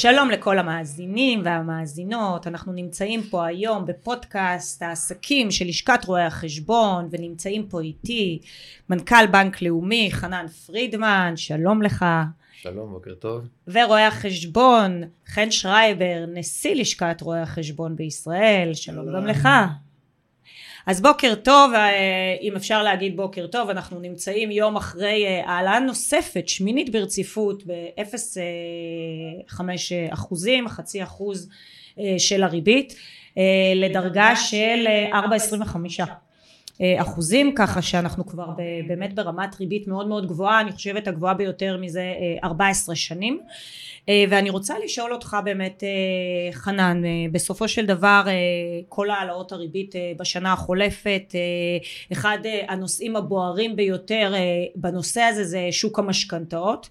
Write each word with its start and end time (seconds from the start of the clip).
שלום 0.00 0.30
לכל 0.30 0.58
המאזינים 0.58 1.42
והמאזינות, 1.44 2.46
אנחנו 2.46 2.72
נמצאים 2.72 3.22
פה 3.22 3.46
היום 3.46 3.86
בפודקאסט 3.86 4.82
העסקים 4.82 5.50
של 5.50 5.64
לשכת 5.64 6.04
רואי 6.04 6.22
החשבון 6.22 7.08
ונמצאים 7.10 7.66
פה 7.68 7.80
איתי 7.80 8.38
מנכ"ל 8.90 9.26
בנק 9.30 9.62
לאומי 9.62 10.08
חנן 10.12 10.46
פרידמן, 10.48 11.32
שלום 11.36 11.82
לך. 11.82 12.04
שלום, 12.52 12.90
בוקר 12.90 13.14
טוב. 13.14 13.48
ורואה 13.66 14.06
החשבון 14.06 15.02
חן 15.26 15.50
שרייבר, 15.50 16.24
נשיא 16.28 16.74
לשכת 16.74 17.20
רואי 17.20 17.40
החשבון 17.40 17.96
בישראל, 17.96 18.70
שלום 18.74 19.16
גם 19.16 19.26
לך. 19.26 19.48
אז 20.90 21.00
בוקר 21.00 21.34
טוב, 21.34 21.72
אה, 21.74 22.36
אם 22.42 22.56
אפשר 22.56 22.82
להגיד 22.82 23.16
בוקר 23.16 23.46
טוב, 23.46 23.70
אנחנו 23.70 24.00
נמצאים 24.00 24.50
יום 24.50 24.76
אחרי 24.76 25.26
אה, 25.26 25.42
העלאה 25.46 25.80
נוספת, 25.80 26.48
שמינית 26.48 26.92
ברציפות 26.92 27.62
ב-0.5 27.66 29.60
אחוזים, 30.10 30.68
חצי 30.68 31.02
אחוז 31.02 31.48
אה, 31.98 32.14
של 32.18 32.42
הריבית, 32.42 32.94
לדרגה 33.74 34.36
של 34.36 34.86
4.25 35.12 35.76
אחוזים, 36.98 37.54
ככה 37.54 37.82
שאנחנו 37.82 38.26
כבר 38.26 38.50
באמת 38.86 39.14
ברמת 39.14 39.60
ריבית 39.60 39.88
מאוד 39.88 40.08
מאוד 40.08 40.26
גבוהה, 40.26 40.60
אני 40.60 40.72
חושבת 40.72 41.08
הגבוהה 41.08 41.34
ביותר 41.34 41.76
מזה 41.76 42.12
14 42.44 42.94
שנים. 42.94 43.40
אה, 44.08 44.24
ואני 44.28 44.50
רוצה 44.50 44.74
לשאול 44.84 45.12
אותך 45.12 45.36
באמת 45.44 45.84
אה, 45.84 46.52
חנן 46.52 47.04
אה, 47.04 47.10
בסופו 47.32 47.68
של 47.68 47.86
דבר 47.86 48.22
כל 48.88 49.10
העלאות 49.10 49.52
הריבית 49.52 49.94
בשנה 50.18 50.52
החולפת 50.52 51.34
אחד 52.12 52.38
הנושאים 52.68 53.16
הבוערים 53.16 53.76
ביותר 53.76 54.34
בנושא 54.74 55.20
הזה 55.20 55.44
זה 55.44 55.68
שוק 55.70 55.98
המשכנתאות 55.98 56.88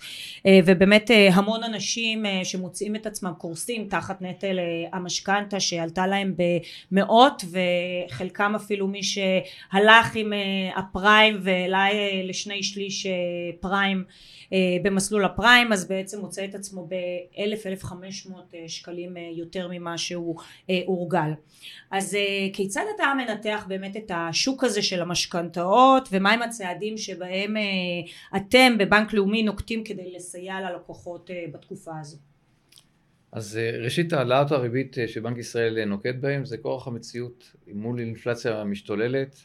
ובאמת 0.65 1.11
המון 1.31 1.63
אנשים 1.63 2.25
שמוצאים 2.43 2.95
את 2.95 3.05
עצמם 3.05 3.31
קורסים 3.37 3.87
תחת 3.89 4.21
נטל 4.21 4.59
המשכנתה 4.93 5.59
שעלתה 5.59 6.07
להם 6.07 6.33
במאות 6.91 7.43
וחלקם 7.51 8.53
אפילו 8.55 8.87
מי 8.87 9.03
שהלך 9.79 10.15
עם 10.15 10.33
הפריים 10.75 11.37
והעלה 11.41 11.87
לשני 12.23 12.63
שליש 12.63 13.07
פריים 13.59 14.03
במסלול 14.83 15.25
הפריים 15.25 15.73
אז 15.73 15.87
בעצם 15.87 16.19
מוצא 16.19 16.45
את 16.45 16.55
עצמו 16.55 16.87
ב-1,000-1,500 16.87 17.93
אה, 18.53 18.63
שקלים 18.67 19.17
אה, 19.17 19.29
יותר 19.33 19.67
ממה 19.71 19.97
שהוא 19.97 20.39
אה, 20.69 20.81
הורגל. 20.85 21.31
אז 21.91 22.17
כיצד 22.53 22.83
אתה 22.95 23.03
מנתח 23.17 23.65
באמת 23.67 23.97
את 23.97 24.11
השוק 24.15 24.63
הזה 24.63 24.81
של 24.81 25.01
המשכנתאות 25.01 26.09
ומהם 26.11 26.41
הצעדים 26.41 26.97
שבהם 26.97 27.55
אתם 28.35 28.77
בבנק 28.79 29.13
לאומי 29.13 29.43
נוקטים 29.43 29.83
כדי 29.83 30.11
לסייע 30.15 30.61
ללקוחות 30.61 31.29
בתקופה 31.53 31.91
הזו? 31.99 32.17
אז 33.31 33.59
ראשית 33.83 34.13
העלאת 34.13 34.51
הריבית 34.51 34.97
שבנק 35.07 35.37
ישראל 35.37 35.85
נוקט 35.85 36.15
בהם 36.19 36.45
זה 36.45 36.57
כורח 36.57 36.87
המציאות 36.87 37.51
מול 37.67 37.99
אינפלציה 37.99 38.63
משתוללת 38.63 39.35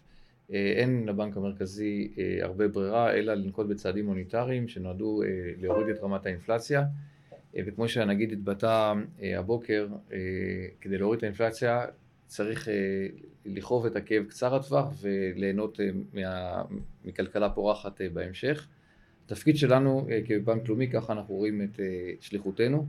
אין 0.50 1.06
לבנק 1.08 1.36
המרכזי 1.36 2.14
הרבה 2.42 2.68
ברירה 2.68 3.14
אלא 3.14 3.34
לנקוט 3.34 3.66
בצעדים 3.66 4.06
מוניטריים 4.06 4.68
שנועדו 4.68 5.22
להוריד 5.58 5.88
את 5.88 6.02
רמת 6.02 6.26
האינפלציה 6.26 6.84
אה, 7.56 7.62
וכמו 7.66 7.88
שהנגיד 7.88 8.32
התבטא 8.32 8.92
אה, 9.22 9.38
הבוקר, 9.38 9.88
אה, 10.12 10.18
כדי 10.80 10.98
להוריד 10.98 11.18
את 11.18 11.22
האינפלציה 11.22 11.84
צריך 12.26 12.68
לכאוב 13.44 13.86
את 13.86 13.96
הכאב 13.96 14.24
קצר 14.24 14.54
הטווח 14.54 14.94
וליהנות 15.00 15.80
מה, 16.12 16.62
מכלכלה 17.04 17.50
פורחת 17.50 18.00
בהמשך. 18.12 18.68
התפקיד 19.26 19.56
שלנו 19.56 20.06
כבנק 20.26 20.68
לאומי, 20.68 20.90
ככה 20.90 21.12
אנחנו 21.12 21.34
רואים 21.34 21.62
את 21.62 21.80
שליחותנו, 22.20 22.86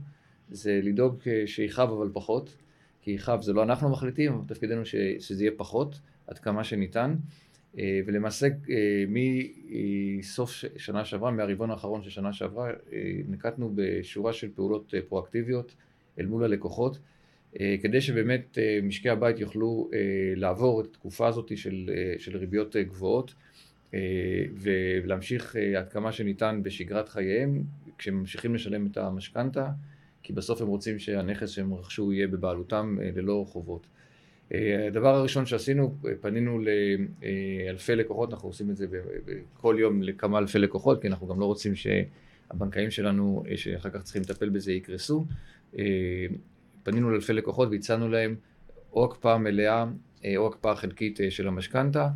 זה 0.50 0.80
לדאוג 0.82 1.22
שיכאב 1.46 1.90
אבל 1.90 2.10
פחות, 2.12 2.56
כי 3.02 3.10
יכאב 3.10 3.42
זה 3.42 3.52
לא 3.52 3.62
אנחנו 3.62 3.88
מחליטים, 3.88 4.32
אבל 4.32 4.44
תפקידנו 4.46 4.82
שזה 5.18 5.44
יהיה 5.44 5.52
פחות, 5.56 6.00
עד 6.26 6.38
כמה 6.38 6.64
שניתן. 6.64 7.14
אה, 7.78 8.00
ולמעשה 8.06 8.46
אה, 8.46 9.04
מסוף 9.08 10.64
שנה 10.76 11.04
שעברה, 11.04 11.30
מהרבעון 11.30 11.70
האחרון 11.70 12.02
של 12.02 12.10
שנה 12.10 12.32
שעברה, 12.32 12.70
אה, 12.70 12.72
נקטנו 13.28 13.72
בשורה 13.74 14.32
של 14.32 14.48
פעולות 14.54 14.94
פרואקטיביות 15.08 15.74
אל 16.18 16.26
מול 16.26 16.44
הלקוחות, 16.44 16.98
כדי 17.82 18.00
שבאמת 18.00 18.58
משקי 18.82 19.10
הבית 19.10 19.40
יוכלו 19.40 19.90
לעבור 20.36 20.80
את 20.80 20.86
התקופה 20.86 21.28
הזאת 21.28 21.58
של, 21.58 21.90
של 22.18 22.36
ריביות 22.36 22.76
גבוהות 22.76 23.34
ולהמשיך 24.54 25.56
עד 25.78 25.88
כמה 25.88 26.12
שניתן 26.12 26.60
בשגרת 26.62 27.08
חייהם 27.08 27.62
כשהם 27.98 28.14
ממשיכים 28.14 28.54
לשלם 28.54 28.86
את 28.86 28.96
המשכנתה, 28.96 29.68
כי 30.22 30.32
בסוף 30.32 30.60
הם 30.60 30.66
רוצים 30.66 30.98
שהנכס 30.98 31.50
שהם 31.50 31.74
רכשו 31.74 32.12
יהיה 32.12 32.26
בבעלותם 32.26 32.98
ללא 33.16 33.44
חובות. 33.48 33.86
אה, 34.54 34.86
הדבר 34.86 35.14
הראשון 35.14 35.46
שעשינו, 35.46 35.94
פנינו 36.20 36.58
לאלפי 36.58 37.96
לקוחות, 37.96 38.32
אנחנו 38.32 38.48
עושים 38.48 38.70
את 38.70 38.76
זה 38.76 38.86
כל 39.54 39.76
יום 39.78 40.02
לכמה 40.02 40.38
אלפי 40.38 40.58
לקוחות, 40.58 41.02
כי 41.02 41.08
אנחנו 41.08 41.26
גם 41.26 41.40
לא 41.40 41.44
רוצים 41.44 41.72
שהבנקאים 41.74 42.90
שלנו, 42.90 43.44
אה, 43.50 43.56
שאחר 43.56 43.90
כך 43.90 44.02
צריכים 44.02 44.22
לטפל 44.22 44.48
בזה, 44.48 44.72
יקרסו. 44.72 45.26
אה, 45.78 45.84
פנינו 46.82 47.10
לאלפי 47.10 47.32
לקוחות 47.32 47.68
והצענו 47.70 48.08
להם 48.08 48.36
או 48.92 49.04
הקפאה 49.04 49.38
מלאה 49.38 49.84
או 50.36 50.46
הקפאה 50.46 50.76
חלקית 50.76 51.20
של 51.30 51.48
המשכנתה, 51.48 52.08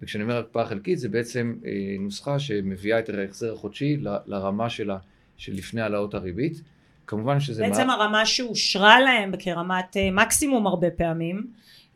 וכשאני 0.00 0.24
אומר 0.24 0.36
הקפאה 0.36 0.66
חלקית 0.66 0.98
זה 0.98 1.08
בעצם 1.08 1.54
נוסחה 2.00 2.38
שמביאה 2.38 2.98
את 2.98 3.08
ההחזר 3.08 3.52
החודשי 3.52 3.96
לרמה 4.26 4.70
שלה 4.70 4.98
של 5.36 5.52
לפני 5.52 5.80
העלאות 5.80 6.14
הריבית. 6.14 6.62
כמובן 7.08 7.40
שזה... 7.40 7.62
בעצם 7.62 7.86
מה... 7.86 7.94
הרמה 7.94 8.26
שאושרה 8.26 9.00
להם 9.00 9.32
כרמת 9.38 9.96
מקסימום 10.12 10.66
הרבה 10.66 10.90
פעמים. 10.90 11.46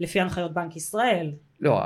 לפי 0.00 0.20
הנחיות 0.20 0.54
בנק 0.54 0.76
ישראל. 0.76 1.32
לא, 1.60 1.80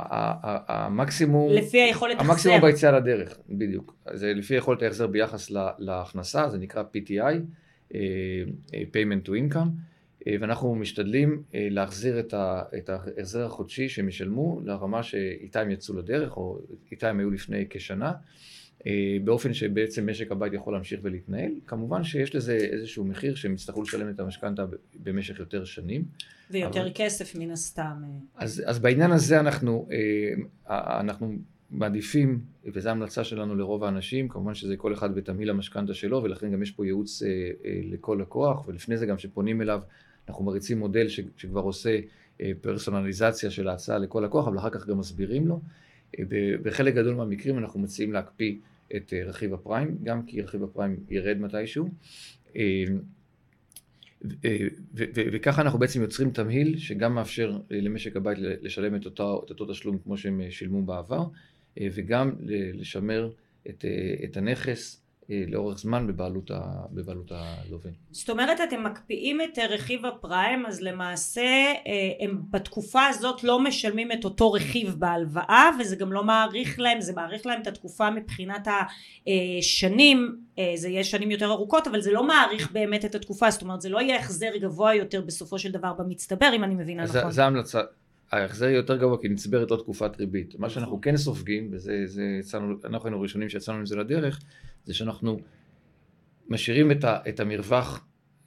המקסימום... 0.67 1.51
לפי 1.51 1.81
היכולת 1.81 2.15
החזר. 2.19 2.31
המקסימום 2.31 2.61
ביציאה 2.61 2.91
לדרך, 2.91 3.37
בדיוק. 3.49 3.95
זה 4.13 4.33
לפי 4.33 4.55
יכולת 4.55 4.81
ההחזר 4.81 5.07
ביחס 5.07 5.51
להכנסה, 5.79 6.49
זה 6.49 6.57
נקרא 6.57 6.83
PTI, 6.83 7.21
אה, 7.21 7.99
אה, 8.73 8.81
Payment 8.93 9.27
to 9.27 9.29
Income, 9.29 9.67
אה, 10.27 10.35
ואנחנו 10.39 10.75
משתדלים 10.75 11.43
להחזיר 11.53 12.19
את 12.77 12.89
ההחזר 12.89 13.45
החודשי 13.45 13.89
שהם 13.89 14.07
ישלמו 14.07 14.61
לרמה 14.65 15.03
שאיתה 15.03 15.61
הם 15.61 15.71
יצאו 15.71 15.97
לדרך, 15.97 16.37
או 16.37 16.59
איתה 16.91 17.09
הם 17.09 17.19
היו 17.19 17.31
לפני 17.31 17.65
כשנה. 17.69 18.11
באופן 19.23 19.53
שבעצם 19.53 20.09
משק 20.09 20.31
הבית 20.31 20.53
יכול 20.53 20.73
להמשיך 20.73 20.99
ולהתנהל. 21.03 21.51
כמובן 21.65 22.03
שיש 22.03 22.35
לזה 22.35 22.53
איזשהו 22.53 23.05
מחיר 23.05 23.35
שהם 23.35 23.53
יצטרכו 23.53 23.81
לשלם 23.81 24.09
את 24.09 24.19
המשכנתה 24.19 24.65
במשך 24.95 25.39
יותר 25.39 25.65
שנים. 25.65 26.05
ויותר 26.51 26.81
אבל... 26.81 26.91
כסף 26.95 27.35
מן 27.35 27.51
הסתם. 27.51 28.01
אה. 28.03 28.09
אז, 28.35 28.63
אז 28.65 28.79
בעניין 28.79 29.11
הזה 29.11 29.39
אנחנו, 29.39 29.87
אה, 29.91 30.99
אנחנו 30.99 31.35
מעדיפים, 31.71 32.39
וזו 32.73 32.89
המלצה 32.89 33.23
שלנו 33.23 33.55
לרוב 33.55 33.83
האנשים, 33.83 34.27
כמובן 34.27 34.55
שזה 34.55 34.77
כל 34.77 34.93
אחד 34.93 35.15
בתמהיל 35.15 35.49
המשכנתה 35.49 35.93
שלו, 35.93 36.23
ולכן 36.23 36.51
גם 36.51 36.63
יש 36.63 36.71
פה 36.71 36.85
ייעוץ 36.85 37.23
אה, 37.23 37.29
לכל 37.83 38.17
לקוח, 38.21 38.67
ולפני 38.67 38.97
זה 38.97 39.05
גם 39.05 39.17
שפונים 39.17 39.61
אליו, 39.61 39.81
אנחנו 40.29 40.45
מריצים 40.45 40.79
מודל 40.79 41.07
שכבר 41.37 41.61
עושה 41.61 41.99
פרסונליזציה 42.61 43.51
של 43.51 43.67
ההצעה 43.67 43.97
לכל 43.97 44.21
לקוח, 44.25 44.47
אבל 44.47 44.57
אחר 44.57 44.69
כך 44.69 44.87
גם 44.87 44.97
מסבירים 44.97 45.47
לו. 45.47 45.59
בחלק 46.63 46.93
גדול 46.93 47.15
מהמקרים 47.15 47.57
אנחנו 47.57 47.79
מציעים 47.79 48.13
להקפיא 48.13 48.55
את 48.95 49.13
רכיב 49.25 49.53
הפריים, 49.53 49.97
גם 50.03 50.25
כי 50.25 50.41
רכיב 50.41 50.63
הפריים 50.63 50.95
ירד 51.09 51.37
מתישהו. 51.37 51.89
וככה 55.15 55.61
אנחנו 55.61 55.79
בעצם 55.79 56.01
יוצרים 56.01 56.31
תמהיל 56.31 56.77
שגם 56.77 57.15
מאפשר 57.15 57.57
למשק 57.69 58.15
הבית 58.15 58.37
לשלם 58.39 58.95
את 58.95 59.05
אותו, 59.05 59.41
את 59.45 59.49
אותו 59.49 59.65
תשלום 59.65 59.97
כמו 60.03 60.17
שהם 60.17 60.41
שילמו 60.49 60.81
בעבר, 60.81 61.25
אה, 61.79 61.87
וגם 61.91 62.31
לשמר 62.73 63.31
את, 63.69 63.85
אה, 63.85 64.15
את 64.23 64.37
הנכס 64.37 64.95
אה, 64.95 65.06
לאורך 65.29 65.77
זמן 65.77 66.07
בבעלות, 66.07 66.51
ה, 66.51 66.61
בבעלות 66.91 67.31
הלווה. 67.31 67.91
זאת 68.11 68.29
אומרת 68.29 68.61
אתם 68.61 68.83
מקפיאים 68.83 69.41
את 69.41 69.59
רכיב 69.59 70.05
הפריים 70.05 70.65
אז 70.65 70.81
למעשה 70.81 71.73
הם 72.19 72.41
בתקופה 72.49 73.05
הזאת 73.05 73.43
לא 73.43 73.59
משלמים 73.59 74.11
את 74.11 74.25
אותו 74.25 74.51
רכיב 74.51 74.95
בהלוואה 74.99 75.69
וזה 75.79 75.95
גם 75.95 76.13
לא 76.13 76.23
מעריך 76.23 76.79
להם 76.79 77.01
זה 77.01 77.13
מעריך 77.13 77.45
להם 77.45 77.61
את 77.61 77.67
התקופה 77.67 78.09
מבחינת 78.09 78.67
השנים 79.27 80.37
אה, 80.59 80.73
זה 80.75 80.89
יהיה 80.89 81.03
שנים 81.03 81.31
יותר 81.31 81.51
ארוכות 81.51 81.87
אבל 81.87 82.01
זה 82.01 82.11
לא 82.11 82.27
מעריך 82.27 82.71
באמת 82.71 83.05
את 83.05 83.15
התקופה 83.15 83.51
זאת 83.51 83.61
אומרת 83.61 83.81
זה 83.81 83.89
לא 83.89 84.01
יהיה 84.01 84.19
החזר 84.19 84.57
גבוה 84.61 84.95
יותר 84.95 85.21
בסופו 85.21 85.59
של 85.59 85.71
דבר 85.71 85.93
במצטבר 85.93 86.49
אם 86.55 86.63
אני 86.63 86.75
מבינה 86.75 87.03
נכון. 87.03 87.31
זה 87.31 87.45
המלצה 87.45 87.81
ההחזר 88.31 88.65
יהיה 88.65 88.75
יותר 88.75 88.97
גבוה 88.97 89.17
כי 89.21 89.29
נצברת 89.29 89.71
עוד 89.71 89.79
תקופת 89.79 90.17
ריבית. 90.19 90.59
מה 90.59 90.69
שאנחנו 90.69 91.01
כן 91.01 91.17
סופגים, 91.17 91.69
וזה 91.71 92.25
יצאנו, 92.39 92.75
אנחנו 92.85 93.07
היינו 93.07 93.21
ראשונים 93.21 93.49
שיצאנו 93.49 93.77
עם 93.77 93.85
זה 93.85 93.95
לדרך, 93.95 94.39
זה 94.85 94.93
שאנחנו 94.93 95.39
משאירים 96.49 96.91
את, 96.91 97.03
ה, 97.03 97.17
את 97.29 97.39
המרווח, 97.39 98.05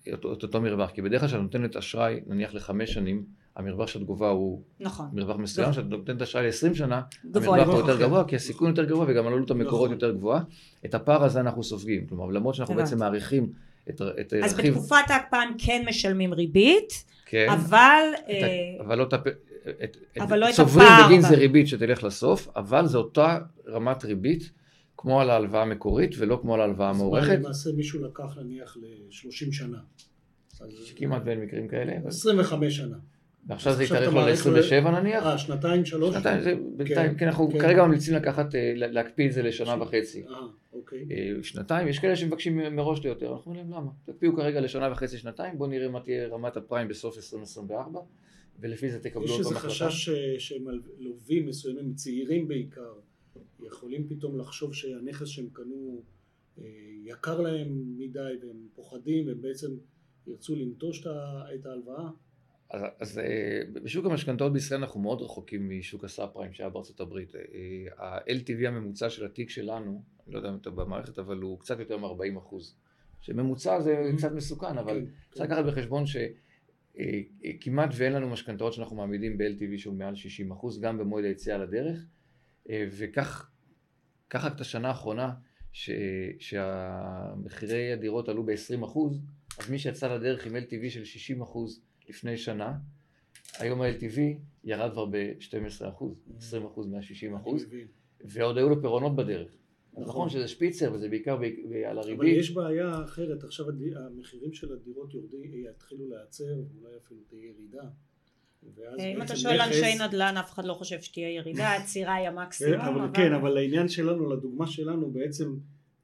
את, 0.08 0.14
את 0.14 0.24
אותו 0.24 0.60
מרווח, 0.60 0.90
כי 0.90 1.02
בדרך 1.02 1.20
כלל 1.20 1.28
כשאת 1.28 1.40
נותנת 1.40 1.76
אשראי, 1.76 2.20
נניח 2.26 2.54
לחמש 2.54 2.92
שנים, 2.92 3.24
המרווח 3.56 3.88
של 3.88 4.00
תגובה 4.00 4.28
הוא 4.28 4.62
נכון. 4.80 5.06
מרווח 5.12 5.36
מסוים, 5.36 5.70
כשאת 5.70 5.84
נותנת 5.84 6.22
אשראי 6.22 6.46
ל-20 6.46 6.74
שנה, 6.74 7.02
המרווח 7.34 7.68
הוא 7.68 7.78
יותר 7.78 8.00
גבוה, 8.00 8.24
כי 8.24 8.36
הסיכון 8.36 8.68
יותר 8.68 8.84
גבוה 8.84 9.06
וגם 9.08 9.26
עלות 9.26 9.50
המקורות 9.50 9.90
נכון. 9.90 9.92
יותר 9.92 10.12
גבוהה. 10.12 10.42
את 10.84 10.94
הפער 10.94 11.24
הזה 11.24 11.40
אנחנו 11.40 11.64
סופגים, 11.64 12.06
כלומר 12.06 12.26
למרות 12.26 12.54
שאנחנו 12.54 12.74
בעצם 12.74 12.98
מעריכים 12.98 13.52
את, 13.90 14.02
את 14.20 14.34
אז 14.44 14.54
רכיב... 14.54 14.74
בתקופת 14.74 15.10
ההקפאה 15.10 15.42
הם 15.42 15.54
כן 15.58 15.84
משלמים 15.88 16.34
ריבית, 16.34 17.04
כן, 17.26 17.46
אבל... 17.50 18.02
את, 18.14 18.28
אה, 18.28 18.76
אבל 18.80 18.98
לא 18.98 19.04
את, 19.68 19.96
הפ- 19.96 20.16
את, 20.16 20.20
אבל 20.22 20.38
לא 20.38 20.48
את 20.48 20.54
צוברים 20.54 20.86
הפער 20.86 21.06
בגין 21.06 21.22
בה. 21.22 21.28
זה 21.28 21.36
ריבית 21.36 21.66
שתלך 21.68 22.04
לסוף, 22.04 22.48
אבל 22.56 22.86
זה 22.86 22.98
אותה 22.98 23.38
רמת 23.68 24.04
ריבית 24.04 24.50
כמו 24.96 25.20
על 25.20 25.30
ההלוואה 25.30 25.62
המקורית 25.62 26.14
ולא 26.18 26.38
כמו 26.42 26.54
על 26.54 26.60
ההלוואה 26.60 26.90
המוערכת, 26.90 27.38
למעשה 27.38 27.70
מישהו 27.76 28.04
לקח 28.04 28.38
נניח 28.38 28.76
ל-30 28.76 29.52
שנה. 29.52 29.78
שכמעט 30.84 31.22
ואין 31.24 31.40
מקרים 31.40 31.68
כאלה, 31.68 31.92
אבל- 32.02 32.08
25 32.08 32.76
שנה. 32.76 32.96
ועכשיו 33.46 33.72
זה 33.72 33.84
יתארך 33.84 34.08
לו 34.08 34.12
מעריך 34.14 34.46
ל-27 34.46 34.88
נניח, 34.90 35.26
אה, 35.26 35.38
שנתיים, 35.38 35.84
שלוש? 35.84 36.14
שנתיים, 36.14 36.42
זה 36.42 36.54
בינתיים, 36.76 37.10
כן, 37.12 37.18
כן, 37.18 37.26
אנחנו 37.26 37.50
כן. 37.52 37.58
כרגע 37.58 37.86
ממליצים 37.86 38.14
לקחת, 38.14 38.54
אה, 38.54 38.72
לה- 38.76 38.86
להקפיא 38.86 39.26
את 39.26 39.32
זה 39.32 39.42
לשנה 39.42 39.82
וחצי. 39.82 40.22
אה, 40.28 40.34
אוקיי. 40.72 40.98
אה, 41.10 41.32
שנתיים, 41.42 41.88
יש 41.88 41.98
כאלה 41.98 42.16
שמבקשים 42.16 42.76
מראש 42.76 43.04
ליותר, 43.04 43.32
אנחנו 43.32 43.50
אומרים 43.52 43.70
להם 43.70 43.80
למה? 43.82 43.90
תקפיאו 44.06 44.36
כרגע 44.36 44.60
לשנה 44.60 44.92
וחצי, 44.92 45.18
שנתיים, 45.18 45.58
בואו 45.58 45.70
נראה 45.70 45.88
מה 45.88 46.00
תהיה 46.00 46.28
רמת 46.28 46.56
הפריים 46.56 46.88
בסוף 46.88 47.16
2024, 47.16 48.00
ולפי 48.60 48.90
זה 48.90 49.00
תקבלו 49.02 49.24
יש 49.24 49.30
עוד 49.30 49.38
איזה 49.40 49.50
פעם 49.54 49.56
החלטה. 49.58 49.74
חשש 49.88 50.10
ש- 50.10 50.48
שמלווים 50.48 51.46
מסוימים, 51.46 51.94
צעירים 51.94 52.48
בעיקר, 52.48 52.92
יכולים 53.66 54.08
פתאום 54.08 54.38
לחשוב 54.38 54.74
שהנכס 54.74 55.26
שהם 55.26 55.48
קנו 55.52 56.02
אה, 56.58 56.64
יקר 57.04 57.40
להם 57.40 57.98
מדי 57.98 58.18
והם 58.42 58.68
פוחדים 58.74 59.26
והם 59.26 59.42
בעצם 59.42 59.70
ירצו 60.26 60.56
לנטוש 60.56 61.06
את 61.54 61.66
ההלוואה. 61.66 62.08
אז, 62.70 62.82
אז 63.00 63.18
אה, 63.18 63.24
בשוק 63.72 64.06
המשכנתאות 64.06 64.52
בישראל 64.52 64.80
אנחנו 64.80 65.00
מאוד 65.00 65.22
רחוקים 65.22 65.78
משוק 65.78 66.04
הסאב 66.04 66.28
פריים 66.32 66.52
שהיה 66.52 66.70
בארצות 66.70 67.00
הברית. 67.00 67.34
אה, 67.36 67.40
ה-LTV 68.06 68.68
הממוצע 68.68 69.10
של 69.10 69.24
התיק 69.26 69.50
שלנו, 69.50 70.02
אני 70.26 70.34
לא 70.34 70.38
יודע 70.38 70.50
אם 70.50 70.56
אתה 70.56 70.70
במערכת, 70.70 71.18
אבל 71.18 71.36
הוא 71.38 71.58
קצת 71.60 71.78
יותר 71.78 71.96
מ-40 71.98 72.38
אחוז. 72.38 72.74
שממוצע 73.20 73.80
זה 73.80 74.10
Mhm. 74.12 74.16
קצת 74.18 74.32
מסוכן, 74.32 74.78
אבל 74.78 75.00
כן, 75.00 75.06
צריך 75.34 75.50
לקחת 75.50 75.64
בחשבון 75.64 76.04
שכמעט 76.96 77.90
ואין 77.94 78.12
לנו 78.12 78.30
משכנתאות 78.30 78.72
שאנחנו 78.72 78.96
מעמידים 78.96 79.38
ב-LTV 79.38 79.78
שהוא 79.78 79.94
מעל 79.94 80.14
60 80.14 80.50
אחוז, 80.52 80.80
גם 80.80 80.98
במועד 80.98 81.24
היציאה 81.24 81.58
לדרך, 81.58 82.06
אה, 82.70 82.86
וכך, 82.90 83.50
קח 84.28 84.46
את 84.46 84.60
השנה 84.60 84.88
האחרונה, 84.88 85.32
ש- 85.72 85.90
שהמחירי 86.38 87.92
הדירות 87.92 88.28
עלו 88.28 88.42
ב-20 88.46 88.84
אחוז, 88.84 89.20
אז 89.58 89.70
מי 89.70 89.78
שיצא 89.78 90.14
לדרך 90.14 90.46
עם 90.46 90.56
LTV 90.56 90.90
של 90.90 91.04
60 91.04 91.42
אחוז 91.42 91.82
לפני 92.08 92.36
שנה, 92.36 92.78
היום 93.58 93.82
ה-LTV 93.82 94.18
ירד 94.64 94.92
כבר 94.92 95.06
ב-12 95.06 95.88
אחוז, 95.88 96.24
20 96.38 96.66
אחוז 96.66 96.86
מה-60 96.86 97.36
אחוז, 97.36 97.62
אני 97.62 97.68
מבין. 97.68 97.86
ועוד 98.24 98.56
היו 98.58 98.68
לו 98.68 98.80
פירעונות 98.80 99.16
בדרך. 99.16 99.56
נכון. 100.00 100.10
נכון 100.10 100.30
שזה 100.30 100.48
שפיצר 100.48 100.92
וזה 100.92 101.08
בעיקר 101.08 101.36
ב- 101.36 101.40
ב- 101.40 101.72
על 101.72 101.84
אבל 101.84 101.98
הריבית. 101.98 102.38
יש 102.38 102.50
בעיה 102.50 103.04
אחרת, 103.04 103.44
עכשיו 103.44 103.66
המחירים 103.96 104.52
של 104.52 104.72
הדירות 104.72 105.14
יורדים, 105.14 105.64
יתחילו 105.70 106.08
להיעצר, 106.08 106.44
ואולי 106.44 106.96
אפילו 107.04 107.20
תהיה 107.28 107.44
ירידה. 107.44 107.82
אם 108.98 109.22
אתה 109.22 109.36
שואל 109.36 109.60
אנשי 109.60 109.94
נדל"ן, 110.04 110.36
אף 110.36 110.52
אחד 110.52 110.64
לא 110.64 110.74
חושב 110.74 111.00
שתהיה 111.00 111.30
ירידה, 111.34 111.68
העצירה 111.72 112.14
היא 112.14 112.28
המקסימום, 112.28 112.80
כן, 112.80 112.86
אבל, 112.86 113.08
כן, 113.14 113.32
אבל 113.32 113.50
לעניין 113.50 113.88
שלנו, 113.88 114.32
לדוגמה 114.32 114.66
שלנו, 114.66 115.10
בעצם 115.10 115.54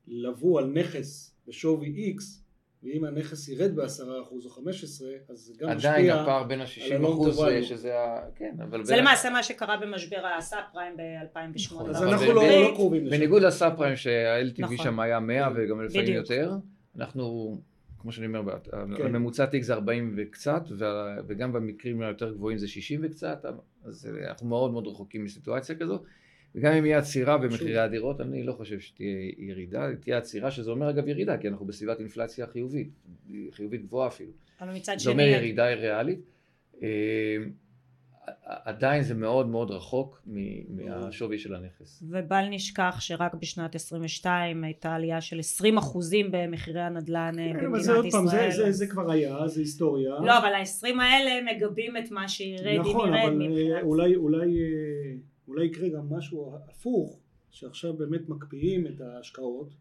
לבוא 0.07 0.59
על 0.59 0.67
נכס 0.67 1.35
בשווי 1.49 2.15
X, 2.19 2.23
ואם 2.87 3.05
הנכס 3.05 3.49
ירד 3.49 3.75
ב-10% 3.75 4.03
או 4.45 4.51
15%, 4.51 4.63
אז 5.29 5.39
זה 5.39 5.53
גם 5.59 5.69
עדיין 5.69 6.07
משפיע. 6.07 6.23
הפער 6.23 6.45
בין 6.45 6.61
ה-60 6.61 6.95
על 6.95 7.05
ה-long 7.05 7.13
אחוז. 7.13 7.41
שזה 7.63 7.99
ה... 7.99 8.17
כן, 8.37 8.55
אבל... 8.63 8.85
זה 8.85 8.97
למעשה 8.97 9.31
מה 9.31 9.43
שקרה 9.43 9.77
במשבר 9.77 10.27
הסאב 10.39 10.61
פריים 10.73 10.97
ב-2008. 10.97 11.75
נכון, 11.75 11.91
אז 11.91 12.03
אנחנו 12.03 12.33
לא, 12.33 12.43
לא 12.49 12.73
קרובים 12.75 13.07
לשם. 13.07 13.17
בניגוד 13.17 13.43
לסאב 13.43 13.77
פריים 13.77 13.97
שה-LTV. 13.97 14.83
שם 14.83 15.01
היה 15.01 15.21
100 15.21 15.45
כן. 15.45 15.53
וגם 15.57 15.83
לפעמים. 15.83 16.13
יותר, 16.13 16.53
אנחנו, 16.97 17.57
כמו 17.99 18.13
שאני 18.13 18.27
אומר, 18.27 18.59
כן. 18.97 19.07
הממוצע 19.07 19.47
תיק 19.47 19.63
זה 19.63 19.75
40 19.75 20.15
וקצת, 20.17 20.63
וגם 21.27 21.53
במקרים 21.53 22.03
היותר 22.03 22.33
גבוהים 22.33 22.59
זה 22.59 22.69
60 22.69 23.01
וקצת, 23.03 23.45
אז 23.85 24.09
אנחנו 24.29 24.49
מאוד 24.49 24.73
מאוד 24.73 24.87
רחוקים 24.87 25.25
מסיטואציה 25.25 25.75
כזו. 25.75 26.03
וגם 26.55 26.73
אם 26.73 26.87
יהיה 26.87 26.99
עצירה 26.99 27.39
במחירי 27.39 27.79
הדירות, 27.79 28.21
אני 28.21 28.43
לא 28.43 28.53
חושב 28.53 28.81
שתהיה 28.81 29.31
ירידה, 29.39 29.89
תהיה 30.01 30.19
עצירה, 30.19 30.51
שזה 30.51 30.71
אומר 30.71 30.91
אגב 30.91 31.09
ירידה, 31.09 31.39
כי 31.39 31.49
אנחנו 31.49 31.67
בסביבת 31.67 32.01
אינפלציה 32.01 32.47
חיובית, 32.47 32.89
חיובית 33.51 33.83
גבוהה 33.83 34.09
אפילו. 34.09 34.31
אבל 34.61 34.75
מצד 34.75 34.95
זה 34.99 35.05
שני, 35.05 35.13
אומר 35.13 35.23
ירידה 35.23 35.75
ריאלית. 35.75 36.21
אה, 36.83 37.37
עדיין 38.45 39.03
זה 39.03 39.15
מאוד 39.15 39.49
מאוד 39.49 39.71
רחוק 39.71 40.23
מהשווי 40.69 41.39
של 41.39 41.55
הנכס. 41.55 42.03
ובל 42.11 42.45
נשכח 42.51 42.97
שרק 43.01 43.35
בשנת 43.35 43.75
22 43.75 44.65
הייתה 44.65 44.95
עלייה 44.95 45.21
של 45.21 45.39
20 45.39 45.79
אחוזים 45.79 46.29
במחירי 46.31 46.81
הנדל"ן 46.81 47.35
אה, 47.39 47.45
כן, 47.45 47.57
אבל 47.57 47.67
במדינת 47.67 47.85
זה 47.85 47.93
עוד 47.93 48.07
פעם, 48.11 48.27
זה, 48.27 48.37
ישראל. 48.37 48.51
זה, 48.51 48.73
זה 48.73 48.87
כבר 48.87 49.11
היה, 49.11 49.49
זה 49.49 49.61
היסטוריה. 49.61 50.11
לא, 50.25 50.39
אבל 50.39 50.55
ה-20 50.55 51.03
האלה 51.03 51.53
מגבים 51.53 51.97
את 51.97 52.11
מה 52.11 52.29
שירד 52.29 52.67
אם 52.67 52.81
נכון, 52.81 53.15
ירד 53.15 53.19
אבל 53.23 53.43
אה. 53.43 53.83
אולי, 53.83 54.17
אולי, 54.17 54.59
אולי 55.49 55.65
יקרה 55.65 55.89
גם 55.89 56.13
משהו 56.13 56.55
הפוך, 56.69 57.21
שעכשיו 57.51 57.97
באמת 57.97 58.29
מקפיאים 58.29 58.87
את 58.87 59.01
ההשקעות 59.01 59.75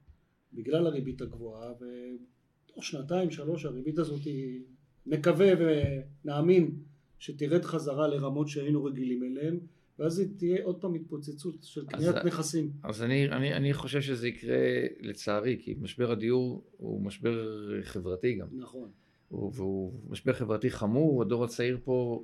בגלל 0.54 0.88
הריבית 0.88 1.22
הגבוהה, 1.22 1.74
ותוך 1.74 2.84
שנתיים 2.84 3.32
שלוש 3.32 3.66
הריבית 3.66 4.00
הזאת 4.00 4.24
היא, 4.24 4.62
נקווה 5.06 5.54
ונאמין 5.60 6.72
שתרד 7.20 7.62
חזרה 7.62 8.08
לרמות 8.08 8.48
שהיינו 8.48 8.84
רגילים 8.84 9.24
אליהן, 9.24 9.60
ואז 10.00 10.20
היא 10.20 10.28
תהיה 10.38 10.64
עוד 10.64 10.82
פעם 10.82 10.94
התפוצצות 10.94 11.56
של 11.64 11.86
קניית 11.86 12.16
נכסים. 12.16 12.72
אז 12.84 13.04
אני, 13.04 13.30
אני, 13.30 13.54
אני 13.54 13.74
חושב 13.74 14.02
שזה 14.02 14.28
יקרה 14.28 14.58
לצערי, 15.00 15.58
כי 15.62 15.76
משבר 15.82 16.12
הדיור 16.12 16.64
הוא 16.78 17.02
משבר 17.02 17.70
חברתי 17.84 18.36
גם. 18.36 18.48
נכון. 18.52 18.90
הוא, 19.28 19.52
והוא 19.56 19.94
משבר 20.10 20.34
חברתי 20.34 20.70
חמור, 20.70 21.22
הדור 21.22 21.44
הצעיר 21.44 21.78
פה 21.84 22.24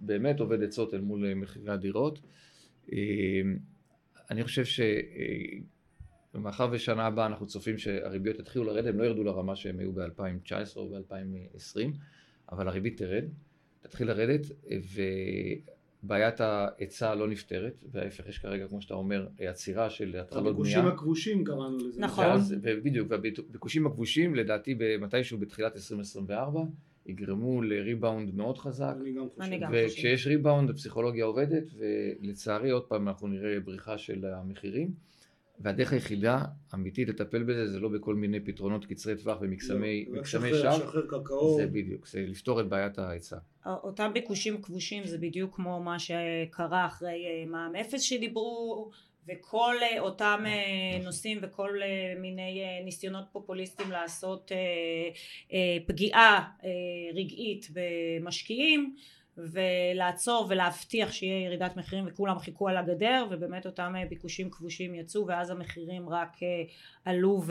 באמת 0.00 0.40
עובד 0.40 0.62
עצות 0.62 0.94
אל 0.94 1.00
מול 1.00 1.34
מחירי 1.34 1.70
הדירות. 1.70 2.18
אה, 2.92 2.98
אני 4.30 4.44
חושב 4.44 4.84
שמאחר 6.34 6.68
ושנה 6.72 7.06
הבאה 7.06 7.26
אנחנו 7.26 7.46
צופים 7.46 7.78
שהריביות 7.78 8.38
יתחילו 8.38 8.64
לרדת, 8.64 8.86
הם 8.86 8.98
לא 8.98 9.04
ירדו 9.04 9.24
לרמה 9.24 9.56
שהם 9.56 9.78
היו 9.78 9.92
ב-2019 9.92 10.76
או 10.76 10.88
ב-2020, 10.88 11.80
אבל 12.52 12.68
הריבית 12.68 12.98
תרד, 12.98 13.24
תתחיל 13.80 14.06
לרדת, 14.06 14.46
ובעיית 16.02 16.40
ההיצע 16.40 17.14
לא 17.14 17.28
נפתרת, 17.28 17.84
וההפך 17.92 18.28
יש 18.28 18.38
כרגע, 18.38 18.68
כמו 18.68 18.82
שאתה 18.82 18.94
אומר, 18.94 19.28
עצירה 19.38 19.90
של 19.90 20.16
התחלות 20.16 20.56
בנייה. 20.56 20.78
הביקושים 20.78 20.86
הכבושים 20.86 21.44
קראנו 21.44 21.76
לזה. 21.78 22.00
נכון. 22.00 22.26
ואז, 22.26 22.54
ובדיוק, 22.62 23.10
והביקושים 23.10 23.86
הכבושים 23.86 24.34
לדעתי 24.34 24.78
מתישהו 25.00 25.38
בתחילת 25.38 25.76
2024 25.76 26.60
יגרמו 27.06 27.62
לריבאונד 27.62 28.34
מאוד 28.34 28.58
חזק 28.58 28.94
אני 29.00 29.12
גם 29.12 29.28
חושב. 29.28 29.42
אני 29.42 29.58
גם. 29.58 29.70
וכשיש 29.74 30.26
ריבאונד 30.26 30.70
הפסיכולוגיה 30.70 31.24
עובדת 31.24 31.64
ולצערי 31.78 32.70
עוד 32.70 32.82
פעם 32.82 33.08
אנחנו 33.08 33.28
נראה 33.28 33.60
בריחה 33.60 33.98
של 33.98 34.24
המחירים 34.24 34.90
והדרך 35.60 35.92
היחידה 35.92 36.44
אמיתית 36.74 37.08
לטפל 37.08 37.42
בזה 37.42 37.68
זה 37.68 37.80
לא 37.80 37.88
בכל 37.88 38.14
מיני 38.14 38.40
פתרונות 38.40 38.84
קצרי 38.84 39.16
טווח 39.16 39.38
ומקסמי 39.40 40.06
לא, 40.08 40.22
קרקעות. 41.08 41.56
זה 41.56 41.66
בדיוק, 41.66 42.06
זה 42.06 42.20
לפתור 42.20 42.60
את 42.60 42.68
בעיית 42.68 42.98
ההיצע. 42.98 43.36
אותם 43.66 44.10
ביקושים 44.14 44.62
כבושים 44.62 45.06
זה 45.06 45.18
בדיוק 45.18 45.56
כמו 45.56 45.82
מה 45.82 45.98
שקרה 45.98 46.86
אחרי 46.86 47.24
אה, 47.26 47.50
מע"מ 47.50 47.76
אפס 47.76 48.00
שדיברו 48.00 48.90
וכל 49.28 49.74
אה, 49.82 50.00
אותם 50.00 50.44
אה, 50.46 51.04
נושאים 51.04 51.38
וכל 51.42 51.82
אה, 51.82 52.20
מיני 52.20 52.62
אה, 52.62 52.84
ניסיונות 52.84 53.24
פופוליסטיים 53.32 53.90
לעשות 53.90 54.52
אה, 54.52 54.56
אה, 55.52 55.78
פגיעה 55.86 56.50
אה, 56.64 56.70
רגעית 57.14 57.68
במשקיעים 57.72 58.94
ולעצור 59.36 60.46
ולהבטיח 60.50 61.12
שיהיה 61.12 61.44
ירידת 61.44 61.76
מחירים 61.76 62.04
וכולם 62.08 62.38
חיכו 62.38 62.68
על 62.68 62.76
הגדר 62.76 63.26
ובאמת 63.30 63.66
אותם 63.66 63.92
אה, 63.96 64.04
ביקושים 64.08 64.50
כבושים 64.50 64.94
יצאו 64.94 65.26
ואז 65.26 65.50
המחירים 65.50 66.08
רק 66.08 66.42
אה, 66.42 66.62
עלו 67.04 67.42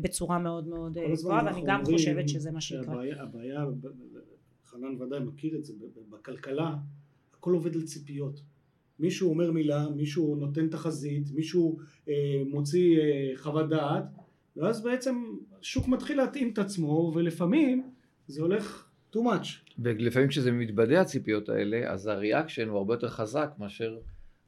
בצורה 0.00 0.38
מאוד 0.38 0.68
מאוד 0.68 0.98
אה, 0.98 1.14
גבוהה 1.14 1.44
ואני 1.44 1.62
גם 1.66 1.84
חושבת 1.84 2.28
שזה 2.28 2.50
מה 2.50 2.60
שיקרה. 2.60 3.04
הבעיה, 3.20 3.64
חנן 4.66 5.02
ודאי 5.02 5.20
מכיר 5.20 5.56
את 5.56 5.64
זה, 5.64 5.72
בכלכלה 6.10 6.74
הכל 7.34 7.52
עובד 7.52 7.74
על 7.74 7.82
ציפיות. 7.82 8.40
מישהו 8.98 9.30
אומר 9.30 9.50
מילה, 9.52 9.88
מישהו 9.96 10.36
נותן 10.36 10.68
תחזית, 10.68 11.30
מישהו 11.34 11.78
אה, 12.08 12.14
מוציא 12.46 12.98
אה, 12.98 13.30
חוות 13.36 13.68
דעת, 13.68 14.04
ואז 14.56 14.82
בעצם 14.82 15.14
השוק 15.60 15.88
מתחיל 15.88 16.16
להתאים 16.16 16.52
את 16.52 16.58
עצמו, 16.58 17.12
ולפעמים 17.14 17.90
זה 18.26 18.42
הולך 18.42 18.88
too 19.14 19.18
much. 19.18 19.72
ולפעמים 19.78 20.28
כשזה 20.28 20.52
מתבדה 20.52 21.00
הציפיות 21.00 21.48
האלה 21.48 21.92
אז 21.92 22.06
הריאקשן 22.06 22.68
הוא 22.68 22.78
הרבה 22.78 22.94
יותר 22.94 23.08
חזק 23.08 23.50
מאשר 23.58 23.98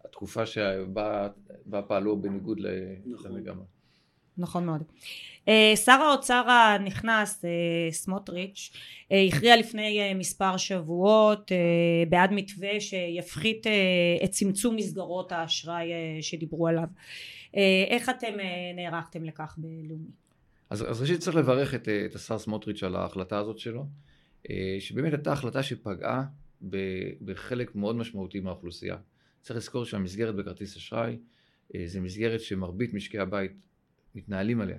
התקופה 0.05 0.47
שבה 0.47 1.29
בה 1.67 1.83
פעלו 1.83 2.23
בניגוד 2.23 2.59
נכון. 3.07 3.33
למגמה. 3.33 3.63
נכון 4.39 4.67
מאוד. 4.67 4.83
אה, 5.49 5.73
שר 5.77 5.93
האוצר 5.93 6.51
הנכנס 6.51 7.45
אה, 7.45 7.51
סמוטריץ' 7.91 8.73
אה, 9.13 9.25
הכריע 9.29 9.57
לפני 9.57 10.15
מספר 10.15 10.57
שבועות 10.57 11.53
בעד 12.09 12.33
מתווה 12.33 12.81
שיפחית 12.81 13.67
את 14.25 14.31
צמצום 14.31 14.77
מסגרות 14.77 15.33
האשראי 15.33 15.91
שדיברו 16.21 16.69
עליו. 16.69 16.89
איך 17.89 18.09
אתם 18.09 18.33
נערכתם 18.77 19.25
לכך 19.25 19.55
בלאומי? 19.59 20.11
אז, 20.71 20.91
אז 20.91 21.01
ראשית 21.01 21.21
צריך 21.21 21.37
לברך 21.37 21.75
את, 21.75 21.89
את 21.89 22.15
השר 22.15 22.39
סמוטריץ' 22.39 22.83
על 22.83 22.97
ההחלטה 22.97 23.39
הזאת 23.39 23.59
שלו, 23.59 23.87
שבאמת 24.81 25.13
הייתה 25.13 25.33
החלטה 25.33 25.63
שפגעה 25.63 26.25
בחלק 27.25 27.75
מאוד 27.75 27.97
משמעותי 27.97 28.41
מהאוכלוסייה. 28.41 28.97
צריך 29.43 29.57
לזכור 29.57 29.85
שהמסגרת 29.85 30.35
בכרטיס 30.35 30.77
אשראי 30.77 31.17
זה 31.87 32.01
מסגרת 32.01 32.41
שמרבית 32.41 32.95
משקי 32.95 33.19
הבית 33.19 33.53
מתנהלים 34.15 34.61
עליה. 34.61 34.79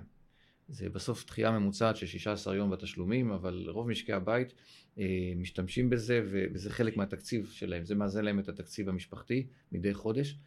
זה 0.68 0.88
בסוף 0.88 1.26
דחייה 1.26 1.50
ממוצעת 1.50 1.96
של 1.96 2.06
16 2.06 2.56
יום 2.56 2.70
בתשלומים, 2.70 3.30
אבל 3.30 3.66
רוב 3.68 3.88
משקי 3.88 4.12
הבית 4.12 4.52
אה, 4.98 5.32
משתמשים 5.36 5.90
בזה 5.90 6.20
וזה 6.24 6.70
חלק 6.70 6.96
מהתקציב 6.96 7.46
שלהם, 7.52 7.84
זה 7.84 7.94
מאזן 7.94 8.24
להם 8.24 8.38
את 8.38 8.48
התקציב 8.48 8.88
המשפחתי 8.88 9.46
מדי 9.72 9.94
חודש. 9.94 10.38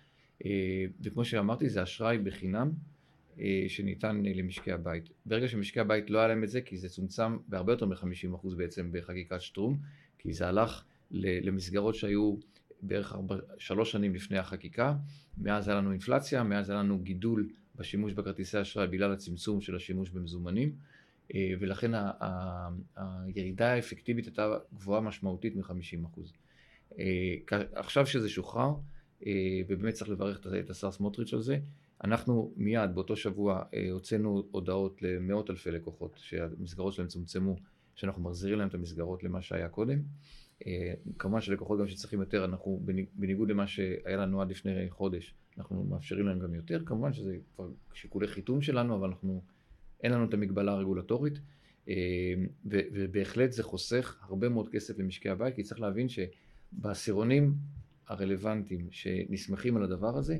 אה, 0.46 0.86
וכמו 1.02 1.26
שאמרתי, 1.26 1.70
זה 1.70 1.84
אשראי 1.84 2.18
בחינם 2.18 2.72
אה, 3.40 3.66
שניתן 3.68 4.22
למשקי 4.24 4.72
הבית. 4.72 5.10
ברגע 5.26 5.48
שמשקי 5.48 5.80
הבית 5.80 6.10
לא 6.10 6.20
היה 6.20 6.28
להם 6.28 6.44
את 6.44 6.50
זה, 6.50 6.62
כי 6.62 6.78
זה 6.78 6.90
צומצם 6.90 7.38
בהרבה 7.48 7.74
יותר 7.74 7.86
מ-50% 7.86 8.56
בעצם 8.58 8.90
בחקיקת 8.92 9.42
שטרום, 9.42 9.78
כי 10.20 10.34
זה 10.34 10.48
הלך 10.48 10.84
למסגרות 11.12 11.96
שהיו 11.96 12.36
בערך 12.82 13.14
ארבע, 13.14 13.36
שלוש 13.58 13.92
שנים 13.92 14.16
לפני 14.16 14.38
החקיקה, 14.38 14.96
מאז 15.38 15.68
היה 15.68 15.78
לנו 15.78 15.92
אינפלציה, 15.92 16.44
מאז 16.44 16.70
היה 16.70 16.80
לנו 16.80 17.00
גידול 17.00 17.50
בשימוש 17.78 18.14
בכרטיסי 18.14 18.62
אשראי 18.62 18.88
בגלל 18.88 19.14
הצמצום 19.14 19.62
של 19.62 19.76
השימוש 19.76 20.10
במזומנים, 20.10 20.76
אה, 21.34 21.54
ולכן 21.60 21.92
הירידה 22.96 23.72
האפקטיבית 23.72 24.26
הייתה 24.26 24.54
גבוהה 24.74 25.02
משמעותית 25.02 25.56
מ-50%. 25.56 26.20
אה, 27.00 27.36
עכשיו 27.74 28.06
שזה 28.06 28.30
שוחרר, 28.30 28.74
אה, 29.26 29.32
ובאמת 29.68 29.94
צריך 29.94 30.10
לברך 30.10 30.48
את 30.60 30.70
השר 30.70 30.92
סמוטריץ' 30.92 31.34
על 31.34 31.42
זה, 31.42 31.58
אנחנו 32.04 32.54
מיד 32.58 32.96
באותו 32.96 33.16
שבוע 33.16 33.64
הוצאנו 33.92 34.44
הודעות 34.52 35.02
למאות 35.02 35.50
אלפי 35.50 35.72
לקוחות 35.72 36.20
שהמסגרות 36.22 36.94
שלהם 36.94 37.08
צומצמו, 37.08 37.56
שאנחנו 37.96 38.22
מחזירים 38.22 38.60
להם 38.60 38.68
את 38.68 38.74
המסגרות 38.74 39.24
למה 39.24 39.42
שהיה 39.42 39.70
קודם. 39.70 40.00
כמובן 41.20 41.42
שלקוחות 41.42 41.80
גם 41.80 41.88
שצריכים 41.88 42.20
יותר, 42.20 42.46
אנחנו 42.46 42.82
בניגוד 43.16 43.50
למה 43.50 43.68
שהיה 43.68 44.18
לנו 44.18 44.42
עד 44.42 44.50
לפני 44.50 44.90
חודש, 44.90 45.34
אנחנו 45.58 45.84
מאפשרים 45.84 46.26
להם 46.26 46.40
גם 46.40 46.54
יותר, 46.54 46.82
כמובן 46.86 47.14
שזה 47.14 47.38
כבר 47.56 47.70
שיקולי 47.94 48.28
חיתום 48.28 48.62
שלנו, 48.62 48.96
אבל 48.96 49.08
אנחנו, 49.08 49.42
אין 50.04 50.12
לנו 50.12 50.26
את 50.26 50.34
המגבלה 50.34 50.72
הרגולטורית, 50.72 51.40
אה, 51.90 52.34
ובהחלט 52.66 53.52
זה 53.52 53.64
חוסך 53.64 54.18
הרבה 54.22 54.50
מאוד 54.50 54.70
כסף 54.70 55.00
למשקי 55.00 55.30
הבית, 55.30 55.56
כי 55.56 55.64
צריך 55.64 55.82
להבין 55.82 56.08
שבעשירונים 56.10 57.54
הרלוונטיים 58.08 58.88
שנסמכים 58.92 59.78
על 59.78 59.84
הדבר 59.84 60.18
הזה, 60.18 60.38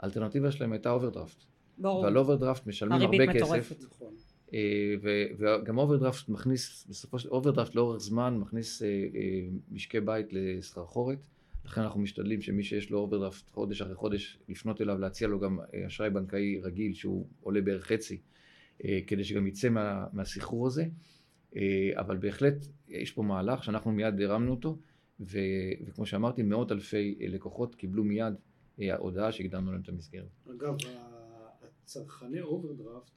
האלטרנטיבה 0.00 0.50
שלהם 0.50 0.72
הייתה 0.72 0.90
אוברדרפט. 0.90 1.44
ברור. 1.78 2.02
ועל 2.02 2.18
אוברדרפט 2.18 2.66
משלמים 2.66 3.00
הרבה 3.00 3.32
כסף. 3.32 3.72
נכון. 3.82 4.14
אה, 4.54 4.94
וגם 5.38 5.78
אוברדרפט 5.78 6.28
מכניס, 6.28 6.86
בסופו 6.88 7.18
של 7.18 7.28
אוברדרפט 7.28 7.74
לאורך 7.74 8.00
זמן 8.00 8.38
מכניס 8.38 8.82
אה, 8.82 8.88
משקי 9.70 10.00
בית 10.00 10.26
לסחרחורת. 10.32 11.26
לכן 11.66 11.80
אנחנו 11.80 12.00
משתדלים 12.00 12.40
שמי 12.40 12.62
שיש 12.62 12.90
לו 12.90 12.98
אוברדרפט 12.98 13.50
חודש 13.50 13.82
אחרי 13.82 13.94
חודש, 13.94 14.38
לפנות 14.48 14.80
אליו, 14.80 14.98
להציע 14.98 15.28
לו 15.28 15.40
גם 15.40 15.58
אה, 15.74 15.86
אשראי 15.86 16.10
בנקאי 16.10 16.60
רגיל 16.62 16.94
שהוא 16.94 17.26
עולה 17.40 17.60
בערך 17.60 17.86
חצי, 17.86 18.20
אה, 18.84 18.98
כדי 19.06 19.24
שגם 19.24 19.46
יצא 19.46 19.68
מה, 19.68 20.06
מהסחרור 20.12 20.66
הזה. 20.66 20.84
אה, 21.56 21.90
אבל 21.94 22.16
בהחלט 22.16 22.66
יש 22.88 23.12
פה 23.12 23.22
מהלך 23.22 23.64
שאנחנו 23.64 23.92
מיד 23.92 24.20
הרמנו 24.20 24.50
אותו, 24.50 24.78
ו, 25.20 25.38
וכמו 25.86 26.06
שאמרתי, 26.06 26.42
מאות 26.42 26.72
אלפי 26.72 27.18
לקוחות 27.20 27.74
קיבלו 27.74 28.04
מיד 28.04 28.34
הודעה 28.98 29.32
שהקדמנו 29.32 29.72
להם 29.72 29.80
את 29.80 29.88
המסגרת. 29.88 30.28
אגב, 30.50 30.76
הצרכני 31.62 32.40
אוברדרפט, 32.40 33.10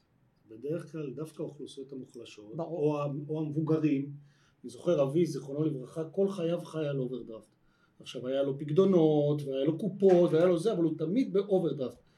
בדרך 0.49 0.91
כלל 0.91 1.13
דווקא 1.13 1.41
האוכלוסיות 1.41 1.93
המוחלשות, 1.93 2.59
או, 2.59 2.99
או 3.29 3.39
המבוגרים, 3.39 4.11
אני 4.63 4.69
זוכר 4.69 5.03
אבי, 5.03 5.25
זיכרונו 5.25 5.63
לברכה, 5.63 6.03
כל 6.09 6.29
חייו 6.29 6.61
חי 6.61 6.87
על 6.87 6.99
אוברדרפט. 6.99 7.58
עכשיו 8.01 8.27
היה 8.27 8.43
לו 8.43 8.59
פקדונות 8.59 9.41
והיה 9.41 9.65
לו 9.65 9.77
קופות 9.77 10.33
והיה 10.33 10.45
לו 10.45 10.57
זה 10.57 10.71
אבל 10.71 10.83
הוא 10.83 10.97
תמיד 10.97 11.33
באוברדרפט 11.33 12.09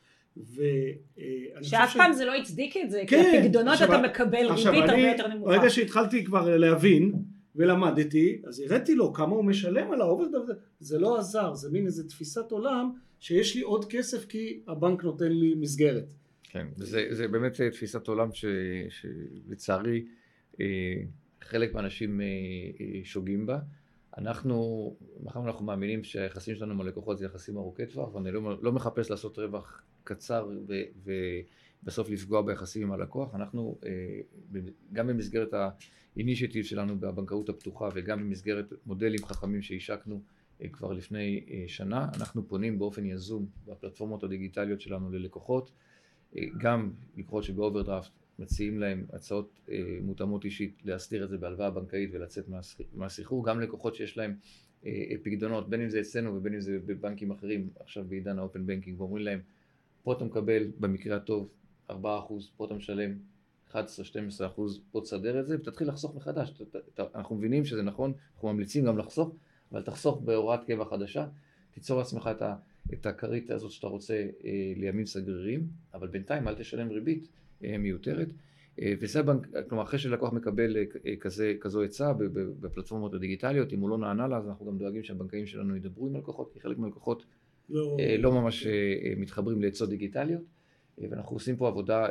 שאף 1.61 1.93
פעם 1.93 2.13
זה 2.13 2.25
לא 2.25 2.35
הצדיק 2.35 2.77
את 2.77 2.91
זה, 2.91 3.03
כן, 3.07 3.23
כי 3.31 3.37
הפקדונות 3.37 3.81
אתה 3.83 4.01
מקבל 4.01 4.47
ריבית 4.51 4.89
הרבה 4.89 5.01
יותר 5.01 5.27
נמוכה. 5.27 5.51
ברגע 5.51 5.69
שהתחלתי 5.69 6.23
כבר 6.25 6.57
להבין 6.57 7.13
ולמדתי, 7.55 8.41
אז 8.47 8.59
הראיתי 8.59 8.95
לו 8.95 9.13
כמה 9.13 9.35
הוא 9.35 9.45
משלם 9.45 9.91
על 9.91 10.01
האוברדרפט, 10.01 10.55
זה 10.79 10.99
לא 10.99 11.19
עזר, 11.19 11.53
זה 11.53 11.69
מין 11.71 11.85
איזה 11.85 12.09
תפיסת 12.09 12.51
עולם 12.51 12.91
שיש 13.19 13.55
לי 13.55 13.61
עוד 13.61 13.85
כסף 13.85 14.25
כי 14.25 14.59
הבנק 14.67 15.03
נותן 15.03 15.31
לי 15.31 15.55
מסגרת. 15.55 16.13
כן, 16.43 16.67
זה, 16.75 17.07
זה 17.11 17.27
באמת 17.27 17.61
תפיסת 17.61 18.07
עולם 18.07 18.29
שלצערי 18.89 20.05
אה, 20.61 20.65
חלק 21.41 21.73
מהאנשים 21.73 22.21
אה, 22.21 22.25
אה, 22.25 22.99
שוגים 23.03 23.45
בה. 23.45 23.59
אנחנו, 24.17 24.95
מאחר 25.23 25.39
אנחנו 25.45 25.65
מאמינים 25.65 26.03
שהיחסים 26.03 26.55
שלנו 26.55 26.73
עם 26.73 26.81
הלקוחות 26.81 27.17
זה 27.17 27.25
יחסים 27.25 27.57
ארוכי 27.57 27.85
טווח, 27.85 28.15
ואני 28.15 28.31
לא, 28.31 28.63
לא 28.63 28.71
מחפש 28.71 29.11
לעשות 29.11 29.39
רווח 29.39 29.83
קצר 30.03 30.49
ו, 30.67 30.73
ובסוף 31.83 32.09
לפגוע 32.09 32.41
ביחסים 32.41 32.83
עם 32.83 32.91
הלקוח, 32.91 33.35
אנחנו 33.35 33.77
אה, 33.85 34.59
גם 34.93 35.07
במסגרת 35.07 35.53
האינישטיב 36.15 36.65
שלנו 36.65 36.99
בבנקאות 36.99 37.49
הפתוחה 37.49 37.89
וגם 37.93 38.19
במסגרת 38.19 38.73
מודלים 38.85 39.25
חכמים 39.25 39.61
שהשקנו 39.61 40.21
אה, 40.61 40.67
כבר 40.69 40.93
לפני 40.93 41.45
אה, 41.49 41.63
שנה, 41.67 42.07
אנחנו 42.17 42.47
פונים 42.47 42.79
באופן 42.79 43.05
יזום 43.05 43.45
בפלטפורמות 43.67 44.23
הדיגיטליות 44.23 44.81
שלנו 44.81 45.11
ללקוחות, 45.11 45.71
גם 46.57 46.91
לקוחות 47.17 47.43
שבאוברדרפט 47.43 48.20
מציעים 48.41 48.79
להם 48.79 49.05
הצעות 49.13 49.59
אה, 49.69 49.97
מותאמות 50.01 50.45
אישית 50.45 50.81
להסדיר 50.85 51.23
את 51.23 51.29
זה 51.29 51.37
בהלוואה 51.37 51.69
בנקאית 51.69 52.09
ולצאת 52.13 52.45
מהסחרור, 52.93 53.45
גם 53.45 53.59
לקוחות 53.59 53.95
שיש 53.95 54.17
להם 54.17 54.35
אה, 54.85 55.13
פקדונות, 55.23 55.69
בין 55.69 55.81
אם 55.81 55.89
זה 55.89 55.99
אצלנו 55.99 56.35
ובין 56.35 56.53
אם 56.53 56.61
זה 56.61 56.79
בבנקים 56.85 57.31
אחרים, 57.31 57.69
עכשיו 57.79 58.03
בעידן 58.07 58.39
ה 58.39 58.44
open 58.44 58.65
banking, 58.65 59.01
ואומרים 59.01 59.25
להם, 59.25 59.39
פה 60.03 60.13
אתה 60.13 60.25
מקבל 60.25 60.71
במקרה 60.79 61.17
הטוב 61.17 61.49
4%, 61.89 61.93
פה 62.57 62.65
אתה 62.65 62.73
משלם 62.73 63.11
11-12%, 63.71 63.75
פה 64.91 65.01
תסדר 65.01 65.39
את 65.39 65.47
זה 65.47 65.55
ותתחיל 65.55 65.87
לחסוך 65.87 66.15
מחדש. 66.15 66.61
אנחנו 67.15 67.35
מבינים 67.35 67.65
שזה 67.65 67.81
נכון, 67.81 68.13
אנחנו 68.35 68.53
ממליצים 68.53 68.85
גם 68.85 68.97
לחסוך, 68.97 69.35
אבל 69.71 69.81
תחסוך 69.81 70.21
בהוראת 70.21 70.63
קבע 70.63 70.85
חדשה, 70.85 71.27
תיצור 71.71 71.99
לעצמך 71.99 72.29
את, 72.93 73.05
הכרית 73.05 73.51
הזאת 73.51 73.71
שאתה 73.71 73.87
רוצה 73.87 74.27
אה, 74.45 74.73
לימים 74.75 75.05
סגרירים, 75.05 75.67
אבל 75.93 76.07
בינתיים 76.07 76.47
אל 76.47 76.55
תשלם 76.55 76.89
ריבית. 76.89 77.27
אה, 77.63 77.77
מיותרת. 77.77 78.27
אה, 78.81 78.93
וזה 78.99 79.19
הבנק, 79.19 79.47
כלומר 79.69 79.83
אחרי 79.83 79.99
שלקוח 79.99 80.33
מקבל 80.33 80.77
אה, 80.77 81.15
כזה, 81.19 81.53
כזו 81.59 81.83
עצה 81.83 82.13
בפלטפורמות 82.59 83.13
הדיגיטליות, 83.13 83.73
אם 83.73 83.79
הוא 83.79 83.89
לא 83.89 83.97
נענה 83.97 84.27
לה 84.27 84.37
אז 84.37 84.47
אנחנו 84.47 84.65
גם 84.65 84.77
דואגים 84.77 85.03
שהבנקאים 85.03 85.45
שלנו 85.45 85.75
ידברו 85.75 86.07
עם 86.07 86.15
הלקוחות, 86.15 86.53
כי 86.53 86.59
חלק 86.59 86.77
מהלקוחות 86.77 87.25
לא, 87.69 87.97
לא 88.19 88.31
ממש 88.31 88.67
מתחברים 89.17 89.61
לעצות 89.61 89.89
דיגיטליות, 89.89 90.41
ואנחנו 90.97 91.35
עושים 91.35 91.55
פה 91.55 91.67
עבודה 91.67 92.07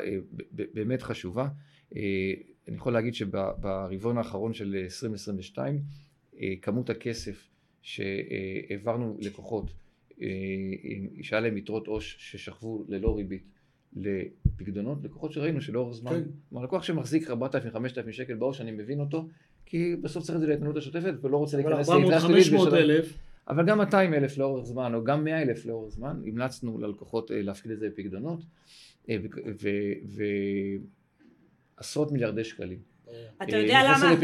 באמת 0.52 1.02
חשובה. 1.02 1.49
אני 1.92 2.76
יכול 2.76 2.92
להגיד 2.92 3.14
שברבעון 3.14 4.19
האחרון 4.19 4.54
של 4.54 4.76
2022, 4.76 5.80
כמות 6.62 6.90
הכסף 6.90 7.49
שהעברנו 7.83 9.16
לקוחות, 9.21 9.71
שהיה 11.23 11.40
להם 11.40 11.57
יתרות 11.57 11.87
עו"ש 11.87 12.16
ששכבו 12.19 12.85
ללא 12.88 13.16
ריבית, 13.16 13.45
לפקדונות, 13.97 14.99
לקוחות 15.05 15.33
שראינו 15.33 15.61
שלאורך 15.61 15.97
זמן, 15.97 16.11
כן. 16.11 16.23
כלומר 16.49 16.65
לקוח 16.65 16.83
שמחזיק 16.83 17.31
4,000-5,000 17.31 18.13
שקל 18.13 18.35
בעו"ש, 18.35 18.61
אני 18.61 18.71
מבין 18.71 19.01
אותו, 19.01 19.29
כי 19.67 19.97
בסוף 19.97 20.25
צריך 20.25 20.37
את 20.37 20.41
זה 20.41 20.47
להתנהלות 20.47 20.77
השוטפת 20.77 21.15
ולא 21.23 21.37
רוצה 21.37 21.57
להיכנס 21.57 21.89
ליתרה 21.89 22.21
שלילית 22.21 22.73
אלף. 22.73 23.19
אבל 23.49 23.67
גם 23.67 23.79
200 23.79 24.15
אלף 24.15 24.39
לאורך 24.39 24.65
זמן, 24.65 24.95
או 24.95 25.05
גם 25.05 25.25
100 25.25 25.43
אלף 25.43 25.67
לאורך 25.67 25.93
זמן, 25.93 26.23
המלצנו 26.27 26.79
ללקוחות 26.79 27.31
אה, 27.31 27.43
להפקיד 27.43 27.73
את 27.73 27.79
זה 27.79 27.89
בפקדונות, 27.89 28.41
אה, 29.09 29.17
ועשרות 31.79 32.13
מיליארדי 32.13 32.45
שקלים. 32.45 32.79
אתה 33.43 33.57
יודע 33.57 33.75
אה, 33.75 33.85
למה, 33.85 34.14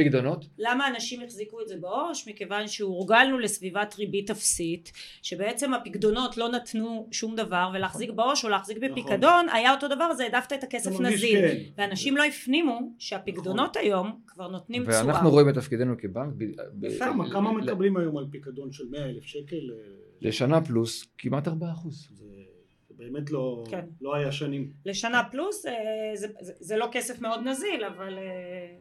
למה 0.59 0.89
אנשים 0.89 1.23
החזיקו 1.23 1.61
את 1.61 1.69
זה 1.69 1.77
בעו"ש? 1.81 2.29
מכיוון 2.29 2.69
שהורגלנו 2.69 3.39
לסביבת 3.39 3.95
ריבית 3.99 4.31
אפסית, 4.31 4.93
שבעצם 5.23 5.75
הפקדונות 5.75 6.37
לא 6.37 6.49
נתנו 6.49 7.09
שום 7.13 7.37
דבר, 7.37 7.71
ולהחזיק 7.75 8.11
נכון. 8.11 8.17
בעו"ש 8.17 8.45
או 8.45 8.49
להחזיק 8.49 8.77
נכון. 8.77 8.91
בפיקדון 8.91 9.47
היה 9.53 9.75
אותו 9.75 9.89
דבר, 9.89 10.05
אז 10.05 10.21
העדפת 10.21 10.53
את 10.53 10.65
הכסף 10.65 11.01
נזיל. 11.01 11.41
כן. 11.41 11.57
ואנשים 11.77 12.17
לא 12.17 12.25
הפנימו 12.25 12.93
שהפקדונות 12.99 13.77
נכון. 13.77 13.83
היום 13.83 14.21
כבר 14.27 14.49
נותנים 14.49 14.83
תשואה. 14.83 15.07
ואנחנו 15.07 15.31
רואים 15.31 15.49
את 15.49 15.55
תפקידנו 15.55 15.95
כבנק. 15.99 16.35
כמה 17.33 17.53
מקבלים 17.53 17.97
היום 17.97 18.17
על 18.19 18.27
פיקדון 18.31 18.73
של 18.73 18.85
100 18.91 19.05
אלף 19.05 19.25
שקל? 19.25 19.71
לשנה 20.21 20.61
פלוס 20.61 21.05
כמעט 21.19 21.49
4 21.49 21.71
אחוז. 21.73 22.09
באמת 22.97 23.31
לא, 23.31 23.65
כן. 23.71 23.87
לא 24.01 24.15
היה 24.15 24.33
שנים. 24.33 24.73
לשנה 24.85 25.23
פלוס 25.31 25.67
אה, 25.67 25.73
זה, 26.15 26.27
זה, 26.41 26.53
זה 26.61 26.77
לא 26.77 26.89
כסף 26.93 27.21
מאוד 27.21 27.41
נזיל, 27.45 27.85
אבל... 27.85 28.19
אה, 28.19 28.77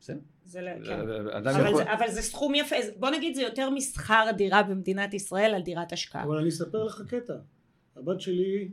בסדר. 0.00 0.18
זה, 0.44 0.60
כן. 0.84 1.00
אבל, 1.00 1.68
יכול... 1.68 1.76
זה, 1.76 1.92
אבל 1.92 2.10
זה 2.10 2.22
סכום 2.22 2.54
יפה, 2.54 2.76
בוא 2.98 3.10
נגיד 3.10 3.34
זה 3.34 3.42
יותר 3.42 3.70
משכר 3.70 4.30
דירה 4.36 4.62
במדינת 4.62 5.14
ישראל 5.14 5.54
על 5.54 5.62
דירת 5.62 5.92
השקעה. 5.92 6.24
אבל 6.24 6.36
אני 6.36 6.48
אספר 6.48 6.84
לך 6.84 7.02
קטע, 7.08 7.34
הבת 7.96 8.20
שלי 8.20 8.68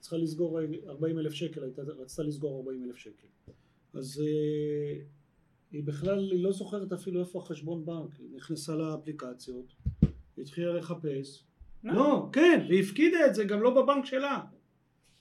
צריכה 0.00 0.16
לסגור 0.16 0.60
40 0.88 1.18
אלף 1.18 1.32
שקל, 1.32 1.62
הייתה, 1.62 1.82
רצתה 1.82 2.22
לסגור 2.22 2.56
40 2.58 2.84
אלף 2.84 2.96
שקל. 2.96 3.26
אז 3.94 4.22
אה, 4.26 5.00
היא 5.72 5.84
בכלל, 5.84 6.30
היא 6.32 6.42
לא 6.42 6.52
זוכרת 6.52 6.92
אפילו 6.92 7.20
איפה 7.20 7.38
החשבון 7.38 7.84
בנק, 7.84 8.16
היא 8.18 8.28
נכנסה 8.36 8.74
לאפליקציות, 8.74 9.74
התחילה 10.38 10.72
לחפש? 10.72 11.44
לא, 11.84 12.28
כן, 12.32 12.64
והיא 12.68 12.82
הפקידה 12.82 13.26
את 13.26 13.34
זה 13.34 13.44
גם 13.44 13.62
לא 13.62 13.82
בבנק 13.82 14.04
שלה, 14.04 14.40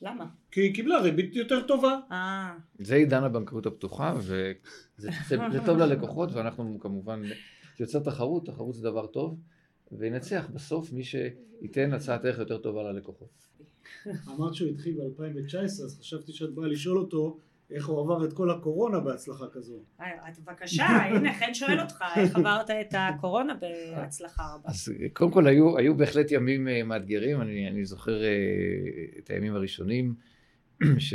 למה? 0.02 0.26
כי 0.52 0.62
היא 0.62 0.76
קיבלה 0.76 1.02
ריבית 1.02 1.36
יותר 1.36 1.68
טובה. 1.68 2.00
אה, 2.12 2.56
זה 2.80 2.96
עידן 2.96 3.24
הבנקאות 3.24 3.66
הפתוחה, 3.66 4.14
וזה 4.18 4.54
זה, 5.30 5.38
זה 5.52 5.60
טוב 5.66 5.78
ללקוחות, 5.78 6.34
ואנחנו 6.34 6.80
כמובן, 6.80 7.22
זה 7.28 7.34
יוצר 7.80 8.00
תחרות, 8.00 8.46
תחרות 8.46 8.76
זה 8.76 8.84
דבר 8.84 9.08
טוב, 9.08 9.40
וינצח 9.92 10.48
בסוף 10.54 10.94
מי 10.94 11.04
שייתן 11.04 11.94
הצעת 11.94 12.26
ערך 12.26 12.40
יותר 12.40 12.58
טובה 12.58 12.84
ללקוחות. 12.84 13.30
אמרת 14.28 14.54
שהוא 14.54 14.70
התחיל 14.70 14.98
ב-2019, 14.98 15.58
אז 15.64 15.98
חשבתי 16.00 16.32
שאת 16.32 16.54
באה 16.54 16.68
לשאול 16.68 16.98
אותו 16.98 17.40
איך 17.72 17.88
הוא 17.88 18.00
עבר 18.00 18.26
את 18.26 18.34
כל 18.34 18.52
הקורונה 18.52 19.00
בהצלחה 19.00 19.46
כזו. 19.52 19.84
אה, 20.02 20.30
אז 20.30 20.40
בבקשה, 20.40 20.86
הנה 20.86 21.34
חן 21.34 21.54
שואל 21.54 21.80
אותך, 21.80 22.04
איך 22.18 22.36
עברת 22.36 22.70
את 22.70 22.94
הקורונה 22.98 23.54
בהצלחה 23.56 24.44
רבה? 24.56 24.70
אז 24.70 24.94
קודם 25.14 25.32
כל 25.32 25.48
היו, 25.48 25.78
היו 25.78 25.98
בהחלט 25.98 26.32
ימים 26.32 26.68
אה, 26.68 26.84
מאתגרים, 26.84 27.42
אני, 27.42 27.68
אני 27.68 27.86
זוכר 27.86 28.24
אה, 28.24 28.30
את 29.20 29.30
הימים 29.30 29.56
הראשונים, 29.56 30.16
ש, 30.98 31.14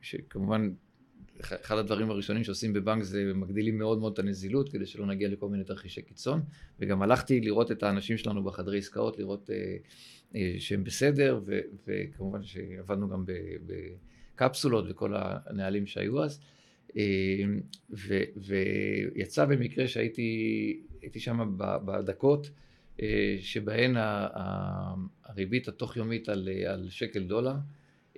שכמובן 0.00 0.70
אחד 1.40 1.78
הדברים 1.78 2.10
הראשונים 2.10 2.44
שעושים 2.44 2.72
בבנק 2.72 3.02
זה 3.02 3.32
מגדילים 3.34 3.78
מאוד 3.78 3.98
מאוד 3.98 4.12
את 4.12 4.18
הנזילות 4.18 4.68
כדי 4.68 4.86
שלא 4.86 5.06
נגיע 5.06 5.28
לכל 5.28 5.48
מיני 5.48 5.64
תרחישי 5.64 6.02
קיצון 6.02 6.42
וגם 6.80 7.02
הלכתי 7.02 7.40
לראות 7.40 7.72
את 7.72 7.82
האנשים 7.82 8.16
שלנו 8.16 8.44
בחדרי 8.44 8.78
עסקאות, 8.78 9.18
לראות 9.18 9.50
אה, 9.50 9.76
אה, 10.36 10.54
שהם 10.58 10.84
בסדר 10.84 11.40
ו, 11.46 11.60
וכמובן 11.86 12.42
שעבדנו 12.42 13.08
גם 13.08 13.24
ב, 13.26 13.32
בקפסולות 14.36 14.84
וכל 14.88 15.14
הנהלים 15.16 15.86
שהיו 15.86 16.24
אז 16.24 16.40
אה, 16.96 17.02
ו, 17.90 18.20
ויצא 18.36 19.44
במקרה 19.44 19.88
שהייתי 19.88 20.80
הייתי 21.02 21.20
שם 21.20 21.54
בדקות 21.58 22.50
אה, 23.02 23.36
שבהן 23.40 23.94
הריבית 25.24 25.68
התוך 25.68 25.96
יומית 25.96 26.28
על, 26.28 26.48
על 26.66 26.88
שקל 26.90 27.22
דולר 27.22 27.54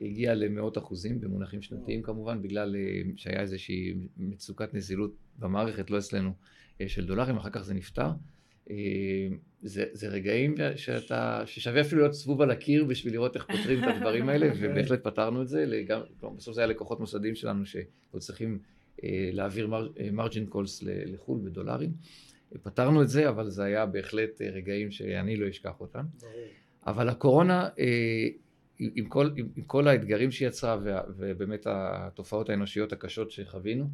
הגיעה 0.01 0.35
למאות 0.35 0.79
אחוזים 0.79 1.21
במונחים 1.21 1.63
שנתיים 1.63 2.03
כמובן, 2.03 2.43
בגלל 2.43 2.77
אה, 2.77 3.01
שהיה 3.17 3.41
איזושהי 3.41 3.95
מצוקת 4.17 4.75
נזילות 4.75 5.15
במערכת, 5.39 5.91
לא 5.91 5.99
אצלנו, 5.99 6.33
אה, 6.81 6.89
של 6.89 7.07
דולרים, 7.07 7.37
אחר 7.37 7.51
כך 7.51 7.61
זה 7.61 7.75
נפתר. 7.75 8.11
אה, 8.71 8.77
זה, 9.63 9.85
זה 9.93 10.09
רגעים 10.09 10.55
שאתה, 10.77 11.43
ששווה 11.47 11.81
אפילו 11.81 12.01
להיות 12.01 12.15
סבוב 12.15 12.43
על 12.43 12.51
הקיר 12.51 12.85
בשביל 12.85 13.13
לראות 13.13 13.37
איך 13.37 13.47
פותרים 13.47 13.85
את 13.85 13.89
הדברים 13.97 14.29
האלה, 14.29 14.51
ובהחלט 14.61 15.05
פתרנו 15.05 15.43
את 15.43 15.49
זה, 15.49 15.67
לגמ, 15.67 16.01
כלומר, 16.21 16.37
בסוף 16.37 16.55
זה 16.55 16.61
היה 16.61 16.69
לקוחות 16.69 17.01
מוסדיים 17.01 17.35
שלנו 17.35 17.67
שעוד 17.67 18.23
צריכים 18.23 18.59
להעביר 19.33 19.67
מר, 19.67 19.89
מרג'ין 20.13 20.47
קולס 20.47 20.83
לחו"ל 20.83 21.41
בדולרים. 21.45 21.93
פתרנו 22.63 23.03
את 23.03 23.09
זה, 23.09 23.29
אבל 23.29 23.51
זה 23.51 23.65
היה 23.65 23.87
בהחלט 23.87 24.41
רגעים 24.43 24.91
שאני 24.91 25.37
לא 25.37 25.49
אשכח 25.49 25.81
אותם. 25.81 26.05
אבל 26.87 27.09
הקורונה 27.09 27.69
עם 28.79 29.07
כל, 29.09 29.31
עם, 29.37 29.49
עם 29.57 29.63
כל 29.65 29.89
האתגרים 29.89 30.31
שהיא 30.31 30.49
יצרה 30.49 30.79
ובאמת 31.17 31.67
התופעות 31.67 32.51
האנושיות 32.51 32.93
הקשות 32.93 33.31
שחווינו, 33.31 33.85
אה, 33.85 33.91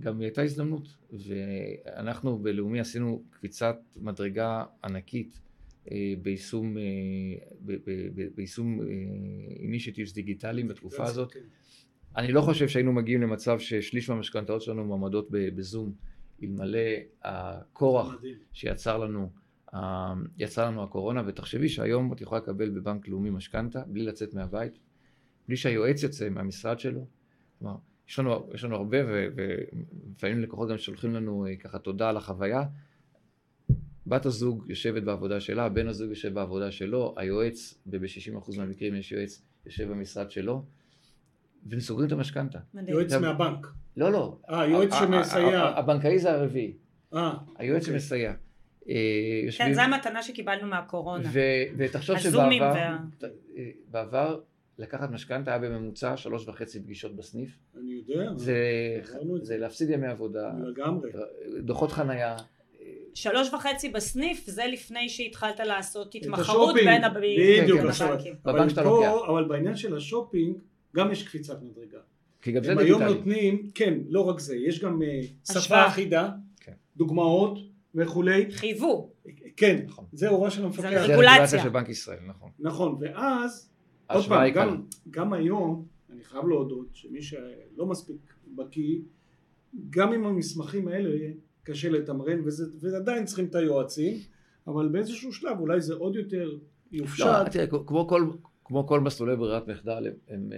גם 0.00 0.18
היא 0.18 0.26
הייתה 0.26 0.42
הזדמנות. 0.42 0.88
ואנחנו 1.12 2.38
בלאומי 2.38 2.80
עשינו 2.80 3.22
קפיצת 3.30 3.76
מדרגה 3.96 4.64
ענקית 4.84 5.40
אה, 5.90 6.14
ביישום, 6.22 6.76
אה, 6.78 6.82
ביישום 8.34 8.80
אינישיטיבס 9.60 10.12
דיגיטליים 10.12 10.68
בתקופה 10.68 11.04
הזאת. 11.04 11.32
כן. 11.32 11.40
אני 12.16 12.32
לא 12.32 12.40
חושב 12.40 12.68
שהיינו 12.68 12.92
מגיעים 12.92 13.22
למצב 13.22 13.58
ששליש 13.58 14.08
מהמשכנתאות 14.08 14.62
שלנו 14.62 14.84
מועמדות 14.84 15.28
בזום, 15.30 15.92
אלמלא 16.42 16.78
הכורח 17.22 18.14
שיצר 18.52 18.98
לנו 18.98 19.30
יצא 20.38 20.66
לנו 20.66 20.82
הקורונה, 20.82 21.22
ותחשבי 21.26 21.68
שהיום 21.68 22.12
את 22.12 22.20
יכולה 22.20 22.40
לקבל 22.40 22.70
בבנק 22.70 23.08
לאומי 23.08 23.30
משכנתה 23.30 23.82
בלי 23.86 24.02
לצאת 24.02 24.34
מהבית, 24.34 24.78
בלי 25.48 25.56
שהיועץ 25.56 26.02
יוצא 26.02 26.28
מהמשרד 26.28 26.78
שלו. 26.78 27.06
כלומר, 27.58 27.76
יש 28.12 28.18
לנו, 28.18 28.50
יש 28.54 28.64
לנו 28.64 28.76
הרבה, 28.76 28.98
ולפעמים 29.06 30.40
לקוחות 30.40 30.68
גם 30.68 30.78
שולחים 30.78 31.14
לנו 31.14 31.46
אה, 31.46 31.56
ככה 31.56 31.78
תודה 31.78 32.08
על 32.08 32.16
החוויה. 32.16 32.62
בת 34.06 34.26
הזוג 34.26 34.64
יושבת 34.68 35.02
בעבודה 35.02 35.40
שלה, 35.40 35.68
בן 35.68 35.88
הזוג 35.88 36.10
יושב 36.10 36.34
בעבודה 36.34 36.70
שלו, 36.70 37.14
היועץ, 37.16 37.78
וב-60% 37.86 38.56
מהמקרים 38.56 38.94
יש 38.94 39.12
יועץ, 39.12 39.42
יושב 39.66 39.88
במשרד 39.88 40.30
שלו, 40.30 40.64
וסוגרים 41.66 42.06
את 42.06 42.12
המשכנתה. 42.12 42.58
יועץ 42.88 43.12
מהבנק. 43.12 43.66
לא, 43.96 44.12
לא. 44.12 44.38
אה, 44.50 44.66
יועץ 44.66 44.94
שמסייע. 44.94 45.60
הבנקאי 45.60 46.18
זה 46.18 46.32
הרביעי. 46.32 46.72
אה. 47.14 47.32
היועץ 47.58 47.82
אוקיי. 47.82 48.00
שמסייע. 48.00 48.32
אה, 48.88 48.94
כן, 49.58 49.74
זו 49.74 49.80
המתנה 49.80 50.22
שקיבלנו 50.22 50.66
מהקורונה. 50.66 51.28
ותחשוב 51.76 52.18
שבעבר, 52.18 52.74
אה, 52.74 52.96
בעבר 53.90 54.40
לקחת 54.78 55.10
משכנתה 55.10 55.50
היה 55.50 55.58
בממוצע 55.58 56.16
שלוש 56.16 56.48
וחצי 56.48 56.80
פגישות 56.80 57.16
בסניף. 57.16 57.58
אני 57.80 57.92
יודע. 57.92 58.32
זה 59.42 59.56
להפסיד 59.56 59.90
ימי 59.90 60.06
עבודה. 60.06 60.50
לגמרי. 60.66 61.10
דוחות 61.60 61.92
חנייה. 61.92 62.36
שלוש 63.14 63.54
וחצי 63.54 63.88
בסניף, 63.88 64.46
זה 64.46 64.62
לפני 64.72 65.08
שהתחלת 65.08 65.60
לעשות 65.60 66.14
התמחרות 66.14 66.74
בין 66.74 67.04
הבנקים. 67.04 67.64
בבנק 68.44 68.68
שאתה 68.68 68.82
לוקח. 68.82 69.12
אבל 69.28 69.44
בעניין 69.44 69.76
של 69.76 69.96
השופינג, 69.96 70.56
גם 70.96 71.12
יש 71.12 71.28
קפיצת 71.28 71.62
מדרגה. 71.62 71.98
כי 72.42 72.52
גם 72.52 72.62
זה 72.62 72.74
דיגיטלי. 72.74 72.94
הם 72.94 73.02
היום 73.02 73.16
נותנים, 73.16 73.68
כן, 73.74 73.94
לא 74.08 74.28
רק 74.28 74.40
זה, 74.40 74.56
יש 74.56 74.84
גם 74.84 75.02
אה, 75.02 75.20
שפה 75.52 75.86
אחידה, 75.86 76.30
כן. 76.60 76.72
דוגמאות. 76.96 77.58
וכולי. 77.94 78.50
חייבו. 78.50 79.10
כן, 79.56 79.84
נכון. 79.86 80.04
זה 80.12 80.28
הוראה 80.28 80.50
של 80.50 80.64
המפקח. 80.64 80.88
זה 80.88 81.00
רגולציה. 81.00 81.62
של 81.62 81.68
בנק 81.68 81.88
ישראל, 81.88 82.18
נכון. 82.26 82.50
נכון, 82.58 82.96
ואז, 83.00 83.71
עוד 84.14 84.24
פעם, 84.28 84.50
גם, 84.54 84.82
גם 85.10 85.32
היום, 85.32 85.86
אני 86.10 86.24
חייב 86.24 86.46
להודות, 86.46 86.88
שמי 86.92 87.22
שלא 87.22 87.86
מספיק 87.86 88.34
בקיא, 88.46 88.98
גם 89.90 90.12
עם 90.12 90.24
המסמכים 90.24 90.88
האלה 90.88 91.32
קשה 91.62 91.88
לתמרן, 91.90 92.40
וזה, 92.44 92.64
ועדיין 92.80 93.24
צריכים 93.24 93.44
את 93.44 93.54
היועצים, 93.54 94.16
אבל 94.66 94.88
באיזשהו 94.88 95.32
שלב 95.32 95.60
אולי 95.60 95.80
זה 95.80 95.94
עוד 95.94 96.16
יותר 96.16 96.58
יופשט. 96.92 97.26
לא, 97.26 97.48
תראה, 97.48 97.66
כמו 97.66 98.08
כל, 98.08 98.30
כמו 98.64 98.86
כל 98.86 99.00
מסלולי 99.00 99.36
ברירת 99.36 99.68
מחדל, 99.68 100.06
הם, 100.06 100.14
הם, 100.28 100.50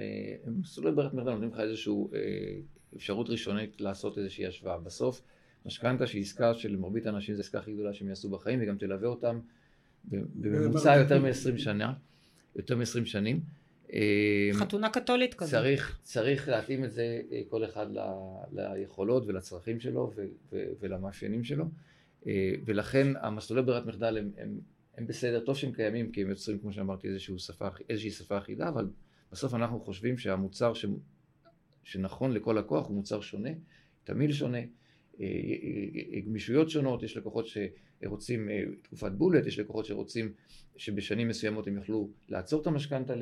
הם 0.44 0.60
מסלולי 0.60 0.92
ברירת 0.92 1.14
מחדל 1.14 1.30
נותנים 1.30 1.50
לך 1.50 1.60
איזושהי 1.60 1.92
אה, 2.14 2.18
אפשרות 2.96 3.30
ראשונית 3.30 3.80
לעשות 3.80 4.18
איזושהי 4.18 4.46
השוואה. 4.46 4.78
בסוף, 4.78 5.22
משכנתה 5.66 6.06
שהיא 6.06 6.22
עסקה 6.22 6.54
שלמרבית 6.54 7.06
האנשים 7.06 7.34
זו 7.34 7.40
עסקה 7.40 7.58
הכי 7.58 7.74
גדולה 7.74 7.92
שהם 7.92 8.08
יעשו 8.08 8.28
בחיים 8.28 8.58
וגם 8.62 8.78
תלווה 8.78 9.08
אותם 9.08 9.40
בממוצע 10.04 10.96
יותר 10.96 11.22
מ-20 11.22 11.58
שנה, 11.58 11.92
יותר 12.56 12.76
מ-20 12.76 13.04
שנים. 13.04 13.40
אה, 13.92 14.50
חתונה 14.54 14.90
קתולית 14.90 15.34
כזאת. 15.34 15.50
צריך, 15.50 15.98
צריך 16.02 16.48
להתאים 16.48 16.84
את 16.84 16.92
זה 16.92 17.20
אה, 17.32 17.40
כל 17.48 17.64
אחד 17.64 17.86
ל, 17.90 17.98
ליכולות 18.52 19.26
ולצרכים 19.26 19.80
שלו 19.80 20.12
ו, 20.16 20.26
ו, 20.52 20.62
ולמאפיינים 20.80 21.44
שלו 21.44 21.64
אה, 22.26 22.54
ולכן 22.64 23.06
המסלולי 23.20 23.62
ברירת 23.62 23.86
מחדל 23.86 24.18
הם, 24.18 24.30
הם, 24.38 24.60
הם 24.96 25.06
בסדר, 25.06 25.40
טוב 25.40 25.56
שהם 25.56 25.72
קיימים 25.72 26.12
כי 26.12 26.22
הם 26.22 26.30
יוצרים 26.30 26.58
כמו 26.58 26.72
שאמרתי 26.72 27.08
שפה, 27.18 27.68
איזושהי 27.88 28.10
שפה 28.10 28.38
אחידה 28.38 28.68
אבל 28.68 28.88
בסוף 29.32 29.54
אנחנו 29.54 29.80
חושבים 29.80 30.18
שהמוצר 30.18 30.74
ש, 30.74 30.86
שנכון 31.84 32.32
לכל 32.32 32.56
לקוח 32.58 32.86
הוא 32.86 32.96
מוצר 32.96 33.20
שונה, 33.20 33.50
תמיד 34.04 34.32
שונה 34.32 34.58
גמישויות 36.26 36.70
שונות, 36.70 37.02
יש 37.02 37.16
לקוחות 37.16 37.46
שרוצים 37.46 38.50
אה, 38.50 38.62
תקופת 38.82 39.12
בולט, 39.12 39.46
יש 39.46 39.58
לקוחות 39.58 39.84
שרוצים 39.84 40.32
שבשנים 40.76 41.28
מסוימות 41.28 41.66
הם 41.66 41.76
יוכלו 41.76 42.08
לעצור 42.28 42.62
את 42.62 42.66
המשכנתה 42.66 43.14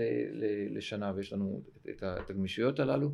לשנה 0.70 1.12
ויש 1.16 1.32
לנו 1.32 1.62
את 1.90 2.30
הגמישויות 2.30 2.80
הללו, 2.80 3.12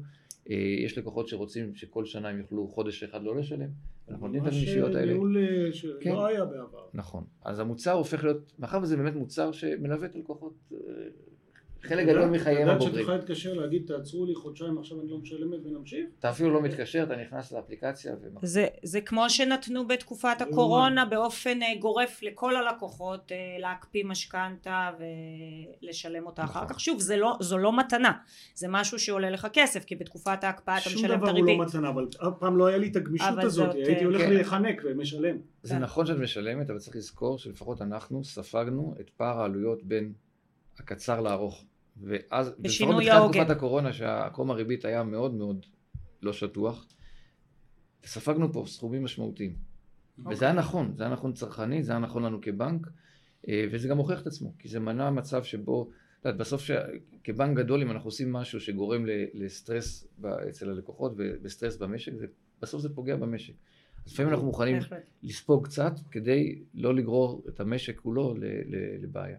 יש 0.85 0.99
לקוחות 0.99 1.29
שרוצים 1.29 1.75
שכל 1.75 2.05
שנה 2.05 2.29
הם 2.29 2.39
יוכלו 2.39 2.69
חודש 2.69 3.03
אחד 3.03 3.23
לא 3.23 3.37
לשלם, 3.37 3.69
אנחנו 4.09 4.27
נותנים 4.27 4.43
את 4.43 4.47
הגמישויות 4.47 4.95
האלה. 4.95 5.15
ממש 5.15 5.37
ניהול 5.37 5.73
שלא 5.73 6.01
כן. 6.01 6.15
היה 6.29 6.45
בעבר. 6.45 6.87
נכון, 6.95 7.25
אז 7.45 7.61
המוצר 7.61 7.93
הופך 7.93 8.25
להיות, 8.25 8.53
מאחר 8.59 8.79
וזה 8.83 8.97
באמת 8.97 9.15
מוצר 9.15 9.53
שמלווה 9.53 10.07
את 10.07 10.15
הלקוחות 10.15 10.73
חלק 11.83 12.07
גדול 12.07 12.25
מחייהם 12.25 12.69
הבוגרים. 12.69 12.93
אתה 12.93 13.01
יודעת 13.01 13.21
שאת 13.21 13.29
להתקשר 13.29 13.55
להגיד 13.55 13.83
תעצרו 13.87 14.27
לי 14.27 14.35
חודשיים 14.35 14.79
עכשיו 14.79 15.01
אני 15.01 15.11
לא 15.11 15.19
משלמת 15.19 15.59
ונמשיך? 15.65 16.07
אתה 16.19 16.31
אפילו 16.31 16.51
לא 16.51 16.63
מתקשר, 16.63 17.03
אתה 17.03 17.17
נכנס 17.17 17.53
לאפליקציה 17.53 18.15
זה, 18.43 18.67
זה 18.83 19.01
כמו 19.01 19.31
שנתנו 19.31 19.87
בתקופת 19.89 20.41
הקורונה 20.41 21.05
באופן 21.05 21.63
אה, 21.63 21.69
גורף 21.81 22.23
לכל 22.23 22.57
הלקוחות 22.57 23.33
אה, 23.33 23.37
להקפיא 23.59 24.05
משכנתה 24.05 24.91
ולשלם 25.83 26.27
אותה 26.27 26.45
אחר 26.45 26.65
נכון. 26.65 26.75
כך. 26.75 26.81
שוב, 26.81 27.03
לא, 27.17 27.37
זו 27.41 27.59
לא 27.59 27.79
מתנה, 27.79 28.13
זה 28.55 28.67
משהו 28.71 28.99
שעולה 28.99 29.31
לך 29.31 29.47
כסף 29.53 29.85
כי 29.85 29.97
בתקופת 29.97 30.45
ההקפאה 30.45 30.79
אתה 30.79 30.91
משלם 30.95 31.25
את 31.25 31.29
הריבית. 31.29 31.35
שום 31.35 31.45
דבר 31.45 31.53
הוא 31.53 31.59
לא 31.59 31.67
מתנה, 31.67 31.89
אבל 31.89 32.07
אף 32.29 32.39
פעם 32.39 32.57
לא 32.57 32.67
היה 32.67 32.79
לי 32.79 32.89
את 32.89 32.97
הגמישות 32.97 33.39
הזאת, 33.39 33.75
הייתי 33.75 34.05
הולך 34.05 34.21
כן. 34.21 34.33
להיחנק 34.33 34.83
ומשלם. 34.85 35.37
זה 35.63 35.75
כן. 35.75 35.81
נכון 35.81 36.07
שאת 36.07 36.19
משלמת, 36.19 36.71
אבל 36.71 36.79
צריך 36.79 36.97
לזכור 36.97 37.39
שלפחות 37.39 37.83
אנחנו 37.83 38.25
ספגנו 38.25 38.95
את 39.01 39.11
פער 39.11 39.41
העלויות 39.41 39.85
בין 39.85 40.13
הקצר 40.81 41.21
לארוך. 41.21 41.65
ואז, 42.03 42.53
בשינוי 42.59 43.11
העוגן. 43.11 43.41
בתקופת 43.41 43.57
הקורונה, 43.57 43.93
שהקום 43.93 44.51
הריבית 44.51 44.85
היה 44.85 45.03
מאוד 45.03 45.35
מאוד 45.35 45.67
לא 46.23 46.33
שטוח. 46.33 46.87
ספגנו 48.05 48.53
פה 48.53 48.65
סכומים 48.67 49.05
משמעותיים. 49.05 49.57
אוקיי. 50.19 50.33
וזה 50.35 50.45
היה 50.45 50.55
נכון, 50.55 50.93
זה 50.97 51.03
היה 51.03 51.13
נכון 51.13 51.33
צרכני, 51.33 51.83
זה 51.83 51.93
היה 51.93 51.99
נכון 51.99 52.23
לנו 52.23 52.41
כבנק, 52.43 52.87
אה, 53.49 53.65
וזה 53.73 53.89
גם 53.89 53.99
הוכיח 53.99 54.23
את 54.23 54.27
עצמו, 54.27 54.53
כי 54.59 54.69
זה 54.69 54.81
מנע 54.81 55.11
מצב 55.11 55.43
שבו, 55.45 55.91
את 56.21 56.25
יודעת, 56.25 56.41
בסוף 56.41 56.63
ש... 56.63 56.71
כבנק 57.25 57.57
גדול, 57.57 57.83
אם 57.83 57.91
אנחנו 57.91 58.09
עושים 58.09 58.33
משהו 58.33 58.61
שגורם 58.61 59.05
לסטרס 59.35 60.09
ב- 60.21 60.27
אצל 60.27 60.71
הלקוחות 60.71 61.13
וסטרס 61.43 61.77
במשק, 61.77 62.15
זה, 62.15 62.27
בסוף 62.63 62.83
זה 62.83 62.89
פוגע 62.89 63.17
במשק. 63.17 63.55
אז 64.07 64.13
לפעמים 64.13 64.33
אנחנו 64.33 64.47
מוכנים. 64.47 64.79
לספוג 65.23 65.65
קצת, 65.67 65.93
כדי 66.11 66.63
לא 66.75 66.95
לגרור 66.95 67.45
את 67.49 67.61
המשק 67.61 67.97
כולו 67.99 68.35
ל- 68.35 68.45
ל- 68.45 69.03
לבעיה. 69.03 69.39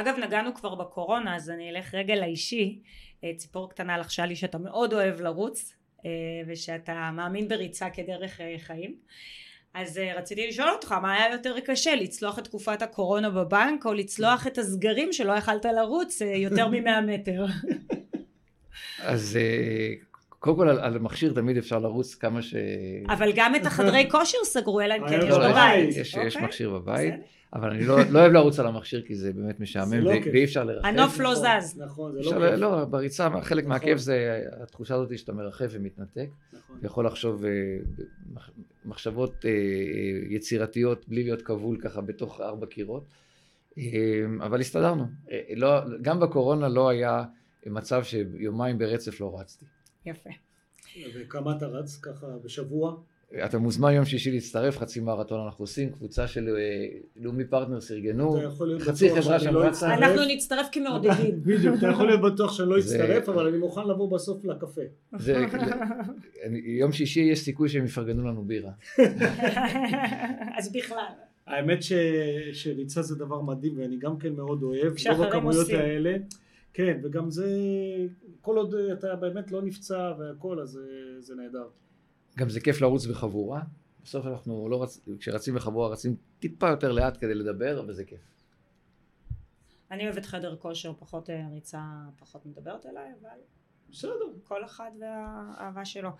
אגב 0.00 0.16
נגענו 0.18 0.54
כבר 0.54 0.74
בקורונה 0.74 1.36
אז 1.36 1.50
אני 1.50 1.70
אלך 1.70 1.94
רגע 1.94 2.16
לאישי. 2.16 2.78
אה, 3.24 3.32
ציפור 3.36 3.70
קטנה 3.70 3.98
לחשה 3.98 4.26
לי 4.26 4.36
שאתה 4.36 4.58
מאוד 4.58 4.92
אוהב 4.92 5.20
לרוץ 5.20 5.74
אה, 6.04 6.10
ושאתה 6.46 7.10
מאמין 7.14 7.48
בריצה 7.48 7.90
כדרך 7.90 8.40
אה, 8.40 8.54
חיים. 8.58 8.96
אז 9.74 10.00
רציתי 10.16 10.48
לשאול 10.48 10.68
אותך 10.68 10.92
מה 10.92 11.14
היה 11.14 11.32
יותר 11.32 11.60
קשה 11.60 11.94
לצלוח 11.94 12.38
את 12.38 12.44
תקופת 12.44 12.82
הקורונה 12.82 13.30
בבנק 13.30 13.86
או 13.86 13.94
לצלוח 13.94 14.46
את 14.46 14.58
הסגרים 14.58 15.12
שלא 15.12 15.32
יכלת 15.32 15.64
לרוץ 15.64 16.20
יותר 16.20 16.68
מ-100 16.68 17.00
מטר? 17.06 17.46
אז 18.98 19.38
קודם 20.38 20.56
כל 20.56 20.68
על, 20.68 20.78
על 20.80 20.96
המכשיר 20.96 21.32
תמיד 21.32 21.56
אפשר 21.56 21.78
לרוץ 21.78 22.14
כמה 22.14 22.42
ש... 22.42 22.54
אבל 23.08 23.32
גם 23.34 23.54
את 23.54 23.66
החדרי 23.66 24.08
כושר 24.10 24.38
סגרו 24.44 24.80
אלא 24.80 24.94
אם 24.94 25.08
כן 25.08 25.20
היה 25.20 25.24
יש 25.24 25.30
לא, 25.30 25.48
בבית 25.50 25.88
יש, 25.88 25.96
יש, 25.96 26.14
יש 26.26 26.34
אוקיי? 26.34 26.46
מכשיר 26.48 26.70
בבית. 26.70 27.14
אבל 27.54 27.70
אני 27.70 27.84
לא, 27.86 27.98
לא 28.10 28.18
אוהב 28.20 28.32
לרוץ 28.32 28.58
על 28.60 28.66
המכשיר 28.66 29.02
כי 29.02 29.14
זה 29.14 29.32
באמת 29.32 29.60
משעמם 29.60 29.90
זה 29.90 29.96
לא. 30.00 30.10
ואי 30.32 30.44
אפשר 30.44 30.64
לרחב. 30.64 30.86
הנוף 30.86 31.18
לא 31.18 31.32
נכון, 31.32 31.60
זז. 31.60 31.80
נכון, 31.80 32.12
זה 32.12 32.18
לא 32.18 32.50
כיף. 32.50 32.58
לא, 32.58 32.84
בריצה, 32.84 33.28
חלק 33.42 33.64
נכון. 33.64 33.72
מהכיף 33.72 33.98
זה 33.98 34.42
התחושה 34.62 34.94
הזאת 34.94 35.18
שאתה 35.18 35.32
מרחב 35.32 35.64
ומתנתק, 35.70 36.26
נכון. 36.52 36.78
ויכול 36.82 37.06
לחשוב 37.06 37.44
אה, 37.44 37.50
מח- 38.34 38.50
מחשבות 38.84 39.44
אה, 39.44 39.50
אה, 39.50 39.56
יצירתיות 40.34 41.08
בלי 41.08 41.22
להיות 41.24 41.42
כבול 41.42 41.78
ככה 41.80 42.00
בתוך 42.00 42.40
ארבע 42.40 42.66
קירות, 42.66 43.04
אה, 43.78 43.84
אבל 44.40 44.60
הסתדרנו. 44.60 45.04
אה, 45.30 45.40
לא, 45.56 45.68
גם 46.02 46.20
בקורונה 46.20 46.68
לא 46.68 46.88
היה 46.88 47.24
מצב 47.66 48.02
שיומיים 48.04 48.78
ברצף 48.78 49.20
לא 49.20 49.36
רצתי. 49.40 49.64
יפה 50.08 50.30
וכמה 51.14 51.56
אתה 51.56 51.66
רץ 51.66 51.96
ככה 51.96 52.26
בשבוע? 52.44 52.96
אתה 53.44 53.58
מוזמן 53.58 53.92
יום 53.92 54.04
שישי 54.04 54.30
להצטרף, 54.30 54.78
חצי 54.78 55.00
מרתון 55.00 55.40
אנחנו 55.44 55.62
עושים, 55.62 55.90
קבוצה 55.92 56.28
של 56.28 56.48
אה, 56.48 56.86
לאומי 57.16 57.44
partners 57.44 57.90
ארגנו, 57.90 58.36
חצי 58.80 59.10
חברה 59.14 59.40
שם 59.40 59.54
לא 59.54 59.64
רצה. 59.64 59.94
אנחנו 59.94 60.24
נצטרף 60.28 60.66
כמעודדים 60.72 61.42
בדיוק, 61.46 61.74
אתה 61.78 61.86
יכול 61.86 62.06
להיות 62.06 62.20
בטוח 62.20 62.52
שאני 62.52 62.68
לא 62.68 62.78
אצטרף, 62.78 63.28
אבל 63.28 63.46
אני 63.46 63.58
מוכן 63.58 63.88
לבוא 63.88 64.10
בסוף 64.10 64.44
לקפה. 64.44 64.82
יום 66.64 66.92
שישי 66.92 67.20
יש 67.20 67.38
סיכוי 67.38 67.68
שהם 67.68 67.84
יפרגנו 67.84 68.28
לנו 68.28 68.44
בירה. 68.44 68.72
אז 70.58 70.72
בכלל 70.72 71.04
האמת 71.46 71.82
ש... 71.82 71.92
שריצה 72.52 73.02
זה 73.02 73.14
דבר 73.14 73.40
מדהים 73.40 73.78
ואני 73.78 73.96
גם 73.98 74.18
כן 74.18 74.32
מאוד 74.32 74.62
אוהב, 74.62 74.94
כשאחרים 74.94 75.42
עושים. 75.42 75.78
כן, 76.78 77.00
וגם 77.02 77.30
זה, 77.30 77.46
כל 78.40 78.56
עוד 78.56 78.74
אתה 78.74 79.16
באמת 79.16 79.52
לא 79.52 79.62
נפצע 79.62 80.12
והכל, 80.18 80.60
אז 80.60 80.70
זה, 80.70 81.20
זה 81.20 81.34
נהדר. 81.34 81.68
גם 82.38 82.48
זה 82.48 82.60
כיף 82.60 82.80
לרוץ 82.80 83.06
בחבורה. 83.06 83.62
בסוף 84.04 84.26
אנחנו 84.26 84.68
לא 84.68 84.82
רצ... 84.82 85.08
כשרצים 85.18 85.54
בחבורה 85.54 85.88
רצים 85.88 86.16
טיפה 86.38 86.68
יותר 86.68 86.92
לאט 86.92 87.16
כדי 87.20 87.34
לדבר, 87.34 87.80
אבל 87.80 87.92
זה 87.92 88.04
כיף. 88.04 88.20
אני 89.90 90.06
אוהבת 90.06 90.26
חדר 90.26 90.56
כושר, 90.56 90.92
פחות 90.98 91.30
אה, 91.30 91.48
ריצה, 91.52 91.82
פחות 92.18 92.46
מדברת 92.46 92.86
אליי, 92.86 93.12
אבל 93.20 93.38
בסדר. 93.90 94.12
כל 94.44 94.64
אחד 94.64 94.90
והאהבה 95.00 95.84
שלו. 95.84 96.10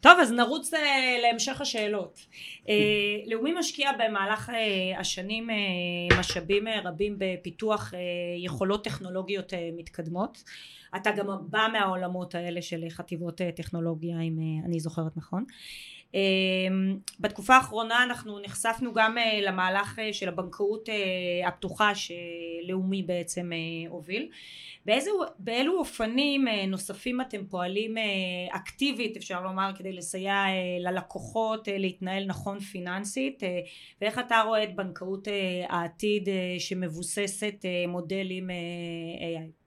טוב, 0.00 0.18
אז 0.20 0.32
נרוץ 0.32 0.74
אה, 0.74 1.18
להמשך 1.22 1.60
השאלות. 1.60 2.26
אה, 2.68 2.74
לאומי 3.26 3.52
משקיע 3.52 3.90
במהלך 3.92 4.50
אה, 4.50 5.00
השנים 5.00 5.50
אה, 5.50 5.56
משאבים 6.18 6.68
אה, 6.68 6.80
רבים 6.84 7.16
בפיתוח 7.18 7.94
אה, 7.94 7.98
יכולות 8.38 8.84
טכנולוגיות 8.84 9.54
אה, 9.54 9.70
מתקדמות. 9.76 10.44
אתה 10.96 11.10
גם 11.10 11.26
בא 11.50 11.66
מהעולמות 11.72 12.34
האלה 12.34 12.62
של 12.62 12.84
חטיבות 12.88 13.40
אה, 13.40 13.52
טכנולוגיה, 13.52 14.20
אם 14.20 14.38
אה, 14.38 14.66
אני 14.66 14.80
זוכרת 14.80 15.16
נכון. 15.16 15.44
אה, 15.48 15.54
בתקופה 17.20 17.54
האחרונה 17.54 18.02
אנחנו 18.02 18.38
נחשפנו 18.40 18.92
גם 18.94 19.18
אה, 19.18 19.40
למהלך 19.42 19.98
אה, 19.98 20.12
של 20.12 20.28
הבנקאות 20.28 20.88
אה, 20.88 21.48
הפתוחה 21.48 21.92
שלאומי 21.94 23.02
בעצם 23.02 23.50
הוביל. 23.88 24.28
באיזה, 24.84 25.10
באילו 25.38 25.78
אופנים 25.78 26.44
נוספים 26.68 27.20
אתם 27.20 27.46
פועלים 27.46 27.94
אקטיבית 28.50 29.16
אפשר 29.16 29.42
לומר 29.42 29.70
כדי 29.76 29.92
לסייע 29.92 30.44
ללקוחות 30.80 31.68
להתנהל 31.72 32.24
נכון 32.24 32.60
פיננסית 32.60 33.42
ואיך 34.00 34.18
אתה 34.18 34.42
רואה 34.46 34.64
את 34.64 34.76
בנקאות 34.76 35.28
העתיד 35.68 36.28
שמבוססת 36.58 37.64
מודלים 37.88 38.50
AI? 38.50 39.59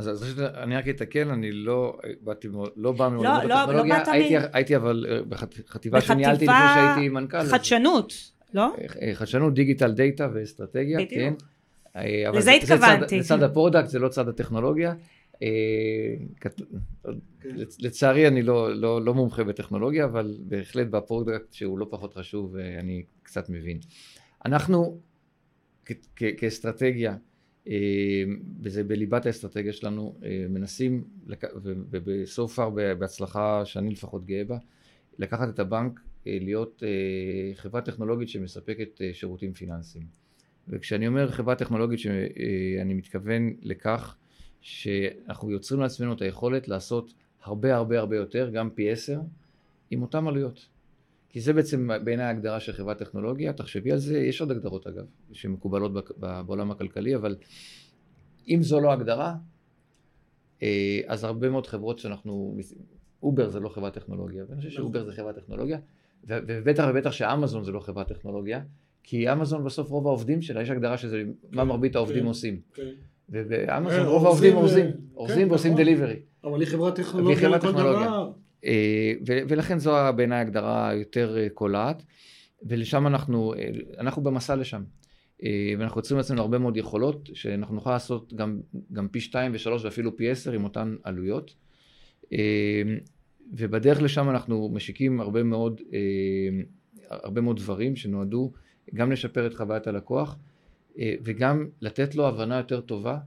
אז 0.00 0.08
אז 0.10 0.22
ראשית, 0.22 0.38
אני 0.38 0.76
רק 0.76 0.88
אתקן, 0.88 1.30
אני 1.30 1.52
לא 1.52 1.98
באתי, 2.20 2.48
לא 2.76 2.92
בא 2.92 3.08
מעולמות 3.08 3.42
לא- 3.42 3.48
לא 3.48 3.54
הטכנולוגיה, 3.54 3.98
באת 3.98 4.08
מ- 4.08 4.12
הייתי, 4.12 4.34
הייתי 4.52 4.76
אבל 4.76 5.06
אה, 5.08 5.22
בחטיבה 5.22 6.00
שניהלתי 6.00 6.44
לפני 6.44 6.56
שהייתי 6.74 7.08
מנכ"ל. 7.08 7.44
חדשנות 7.44 8.12
לא? 8.54 8.74
אה, 9.02 9.14
חדשנות, 9.14 9.54
דיגיטל 9.54 9.92
דאטה 9.92 10.28
ואסטרטגיה, 10.34 10.98
בדיוק. 10.98 11.10
כן. 11.12 11.34
אה, 11.96 12.28
אבל 12.28 12.38
לזה 12.38 12.50
התכוונתי. 12.52 13.22
זה 13.22 13.28
צד 13.28 13.42
ה 13.42 13.47
product, 13.47 13.88
זה 13.88 13.98
לא 13.98 14.08
צד 14.08 14.28
הטכנולוגיה. 14.28 14.94
אה, 15.42 15.48
כן. 16.40 16.48
לצ- 17.44 17.76
לצערי 17.80 18.28
אני 18.28 18.42
לא, 18.42 18.74
לא, 18.74 19.02
לא 19.04 19.14
מומחה 19.14 19.44
בטכנולוגיה, 19.44 20.04
אבל 20.04 20.36
בהחלט 20.40 20.86
ב 20.86 20.94
product 20.94 21.52
שהוא 21.52 21.78
לא 21.78 21.86
פחות 21.90 22.14
חשוב, 22.14 22.56
אה, 22.56 22.78
אני 22.80 23.02
קצת 23.22 23.48
מבין. 23.50 23.78
אנחנו 24.46 24.98
כ- 25.86 25.92
כ- 26.16 26.22
כאסטרטגיה, 26.38 27.10
אה, 27.10 27.16
וזה 28.62 28.84
בליבת 28.84 29.26
האסטרטגיה 29.26 29.72
שלנו, 29.72 30.16
אה, 30.24 30.46
מנסים, 30.48 31.04
לק- 31.26 31.44
ו- 31.62 31.72
וב 31.90 32.19
so 32.19 32.48
far 32.48 32.70
בהצלחה 32.70 33.64
שאני 33.64 33.90
לפחות 33.90 34.26
גאה 34.26 34.44
בה, 34.44 34.58
לקחת 35.18 35.48
את 35.48 35.58
הבנק, 35.58 36.00
אה, 36.26 36.38
להיות 36.40 36.82
אה, 36.86 37.54
חברה 37.54 37.80
טכנולוגית 37.80 38.28
שמספקת 38.28 39.00
אה, 39.00 39.10
שירותים 39.12 39.52
פיננסיים. 39.52 40.06
וכשאני 40.68 41.06
אומר 41.06 41.30
חברה 41.30 41.54
טכנולוגית 41.54 41.98
שאני 41.98 42.94
מתכוון 42.94 43.52
לכך 43.62 44.16
שאנחנו 44.60 45.50
יוצרים 45.50 45.80
לעצמנו 45.80 46.12
את 46.12 46.22
היכולת 46.22 46.68
לעשות 46.68 47.14
הרבה 47.42 47.76
הרבה 47.76 47.98
הרבה 47.98 48.16
יותר, 48.16 48.50
גם 48.52 48.70
פי 48.70 48.90
עשר, 48.90 49.20
עם 49.90 50.02
אותן 50.02 50.26
עלויות. 50.26 50.66
כי 51.32 51.40
זה 51.40 51.52
בעצם 51.52 51.90
בעיניי 52.04 52.26
ההגדרה 52.26 52.60
של 52.60 52.72
חברת 52.72 52.98
טכנולוגיה, 52.98 53.52
תחשבי 53.52 53.92
על 53.92 53.98
זה, 53.98 54.18
יש 54.18 54.40
עוד 54.40 54.50
הגדרות 54.50 54.86
אגב, 54.86 55.04
שמקובלות 55.32 55.92
בעולם 56.46 56.70
הכלכלי, 56.70 57.16
אבל 57.16 57.36
אם 58.48 58.58
זו 58.62 58.80
לא 58.80 58.92
הגדרה, 58.92 59.34
אה, 60.62 61.00
אז 61.06 61.24
הרבה 61.24 61.50
מאוד 61.50 61.66
חברות 61.66 61.98
שאנחנו, 61.98 62.56
אובר 63.22 63.48
זה 63.48 63.60
לא 63.60 63.68
חברת 63.68 63.94
טכנולוגיה, 63.94 64.44
ואני 64.48 64.56
חושב 64.56 64.68
נכון. 64.68 64.82
שאובר 64.82 65.04
זה 65.04 65.12
חברת 65.12 65.34
טכנולוגיה, 65.34 65.78
ובטח 66.24 66.84
ובטח 66.90 67.10
שאמזון 67.12 67.64
זה 67.64 67.72
לא 67.72 67.80
חברת 67.80 68.08
טכנולוגיה, 68.08 68.60
כי 69.02 69.32
אמזון 69.32 69.64
בסוף 69.64 69.90
רוב 69.90 70.06
העובדים 70.06 70.42
שלה, 70.42 70.62
יש 70.62 70.70
הגדרה 70.70 70.96
שזה 70.96 71.24
מה 71.50 71.62
כן, 71.62 71.68
מרבית 71.68 71.96
העובדים 71.96 72.22
כן. 72.22 72.26
עושים. 72.26 72.60
כן. 72.74 72.82
ובאמזון 73.28 74.00
אה, 74.00 74.08
רוב 74.08 74.24
העובדים 74.24 74.56
אורזים, 74.56 74.86
אורזים, 75.16 75.44
כן, 75.44 75.50
ועושים 75.50 75.72
נכון. 75.72 75.84
דליברי. 75.84 76.16
אבל 76.44 76.60
היא 76.60 76.68
חברת 76.68 76.94
טכנולוגיה 76.96 77.48
לכל. 77.48 77.72
דבר. 77.72 78.30
אה, 78.64 79.12
ולכן 79.28 79.78
זו 79.78 79.92
בעיניי 80.16 80.38
ההגדרה 80.38 80.88
היותר 80.88 81.38
אה, 81.38 81.48
קולעת, 81.54 82.02
ולשם 82.62 83.06
אנחנו, 83.06 83.54
אה, 83.54 83.68
אנחנו 83.98 84.22
במסע 84.22 84.56
לשם. 84.56 84.82
ואנחנו 85.78 85.98
יוצרים 85.98 86.18
לעצמנו 86.18 86.42
הרבה 86.42 86.58
מאוד 86.58 86.76
יכולות, 86.76 87.28
שאנחנו 87.34 87.74
נוכל 87.74 87.90
לעשות 87.90 88.34
גם, 88.34 88.60
גם 88.92 89.08
פי 89.08 89.20
שתיים 89.20 89.52
ושלוש 89.54 89.84
ואפילו 89.84 90.16
פי 90.16 90.30
עשר 90.30 90.52
עם 90.52 90.64
אותן 90.64 90.96
עלויות. 91.02 91.54
ובדרך 93.52 94.02
לשם 94.02 94.30
אנחנו 94.30 94.70
משיקים 94.72 95.20
הרבה 95.20 95.42
מאוד, 95.42 95.80
הרבה 97.10 97.40
מאוד 97.40 97.56
דברים 97.56 97.96
שנועדו 97.96 98.52
גם 98.94 99.12
לשפר 99.12 99.46
את 99.46 99.54
חוויית 99.54 99.86
הלקוח, 99.86 100.38
וגם 100.98 101.68
לתת 101.80 102.14
לו 102.14 102.28
הבנה 102.28 102.56
יותר 102.56 102.80
טובה 102.80 103.18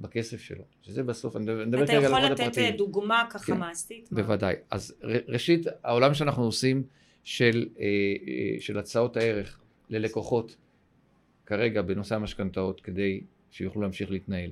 בכסף 0.00 0.40
שלו, 0.40 0.64
שזה 0.82 1.02
בסוף, 1.02 1.36
אני 1.36 1.44
מדבר 1.44 1.84
אתה 1.84 1.92
כרגע 1.92 1.98
על 1.98 2.04
יכול 2.04 2.18
הפרט 2.18 2.30
לתת 2.30 2.40
הפרטי. 2.40 2.60
אה, 2.60 2.76
דוגמה 2.76 3.24
ככה 3.30 3.44
כן, 3.44 3.58
מעשית? 3.58 4.12
מה? 4.12 4.22
בוודאי. 4.22 4.54
אז 4.70 4.94
ר- 5.04 5.16
ראשית, 5.28 5.66
העולם 5.84 6.14
שאנחנו 6.14 6.42
עושים 6.42 6.82
של, 7.24 7.68
אה, 7.78 7.84
אה, 7.84 8.60
של 8.60 8.78
הצעות 8.78 9.16
הערך 9.16 9.60
ללקוחות 9.90 10.56
כרגע 11.46 11.82
בנושא 11.82 12.14
המשכנתאות 12.14 12.80
כדי 12.80 13.20
שיוכלו 13.50 13.82
להמשיך 13.82 14.10
להתנהל. 14.10 14.50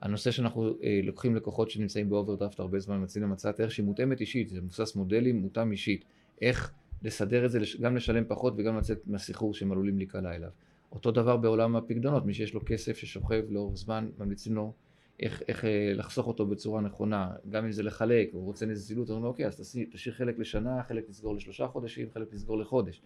הנושא 0.00 0.30
שאנחנו 0.30 0.76
אה, 0.82 1.00
לוקחים 1.02 1.36
לקוחות 1.36 1.70
שנמצאים 1.70 2.10
באוברדרפט 2.10 2.60
הרבה 2.60 2.78
זמן, 2.78 3.02
מציעים 3.02 3.22
להם 3.22 3.32
הצעת 3.32 3.60
ערך 3.60 3.72
שהיא 3.72 3.86
מותאמת 3.86 4.20
אישית, 4.20 4.48
זה 4.48 4.60
מבוסס 4.60 4.96
מודלים, 4.96 5.36
מותאם 5.36 5.72
אישית. 5.72 6.04
איך 6.42 6.72
לסדר 7.02 7.44
את 7.44 7.50
זה, 7.50 7.58
גם 7.80 7.96
לשלם 7.96 8.24
פחות 8.28 8.54
וגם 8.56 8.78
לצאת 8.78 8.98
מהסחרור 9.06 9.54
שהם 9.54 9.72
עלולים 9.72 9.98
להיקלע 9.98 10.34
אליו. 10.34 10.50
אותו 10.92 11.10
דבר 11.10 11.36
בעולם 11.36 11.76
הפקדונות, 11.76 12.26
מי 12.26 12.34
שיש 12.34 12.54
לו 12.54 12.60
כסף 12.66 12.96
ששוכב 12.96 13.42
לאורך 13.48 13.76
זמן, 13.76 14.10
ממליצים 14.18 14.54
לו 14.54 14.72
איך, 15.20 15.42
איך 15.48 15.64
אה, 15.64 15.92
לחסוך 15.94 16.26
אותו 16.26 16.46
בצורה 16.46 16.80
נכונה, 16.80 17.30
גם 17.50 17.64
אם 17.64 17.72
זה 17.72 17.82
לחלק, 17.82 18.28
הוא 18.32 18.44
רוצה 18.44 18.66
נזילות, 18.66 19.08
אומרים 19.08 19.24
לו 19.24 19.30
אוקיי, 19.30 19.46
אז 19.46 19.76
תשאיר 19.92 20.14
חלק 20.14 20.38
לשנה, 20.38 20.82
חלק 20.82 21.06
תסגור 21.06 21.34
לשלושה 21.34 21.66
חודשים, 21.66 22.10
חלק 22.10 22.28
תסגור 22.30 22.58
לחודש. 22.58 23.02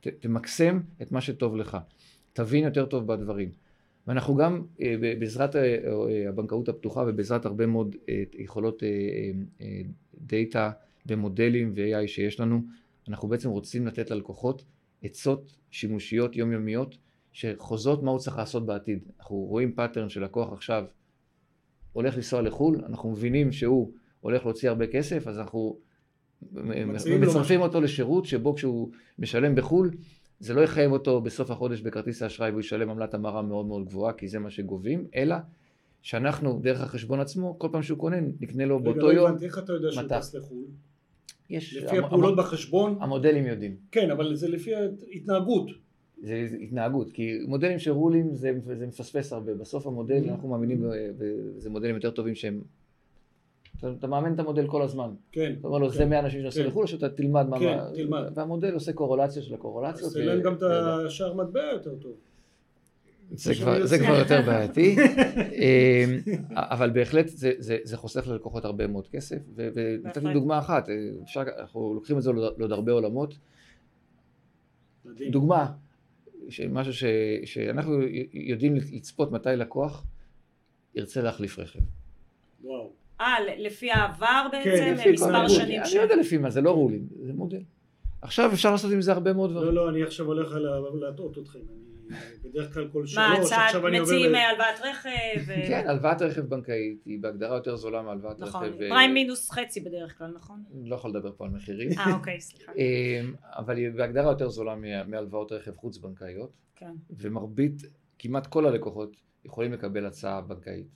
ת, 0.00 0.08
תמקסם 0.08 0.80
את 1.02 1.12
מה 1.12 1.20
שטוב 1.20 1.56
לך, 1.56 1.78
תבין 2.32 2.64
יותר 2.64 2.86
טוב 2.86 3.06
בדברים. 3.06 3.50
ואנחנו 4.06 4.36
גם 4.36 4.62
אה, 4.80 4.94
בעזרת 5.18 5.56
הבנקאות 6.28 6.68
הפתוחה 6.68 7.04
ובעזרת 7.08 7.44
הרבה 7.46 7.66
מאוד 7.66 7.96
יכולות 8.38 8.82
data 10.18 10.70
ומודלים 11.06 11.72
ו-AI 11.76 12.06
שיש 12.06 12.40
לנו, 12.40 12.62
אנחנו 13.08 13.28
בעצם 13.28 13.48
רוצים 13.50 13.86
לתת 13.86 14.10
ללקוחות 14.10 14.64
עצות 15.02 15.56
שימושיות 15.70 16.36
יומיומיות 16.36 16.96
שחוזות 17.32 18.02
מה 18.02 18.10
הוא 18.10 18.18
צריך 18.18 18.38
לעשות 18.38 18.66
בעתיד. 18.66 18.98
אנחנו 19.18 19.36
רואים 19.36 19.72
pattern 19.72 20.08
של 20.08 20.24
לקוח 20.24 20.52
עכשיו 20.52 20.84
הולך 21.92 22.16
לנסוע 22.16 22.42
לחו"ל, 22.42 22.84
אנחנו 22.86 23.10
מבינים 23.10 23.52
שהוא 23.52 23.92
הולך 24.20 24.44
להוציא 24.44 24.68
הרבה 24.68 24.86
כסף, 24.86 25.26
אז 25.26 25.38
אנחנו 25.38 25.76
מצרפים 27.20 27.60
אותו 27.60 27.80
לשירות 27.80 28.26
שבו 28.26 28.54
כשהוא 28.54 28.90
משלם 29.18 29.54
בחו"ל, 29.54 29.90
זה 30.40 30.54
לא 30.54 30.60
יחייב 30.60 30.92
אותו 30.92 31.20
בסוף 31.20 31.50
החודש 31.50 31.80
בכרטיס 31.80 32.22
האשראי 32.22 32.50
והוא 32.50 32.60
ישלם 32.60 32.90
עמלת 32.90 33.14
המרה 33.14 33.42
מאוד 33.42 33.66
מאוד 33.66 33.84
גבוהה, 33.84 34.12
כי 34.12 34.28
זה 34.28 34.38
מה 34.38 34.50
שגובים, 34.50 35.06
אלא 35.14 35.36
שאנחנו 36.02 36.60
דרך 36.62 36.80
החשבון 36.80 37.20
עצמו, 37.20 37.58
כל 37.58 37.68
פעם 37.72 37.82
שהוא 37.82 37.98
קונה, 37.98 38.16
נקנה 38.40 38.64
לו 38.64 38.82
באותו 38.82 39.00
לא 39.00 39.12
יום. 39.12 39.36
רגע, 39.36 39.46
איך 39.46 39.58
אתה 39.58 39.72
יודע 39.72 39.92
שהוא 39.92 40.08
טס 40.08 40.34
לחו"ל? 40.34 40.64
יש... 41.50 41.76
לפי 41.76 41.98
הפעולות 41.98 42.36
בחשבון? 42.36 42.98
המודלים 43.00 43.46
יודעים. 43.46 43.76
כן, 43.90 44.10
אבל 44.10 44.34
זה 44.34 44.48
לפי 44.48 44.70
ההתנהגות. 44.74 45.70
זה 46.20 46.48
התנהגות, 46.60 47.12
כי 47.12 47.38
מודלים 47.46 47.78
של 47.78 47.90
רולים 47.90 48.34
זה, 48.34 48.52
זה 48.78 48.86
מפספס 48.86 49.32
הרבה, 49.32 49.54
בסוף 49.54 49.86
המודל, 49.86 50.24
mm-hmm. 50.24 50.30
אנחנו 50.30 50.48
מאמינים, 50.48 50.84
וזה 51.18 51.70
מודלים 51.70 51.94
יותר 51.94 52.10
טובים 52.10 52.34
שהם, 52.34 52.60
אתה, 53.78 53.92
אתה 53.98 54.06
מאמן 54.06 54.34
את 54.34 54.38
המודל 54.38 54.66
כל 54.66 54.82
הזמן. 54.82 55.10
כן. 55.32 55.54
אתה 55.58 55.68
אומר 55.68 55.78
לו, 55.78 55.90
כן, 55.90 55.96
זה 55.96 56.06
100 56.06 56.20
אנשים 56.20 56.42
שנסעו 56.42 56.62
כן. 56.62 56.68
לחו"ל, 56.68 56.86
שאתה 56.86 57.08
תלמד 57.08 57.48
מה, 57.48 57.58
כן, 57.58 57.78
תלמד. 57.94 58.22
והמודל 58.34 58.74
עושה 58.74 58.92
קורולציה 58.92 59.42
של 59.42 59.54
הקורולציות. 59.54 60.06
אז 60.06 60.14
תלם 60.14 60.42
גם 60.42 60.54
את 60.54 60.62
השער 61.06 61.34
מטבע 61.34 61.60
יותר 61.72 61.94
טוב. 61.94 62.12
זה 63.32 63.54
כבר, 63.54 63.86
זה 63.86 63.98
כבר 63.98 64.14
יותר 64.18 64.42
בעייתי, 64.46 64.96
אמ, 64.96 66.18
אבל 66.52 66.90
בהחלט 66.90 67.28
זה, 67.28 67.52
זה, 67.58 67.76
זה 67.82 67.96
חוסך 67.96 68.28
ללקוחות 68.28 68.64
הרבה 68.64 68.86
מאוד 68.86 69.08
כסף, 69.08 69.38
ונתתי 69.54 70.32
דוגמה 70.32 70.58
אחת, 70.58 70.88
אפשר, 71.22 71.42
אנחנו 71.58 71.94
לוקחים 71.94 72.18
את 72.18 72.22
זה 72.22 72.32
לעוד 72.32 72.72
הרבה 72.72 72.92
עולמות. 72.92 73.34
מדהים. 75.04 75.30
דוגמה, 75.30 75.66
משהו 76.70 76.94
ש, 76.94 77.04
שאנחנו 77.44 78.00
יודעים 78.32 78.74
לצפות 78.74 79.32
מתי 79.32 79.48
לקוח 79.56 80.04
ירצה 80.94 81.22
להחליף 81.22 81.58
רכב. 81.58 81.78
וואו. 82.62 82.90
אה, 83.20 83.34
לפי 83.58 83.90
העבר 83.90 84.46
בעצם, 84.52 84.70
כן, 85.04 85.12
מספר 85.12 85.48
שנים 85.48 85.84
ש... 85.84 85.88
אני 85.88 85.96
לא 85.96 86.02
יודע 86.02 86.16
לפי 86.16 86.38
מה, 86.38 86.50
זה 86.50 86.60
לא 86.60 86.70
רולים, 86.70 87.06
זה 87.22 87.32
מודל. 87.32 87.62
עכשיו 88.22 88.52
אפשר 88.52 88.70
לעשות 88.70 88.92
עם 88.92 89.02
זה 89.02 89.12
הרבה 89.12 89.32
מאוד 89.32 89.50
דברים. 89.50 89.66
לא, 89.66 89.74
לא, 89.74 89.90
אני 89.90 90.02
עכשיו 90.02 90.26
הולך 90.26 90.56
להטעות 91.00 91.38
אתכם. 91.38 91.58
בדרך 92.42 92.74
כלל 92.74 92.88
כל 92.88 93.06
שלוש, 93.06 93.52
עכשיו 93.52 93.86
אני 93.86 93.98
עובר... 93.98 94.12
מה, 94.12 94.16
מציעים 94.16 94.34
הלוואת 94.34 94.80
רכב? 94.80 95.52
כן, 95.68 95.88
הלוואת 95.88 96.22
רכב 96.22 96.40
בנקאית 96.40 97.04
היא 97.04 97.18
בהגדרה 97.20 97.56
יותר 97.56 97.76
זולה 97.76 98.02
מהלוואת 98.02 98.40
נכון, 98.40 98.62
רכב... 98.62 98.74
נכון, 98.74 98.88
פריים 98.88 99.14
מינוס 99.14 99.50
חצי 99.50 99.80
בדרך 99.80 100.18
כלל, 100.18 100.32
נכון? 100.36 100.64
לא 100.84 100.94
יכול 100.94 101.10
לדבר 101.10 101.32
פה 101.36 101.44
על 101.44 101.50
מחירים. 101.50 101.90
אה, 101.98 102.14
אוקיי, 102.14 102.40
סליחה. 102.40 102.72
אמ, 102.72 103.34
אבל 103.44 103.76
היא 103.76 103.90
בהגדרה 103.90 104.30
יותר 104.30 104.48
זולה 104.48 104.74
מהלוואות 105.06 105.52
רכב 105.52 105.76
חוץ 105.76 105.98
בנקאיות. 105.98 106.52
כן. 106.76 106.92
ומרבית, 107.10 107.82
כמעט 108.18 108.46
כל 108.46 108.66
הלקוחות 108.66 109.16
יכולים 109.44 109.72
לקבל 109.72 110.06
הצעה 110.06 110.40
בנקאית. 110.40 110.86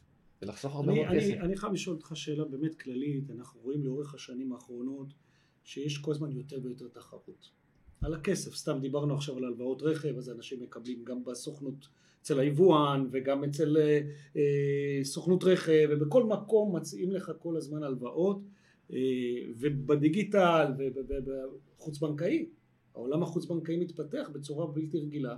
ולחסוך 0.42 0.74
הרבה 0.74 0.92
מאוד 0.92 1.06
כסף. 1.16 1.34
אני 1.40 1.56
חייב 1.56 1.72
לשאול 1.72 1.96
אותך 1.96 2.12
שאלה 2.14 2.44
באמת 2.44 2.74
כללית, 2.74 3.30
אנחנו 3.30 3.60
רואים 3.60 3.84
לאורך 3.84 4.14
השנים 4.14 4.52
האחרונות 4.52 5.14
שיש 5.64 5.98
כל 5.98 6.10
הזמן 6.10 6.32
יותר 6.32 6.58
ויותר 6.62 6.88
תחרות. 6.88 7.48
על 8.04 8.14
הכסף, 8.14 8.54
סתם 8.54 8.78
דיברנו 8.80 9.14
עכשיו 9.14 9.38
על 9.38 9.44
הלוואות 9.44 9.82
רכב, 9.82 10.18
אז 10.18 10.30
אנשים 10.30 10.62
מקבלים 10.62 11.04
גם 11.04 11.24
בסוכנות, 11.24 11.88
אצל 12.22 12.40
היבואן 12.40 13.08
וגם 13.10 13.44
אצל 13.44 13.76
אה, 13.76 14.00
אה, 14.36 15.04
סוכנות 15.04 15.44
רכב 15.44 15.88
ובכל 15.90 16.24
מקום 16.24 16.76
מציעים 16.76 17.10
לך 17.10 17.32
כל 17.38 17.56
הזמן 17.56 17.82
הלוואות 17.82 18.40
אה, 18.92 18.98
ובדיגיטל 19.58 20.72
ובחוץ 20.78 21.98
בנקאי, 21.98 22.46
העולם 22.94 23.22
החוץ 23.22 23.44
בנקאי 23.44 23.76
מתפתח 23.76 24.30
בצורה 24.32 24.66
בלתי 24.66 24.98
רגילה. 24.98 25.36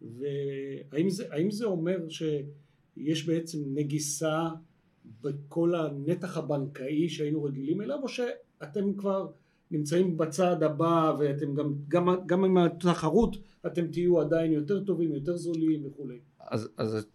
והאם 0.00 1.10
זה, 1.10 1.24
זה 1.50 1.64
אומר 1.64 2.08
שיש 2.08 3.26
בעצם 3.26 3.58
נגיסה 3.74 4.48
בכל 5.20 5.74
הנתח 5.74 6.36
הבנקאי 6.36 7.08
שהיינו 7.08 7.44
רגילים 7.44 7.80
אליו 7.80 7.98
או 8.02 8.08
שאתם 8.08 8.94
כבר 8.96 9.30
נמצאים 9.70 10.16
בצעד 10.16 10.62
הבא 10.62 11.14
ואתם 11.18 11.54
גם, 11.54 11.74
גם, 11.88 12.08
גם 12.26 12.44
עם 12.44 12.58
התחרות 12.58 13.36
אתם 13.66 13.86
תהיו 13.86 14.20
עדיין 14.20 14.52
יותר 14.52 14.84
טובים, 14.84 15.14
יותר 15.14 15.36
זולים 15.36 15.86
וכולי. 15.86 16.18
אז, 16.40 16.68
אז 16.76 17.06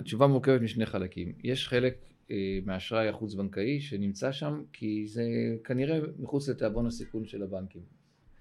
התשובה 0.00 0.26
מורכבת 0.26 0.60
משני 0.60 0.86
חלקים. 0.86 1.32
יש 1.44 1.68
חלק 1.68 1.94
אה, 2.30 2.58
מהאשראי 2.64 3.08
החוץ 3.08 3.34
בנקאי 3.34 3.80
שנמצא 3.80 4.32
שם 4.32 4.62
כי 4.72 5.06
זה 5.06 5.24
כנראה 5.64 5.98
מחוץ 6.18 6.48
לתיאבון 6.48 6.86
הסיכון 6.86 7.24
של 7.24 7.42
הבנקים. 7.42 7.82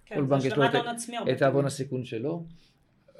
כן, 0.06 0.16
כל 0.16 0.26
בנק 0.26 0.46
יש 0.46 0.54
לו 0.54 0.64
את 1.32 1.38
תיאבון 1.38 1.66
הסיכון 1.66 2.06
שלו. 2.06 2.46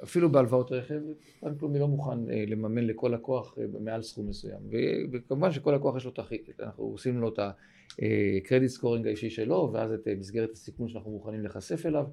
אפילו 0.02 0.32
בהלוואות 0.32 0.72
רכב, 0.72 1.00
בנק 1.42 1.62
לאומי 1.62 1.78
לא 1.78 1.88
מוכן 1.88 2.30
אה, 2.30 2.44
לממן 2.46 2.84
לכל 2.84 3.08
לקוח 3.14 3.58
אה, 3.58 3.64
מעל 3.80 4.02
סכום 4.02 4.28
מסוים. 4.28 4.60
וכמובן 5.12 5.52
שכל 5.52 5.72
לקוח 5.72 5.96
יש 5.96 6.04
לו 6.04 6.10
את 6.10 6.18
אנחנו 6.60 6.84
עושים 6.84 7.18
לו 7.20 7.28
את 7.28 7.38
הקרדיט 8.42 8.68
סקורינג 8.68 9.06
האישי 9.06 9.30
שלו, 9.30 9.70
ואז 9.74 9.92
את 9.92 10.08
אה, 10.08 10.14
מסגרת 10.14 10.52
הסיכון 10.52 10.88
שאנחנו 10.88 11.10
מוכנים 11.10 11.40
להיחשף 11.40 11.86
אליו. 11.86 12.06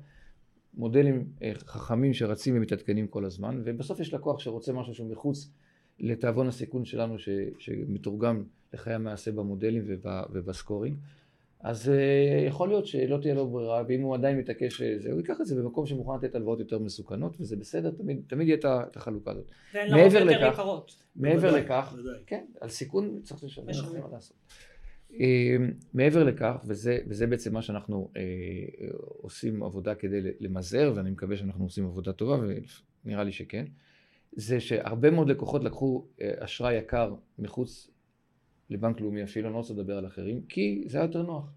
מודלים 0.74 1.26
חכמים 1.58 2.14
שרצים 2.14 2.58
ומתעדכנים 2.58 3.08
כל 3.08 3.26
הזמן, 3.26 3.62
ובסוף 3.66 4.00
יש 4.00 4.14
לקוח 4.14 4.40
שרוצה 4.40 4.74
משהו 4.74 4.94
שהוא 4.94 5.12
מחוץ 5.12 5.52
לתיאבון 6.00 6.48
הסיכון 6.48 6.86
שלנו 6.86 7.20
ש, 7.20 7.30
שמתורגם 7.60 8.44
לחיי 8.74 8.94
המעשה 8.94 9.32
במודלים 9.32 9.84
ובסקורינג. 10.32 10.98
אז 11.60 11.92
יכול 12.48 12.70
להיות 12.70 12.88
שלא 12.88 13.18
תהיה 13.22 13.34
לו 13.34 13.48
ברירה, 13.48 13.84
ואם 13.88 14.02
הוא 14.02 14.16
עדיין 14.16 14.38
מתעקש 14.38 14.82
הוא 14.82 15.18
ייקח 15.18 15.42
את 15.42 15.46
זה 15.46 15.56
במקום 15.56 15.86
שמוכן 15.86 16.12
לתת 16.18 16.36
הלוואות 16.36 16.60
יותר 16.60 16.80
מסוכנות, 16.80 17.38
וזה 17.40 17.56
בסדר, 17.56 17.92
תמיד, 17.92 18.22
תמיד 18.28 18.48
יהיה 18.48 18.58
את 18.90 18.98
החלוקה 18.98 19.32
הזאת. 19.32 19.52
ואין 19.74 19.92
לרוב 19.92 20.14
יותר 20.14 20.24
לכך, 20.24 20.54
יקרות. 20.54 20.96
מעבר 21.16 21.52
לכך. 21.52 21.96
כן, 22.26 22.46
על 22.62 22.70
סיכון 22.70 23.20
צריך 23.24 23.44
לשלם, 23.44 23.66
מה 23.66 24.08
לעשות. 24.12 24.38
Uh, 25.12 25.20
מעבר 25.94 26.24
לכך, 26.24 26.56
וזה, 26.66 26.98
וזה 27.08 27.28
בעצם 27.28 27.54
מה 27.54 27.62
שאנחנו 27.62 28.10
uh, 28.14 28.18
עושים 28.98 29.64
עבודה 29.64 29.96
כדי 29.96 30.22
למזער, 30.40 30.94
ואני 30.96 31.12
מקווה 31.12 31.38
שאנחנו 31.38 31.64
עושים 31.64 31.86
עבודה 31.86 32.14
טובה, 32.14 32.38
ונראה 33.06 33.24
לי 33.24 33.32
שכן, 33.32 33.66
זה 34.32 34.60
שהרבה 34.60 35.12
מאוד 35.12 35.30
לקוחות 35.30 35.64
לקחו 35.64 36.06
uh, 36.18 36.22
אשראי 36.40 36.76
יקר 36.76 37.16
מחוץ 37.40 37.92
לבנק 38.70 39.02
לאומי 39.02 39.24
אפילו, 39.24 39.48
אני 39.48 39.54
לא 39.54 39.58
רוצה 39.58 39.74
לדבר 39.74 39.98
על 39.98 40.06
אחרים, 40.06 40.42
כי 40.50 40.84
זה 40.88 40.98
היה 40.98 41.06
יותר 41.06 41.22
נוח. 41.22 41.54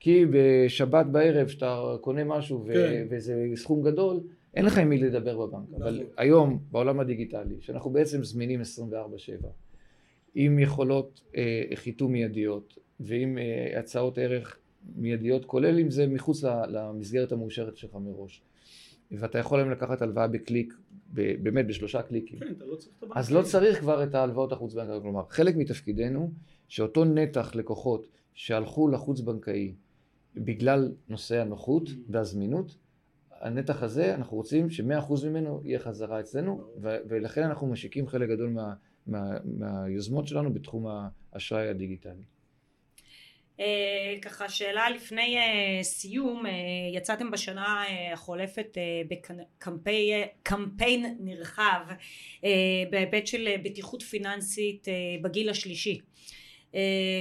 כי 0.00 0.24
בשבת 0.30 1.06
בערב 1.06 1.48
שאתה 1.48 1.96
קונה 2.00 2.24
משהו 2.24 2.66
כן. 2.72 3.06
וזה 3.10 3.46
סכום 3.54 3.82
גדול, 3.82 4.20
אין 4.54 4.64
לך 4.64 4.78
עם 4.78 4.88
מי 4.88 4.98
לדבר 4.98 5.46
בבנק. 5.46 5.68
נכון. 5.70 5.82
אבל 5.82 6.02
היום, 6.16 6.58
בעולם 6.70 7.00
הדיגיטלי, 7.00 7.56
שאנחנו 7.60 7.90
בעצם 7.90 8.24
זמינים 8.24 8.60
24/7, 8.60 9.46
עם 10.34 10.58
יכולות 10.58 11.20
אה, 11.36 11.62
חיתום 11.74 12.12
מיידיות 12.12 12.78
ועם 13.00 13.38
אה, 13.38 13.78
הצעות 13.78 14.18
ערך 14.18 14.58
מיידיות, 14.96 15.44
כולל 15.44 15.78
אם 15.78 15.90
זה 15.90 16.06
מחוץ 16.06 16.44
למסגרת 16.68 17.32
המאושרת 17.32 17.76
שלך 17.76 17.94
מראש. 17.94 18.42
ואתה 19.10 19.38
יכול 19.38 19.60
היום 19.60 19.70
לקחת 19.70 20.02
הלוואה 20.02 20.28
בקליק 20.28 20.74
באמת 21.12 21.66
בשלושה 21.66 22.02
קליקים. 22.02 22.38
כן, 22.38 22.52
אתה 22.56 22.64
לא 22.64 22.76
צריך 22.76 22.94
את 22.98 23.02
הבנק. 23.02 23.16
אז 23.16 23.32
לא 23.32 23.42
צריך 23.42 23.80
כבר 23.80 24.04
את 24.04 24.14
ההלוואות 24.14 24.52
החוץ 24.52 24.74
בנקאיות. 24.74 25.02
כלומר, 25.02 25.22
חלק 25.28 25.56
מתפקידנו, 25.56 26.30
שאותו 26.68 27.04
נתח 27.04 27.54
לקוחות 27.54 28.06
שהלכו 28.34 28.88
לחוץ 28.88 29.20
בנקאי 29.20 29.74
בגלל 30.36 30.92
נושא 31.08 31.40
הנוחות 31.40 31.88
mm. 31.88 31.92
והזמינות, 32.08 32.76
הנתח 33.40 33.82
הזה, 33.82 34.14
אנחנו 34.14 34.36
רוצים 34.36 34.70
ש-100% 34.70 35.26
ממנו 35.26 35.60
יהיה 35.64 35.78
חזרה 35.78 36.20
אצלנו, 36.20 36.64
ולכן 36.80 37.42
אנחנו 37.42 37.66
משיקים 37.66 38.08
חלק 38.08 38.28
גדול 38.28 38.50
מה, 38.50 38.74
מה, 39.06 39.18
מהיוזמות 39.44 40.28
שלנו 40.28 40.54
בתחום 40.54 40.86
האשראי 41.32 41.68
הדיגיטלי. 41.68 42.24
אה, 43.60 44.14
ככה 44.22 44.48
שאלה 44.48 44.90
לפני 44.90 45.38
uh, 45.38 45.82
סיום, 45.82 46.46
uh, 46.46 46.48
יצאתם 46.96 47.30
בשנה 47.30 47.84
החולפת 48.12 48.78
בקמפיין 49.08 51.16
נרחב 51.20 51.80
בהיבט 52.90 53.26
של 53.26 53.48
בטיחות 53.64 54.02
פיננסית 54.02 54.86
בגיל 55.22 55.50
השלישי 55.50 56.00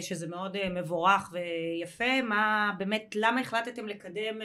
שזה 0.01 0.27
מאוד 0.27 0.69
מבורך 0.69 1.33
ויפה, 1.33 2.21
מה 2.21 2.71
באמת, 2.77 3.15
למה 3.15 3.41
החלטתם 3.41 3.87
לקדם 3.87 4.39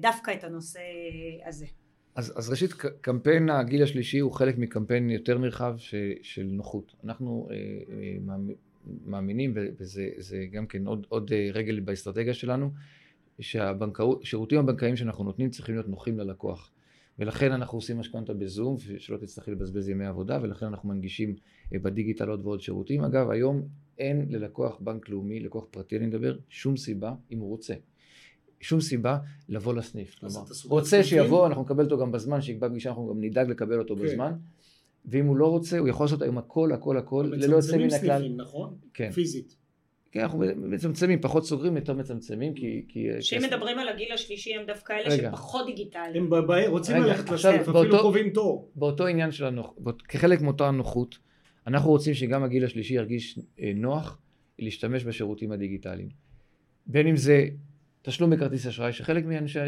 דווקא 0.00 0.30
את 0.30 0.44
הנושא 0.44 0.80
הזה? 1.46 1.66
אז, 2.18 2.32
אז 2.36 2.50
ראשית, 2.50 2.72
קמפיין 3.00 3.50
הגיל 3.50 3.82
השלישי 3.82 4.18
הוא 4.18 4.32
חלק 4.32 4.58
מקמפיין 4.58 5.10
יותר 5.10 5.38
נרחב 5.38 5.74
ש, 5.78 5.94
של 6.22 6.42
נוחות. 6.42 6.94
אנחנו 7.04 7.48
אה, 7.50 7.56
אה, 7.56 8.36
מאמינים, 9.06 9.52
וזה 9.54 10.46
גם 10.52 10.66
כן 10.66 10.86
עוד, 10.86 11.06
עוד 11.08 11.32
אה, 11.32 11.50
רגל 11.52 11.80
באסטרטגיה 11.80 12.34
שלנו, 12.34 12.70
שהשירותים 13.40 14.58
הבנקאיים 14.58 14.96
שאנחנו 14.96 15.24
נותנים 15.24 15.50
צריכים 15.50 15.74
להיות 15.74 15.88
נוחים 15.88 16.18
ללקוח. 16.18 16.70
ולכן 17.18 17.52
אנחנו 17.52 17.78
עושים 17.78 17.98
משכנתה 17.98 18.34
בזום, 18.34 18.76
שלא 18.98 19.16
תצטרכי 19.16 19.50
לבזבז 19.50 19.88
ימי 19.88 20.06
עבודה, 20.06 20.38
ולכן 20.42 20.66
אנחנו 20.66 20.88
מנגישים 20.88 21.34
אה, 21.74 21.78
בדיגיטל 21.78 22.28
עוד 22.28 22.40
ועוד 22.46 22.60
שירותים. 22.60 23.04
אגב, 23.04 23.30
היום 23.30 23.62
אין 23.98 24.26
ללקוח 24.30 24.80
בנק 24.80 25.08
לאומי, 25.08 25.40
לקוח 25.40 25.64
פרטי 25.70 25.96
אני 25.96 26.06
מדבר, 26.06 26.38
שום 26.48 26.76
סיבה, 26.76 27.14
אם 27.32 27.38
הוא 27.38 27.48
רוצה, 27.48 27.74
שום 28.60 28.80
סיבה 28.80 29.18
לבוא 29.48 29.74
לסניף. 29.74 30.14
כלומר, 30.20 30.40
רוצה 30.64 31.04
שיבוא, 31.04 31.46
אנחנו 31.46 31.62
נקבל 31.62 31.84
אותו 31.84 31.98
גם 31.98 32.12
בזמן, 32.12 32.40
שיקבע 32.40 32.68
פגישה, 32.68 32.88
אנחנו 32.88 33.08
גם 33.08 33.20
נדאג 33.20 33.50
לקבל 33.50 33.78
אותו 33.78 33.96
כן. 33.96 34.02
בזמן. 34.02 34.32
ואם 35.04 35.26
הוא 35.26 35.36
לא 35.36 35.46
רוצה, 35.46 35.78
הוא 35.78 35.88
יכול 35.88 36.04
לעשות 36.04 36.22
היום 36.22 36.38
הכל, 36.38 36.72
הכל, 36.72 36.96
הכל, 36.96 37.30
ללא 37.32 37.56
יוצא 37.56 37.76
מן 37.76 37.84
הכלל. 37.84 37.86
מצמצמים 37.86 38.18
סניפים, 38.18 38.36
נכון? 38.40 38.74
כן. 38.94 39.10
פיזית. 39.10 39.56
כן, 40.12 40.20
אנחנו 40.20 40.38
מצמצמים, 40.56 41.20
פחות 41.20 41.46
סוגרים, 41.46 41.76
יותר 41.76 41.94
מצמצמים, 41.94 42.54
כי... 42.54 42.82
כשאם 43.18 43.42
מדברים 43.42 43.78
על 43.78 43.88
הגיל 43.88 44.12
השלישי 44.12 44.54
הם 44.54 44.66
דווקא 44.66 44.92
אלה 44.92 45.16
שפחות 45.16 45.66
דיגיטליים. 45.66 46.32
הם 46.32 46.50
רוצים 46.68 46.96
ללכת 46.96 47.30
לסניף, 47.30 47.68
אפילו 47.68 47.98
קובעים 48.00 48.30
תור. 48.30 48.70
באותו 48.74 49.06
עניין 49.06 49.32
של 49.32 49.44
הנוחות, 49.44 50.02
כחלק 50.02 50.40
מאותה 50.40 50.68
הנוחות, 50.68 51.18
אנחנו 51.66 51.90
רוצים 51.90 52.14
שגם 52.14 52.44
הגיל 52.44 52.64
השלישי 52.64 52.94
ירגיש 52.94 53.38
אה, 53.60 53.72
נוח 53.74 54.18
להשתמש 54.58 55.04
בשירותים 55.04 55.52
הדיגיטליים. 55.52 56.08
בין 56.86 57.06
אם 57.06 57.16
זה 57.16 57.48
תשלום 58.08 58.30
בכרטיס 58.30 58.66
אשראי, 58.66 58.92
שחלק 58.92 59.24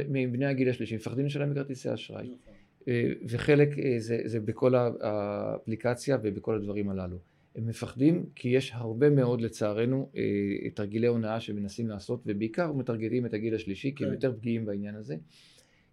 מבני 0.09 0.47
הגיל 0.47 0.69
השלישי 0.69 0.97
מפחדים 0.97 1.27
לשלם 1.27 1.51
בכרטיסי 1.51 1.95
אשראי, 1.95 2.25
נכון. 2.25 2.55
אה, 2.89 3.13
וחלק 3.29 3.79
אה, 3.79 3.95
זה, 3.99 4.21
זה 4.25 4.41
בכל 4.41 4.75
האפליקציה 5.01 6.19
ובכל 6.23 6.55
הדברים 6.55 6.91
הללו. 6.91 7.17
הם 7.57 7.67
מפחדים 7.67 8.27
כי 8.35 8.49
יש 8.49 8.73
הרבה 8.75 9.11
מאוד 9.11 9.41
לצערנו 9.41 10.11
אה, 10.17 10.71
תרגילי 10.75 11.07
הונאה 11.07 11.41
שמנסים 11.41 11.89
לעשות 11.89 12.23
ובעיקר 12.27 12.73
מטרגטים 12.73 13.27
את 13.27 13.35
הגיל 13.35 13.55
השלישי 13.55 13.93
כי 13.97 14.05
הם 14.05 14.11
כן. 14.11 14.15
יותר 14.15 14.33
פגיעים 14.33 14.65
בעניין 14.65 14.95
הזה. 14.95 15.17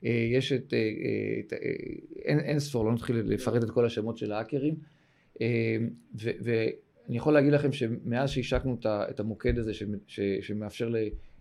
יש 0.03 0.51
את, 0.51 0.73
את 1.39 1.53
אין, 2.25 2.39
אין 2.39 2.59
ספור, 2.59 2.85
לא 2.85 2.93
נתחיל 2.93 3.15
לפרט 3.15 3.63
את 3.63 3.69
כל 3.69 3.85
השמות 3.85 4.17
של 4.17 4.31
האקרים 4.31 4.75
ואני 6.15 7.17
יכול 7.17 7.33
להגיד 7.33 7.53
לכם 7.53 7.71
שמאז 7.71 8.29
שהשקנו 8.29 8.77
את 8.85 9.19
המוקד 9.19 9.57
הזה 9.57 9.71
שמאפשר 10.41 10.89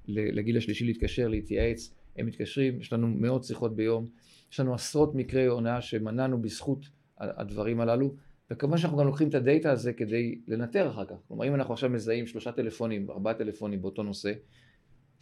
לגיל 0.08 0.56
השלישי 0.56 0.84
להתקשר, 0.84 1.28
להתייעץ, 1.28 1.94
הם 2.16 2.26
מתקשרים, 2.26 2.80
יש 2.80 2.92
לנו 2.92 3.08
מאות 3.08 3.44
שיחות 3.44 3.76
ביום, 3.76 4.06
יש 4.52 4.60
לנו 4.60 4.74
עשרות 4.74 5.14
מקרי 5.14 5.46
הונאה 5.46 5.80
שמנענו 5.80 6.42
בזכות 6.42 6.86
הדברים 7.18 7.80
הללו 7.80 8.14
וכמובן 8.50 8.78
שאנחנו 8.78 8.98
גם 8.98 9.06
לוקחים 9.06 9.28
את 9.28 9.34
הדאטה 9.34 9.72
הזה 9.72 9.92
כדי 9.92 10.38
לנטר 10.48 10.90
אחר 10.90 11.04
כך. 11.04 11.14
כלומר, 11.28 11.48
אם 11.48 11.54
אנחנו 11.54 11.74
עכשיו 11.74 11.90
מזהים 11.90 12.26
שלושה 12.26 12.52
טלפונים, 12.52 13.10
ארבעה 13.10 13.34
טלפונים 13.34 13.82
באותו 13.82 14.02
נושא, 14.02 14.32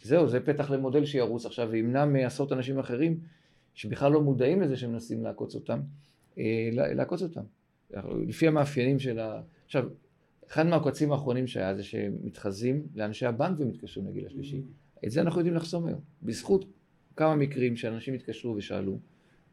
זהו, 0.01 0.27
זה 0.27 0.39
פתח 0.39 0.71
למודל 0.71 1.05
שירוץ 1.05 1.45
עכשיו 1.45 1.67
וימנע 1.71 2.05
מעשרות 2.05 2.51
אנשים 2.51 2.79
אחרים 2.79 3.19
שבכלל 3.73 4.11
לא 4.11 4.21
מודעים 4.21 4.61
לזה 4.61 4.77
שהם 4.77 4.91
מנסים 4.91 5.23
לעקוץ 5.23 5.55
אותם, 5.55 5.79
אה, 6.37 6.69
לעקוץ 6.73 7.21
אותם. 7.21 7.41
לפי 8.27 8.47
המאפיינים 8.47 8.99
של 8.99 9.19
ה... 9.19 9.41
עכשיו, 9.65 9.89
אחד 10.51 10.65
מהעקוצים 10.65 11.11
האחרונים 11.11 11.47
שהיה 11.47 11.75
זה 11.75 11.83
שמתחזים 11.83 12.87
לאנשי 12.95 13.25
הבנק 13.25 13.59
ומתקשרים 13.59 14.07
לגיל 14.07 14.25
השלישי. 14.25 14.61
את 15.05 15.11
זה 15.11 15.21
אנחנו 15.21 15.39
יודעים 15.39 15.55
לחסום 15.55 15.87
היום. 15.87 15.99
בזכות 16.23 16.65
כמה 17.15 17.35
מקרים 17.35 17.75
שאנשים 17.75 18.13
התקשרו 18.13 18.55
ושאלו, 18.55 18.97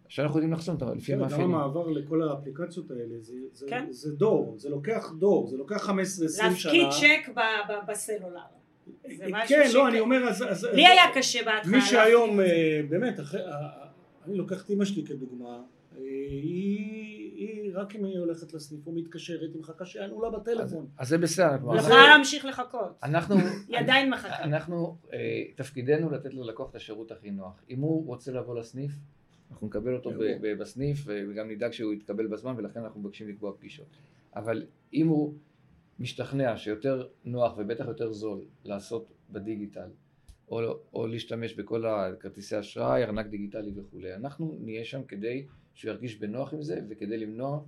עכשיו 0.07 0.25
אנחנו 0.25 0.39
יודעים 0.39 0.53
לחסום 0.53 0.75
אותם 0.75 0.97
לפי 0.97 1.15
המאפיינים. 1.15 1.49
גם 1.49 1.55
המעבר 1.55 1.89
לכל 1.89 2.23
האפליקציות 2.23 2.91
האלה, 2.91 3.21
זה, 3.21 3.35
זה, 3.53 3.67
כן. 3.69 3.87
זה 3.91 4.13
דור, 4.13 4.55
זה 4.59 4.69
לוקח 4.69 5.13
דור, 5.19 5.47
זה 5.47 5.57
לוקח 5.57 5.89
15-20 5.89 5.93
שנה. 5.93 6.49
להפקיד 6.49 6.87
צ'ק 6.91 7.33
בסלולר. 7.89 8.41
כן, 9.49 9.71
לא, 9.75 9.89
אני 9.89 10.01
אומר, 10.01 10.29
אז... 10.29 10.45
אז 10.49 10.65
לי 10.65 10.87
היה 10.87 11.03
קשה 11.15 11.45
בהתחלה. 11.45 11.73
מי 11.77 11.81
שהיום, 11.81 12.41
אה, 12.41 12.81
באמת, 12.89 13.21
אחרי, 13.21 13.41
אה, 13.41 13.53
אני 14.27 14.37
לוקח 14.37 14.65
את 14.65 14.71
אמא 14.71 14.85
שלי 14.85 15.05
כדוגמה, 15.05 15.49
אה, 15.49 15.99
היא, 16.31 17.02
היא 17.49 17.71
רק 17.75 17.97
אם 17.97 18.05
היא 18.05 18.19
הולכת 18.19 18.55
לסניף 18.55 18.87
או 18.87 18.93
מתקשרת, 18.93 19.51
היא 19.53 19.61
מחכה 19.61 19.87
שיענו 19.87 20.23
לה 20.23 20.31
בטלפון. 20.31 20.87
אז 20.99 21.09
זה 21.09 21.19
בסדר. 21.19 21.71
היא 21.71 21.81
יכולה 21.81 22.07
להמשיך 22.07 22.45
לחכות. 22.45 22.99
אנחנו... 23.03 23.37
היא 23.69 23.79
עדיין 23.79 24.11
מחכה. 24.11 24.43
אנחנו, 24.45 24.97
תפקידנו 25.57 26.11
לתת 26.11 26.35
ללקוח 26.35 26.71
את 26.71 26.75
השירות 26.75 27.13
הכי 27.13 27.31
נוח. 27.31 27.63
אם 27.71 27.81
הוא 27.81 28.07
רוצה 28.07 28.33
לבוא 28.33 28.59
לסניף, 28.59 28.93
אנחנו 29.51 29.67
נקבל 29.67 29.95
אותו 29.95 30.11
בסניף 30.59 31.05
וגם 31.07 31.51
נדאג 31.51 31.71
שהוא 31.71 31.93
יתקבל 31.93 32.27
בזמן 32.27 32.55
ולכן 32.57 32.81
אנחנו 32.81 33.01
מבקשים 33.01 33.29
לקבוע 33.29 33.53
פגישות. 33.59 33.87
אבל 34.37 34.67
אם 34.93 35.09
הוא 35.09 35.35
משתכנע 35.99 36.57
שיותר 36.57 37.07
נוח 37.25 37.55
ובטח 37.59 37.85
יותר 37.89 38.13
זול 38.13 38.45
לעשות 38.65 39.13
בדיגיטל 39.31 39.89
או, 40.49 40.61
או 40.95 41.07
להשתמש 41.07 41.55
בכל 41.55 41.87
הכרטיסי 41.87 42.61
אשראי, 42.61 43.05
ארנק 43.05 43.27
דיגיטלי 43.27 43.73
וכולי, 43.77 44.15
אנחנו 44.15 44.57
נהיה 44.61 44.85
שם 44.85 45.05
כדי 45.05 45.47
שהוא 45.75 45.91
ירגיש 45.91 46.17
בנוח 46.17 46.55
עם 46.55 46.63
זה 46.63 46.81
וכדי 46.89 47.19
למנוע 47.19 47.61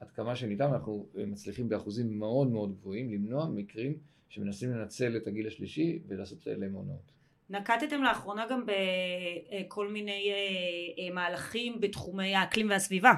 עד 0.00 0.10
כמה 0.10 0.36
שניתן, 0.36 0.64
אנחנו 0.64 1.06
מצליחים 1.14 1.68
באחוזים 1.68 2.18
מאוד 2.18 2.48
מאוד 2.48 2.72
גבוהים 2.72 3.12
למנוע 3.12 3.48
מקרים 3.48 3.98
שמנסים 4.28 4.70
לנצל 4.70 5.16
את 5.16 5.26
הגיל 5.26 5.46
השלישי 5.46 5.98
ולעשות 6.08 6.46
להם 6.46 6.72
הונאות. 6.72 7.12
נקטתם 7.50 8.02
לאחרונה 8.02 8.46
גם 8.50 8.66
בכל 8.66 9.88
מיני 9.88 10.32
אה, 10.32 11.04
אה, 11.04 11.14
מהלכים 11.14 11.80
בתחומי 11.80 12.34
האקלים 12.34 12.70
והסביבה. 12.70 13.12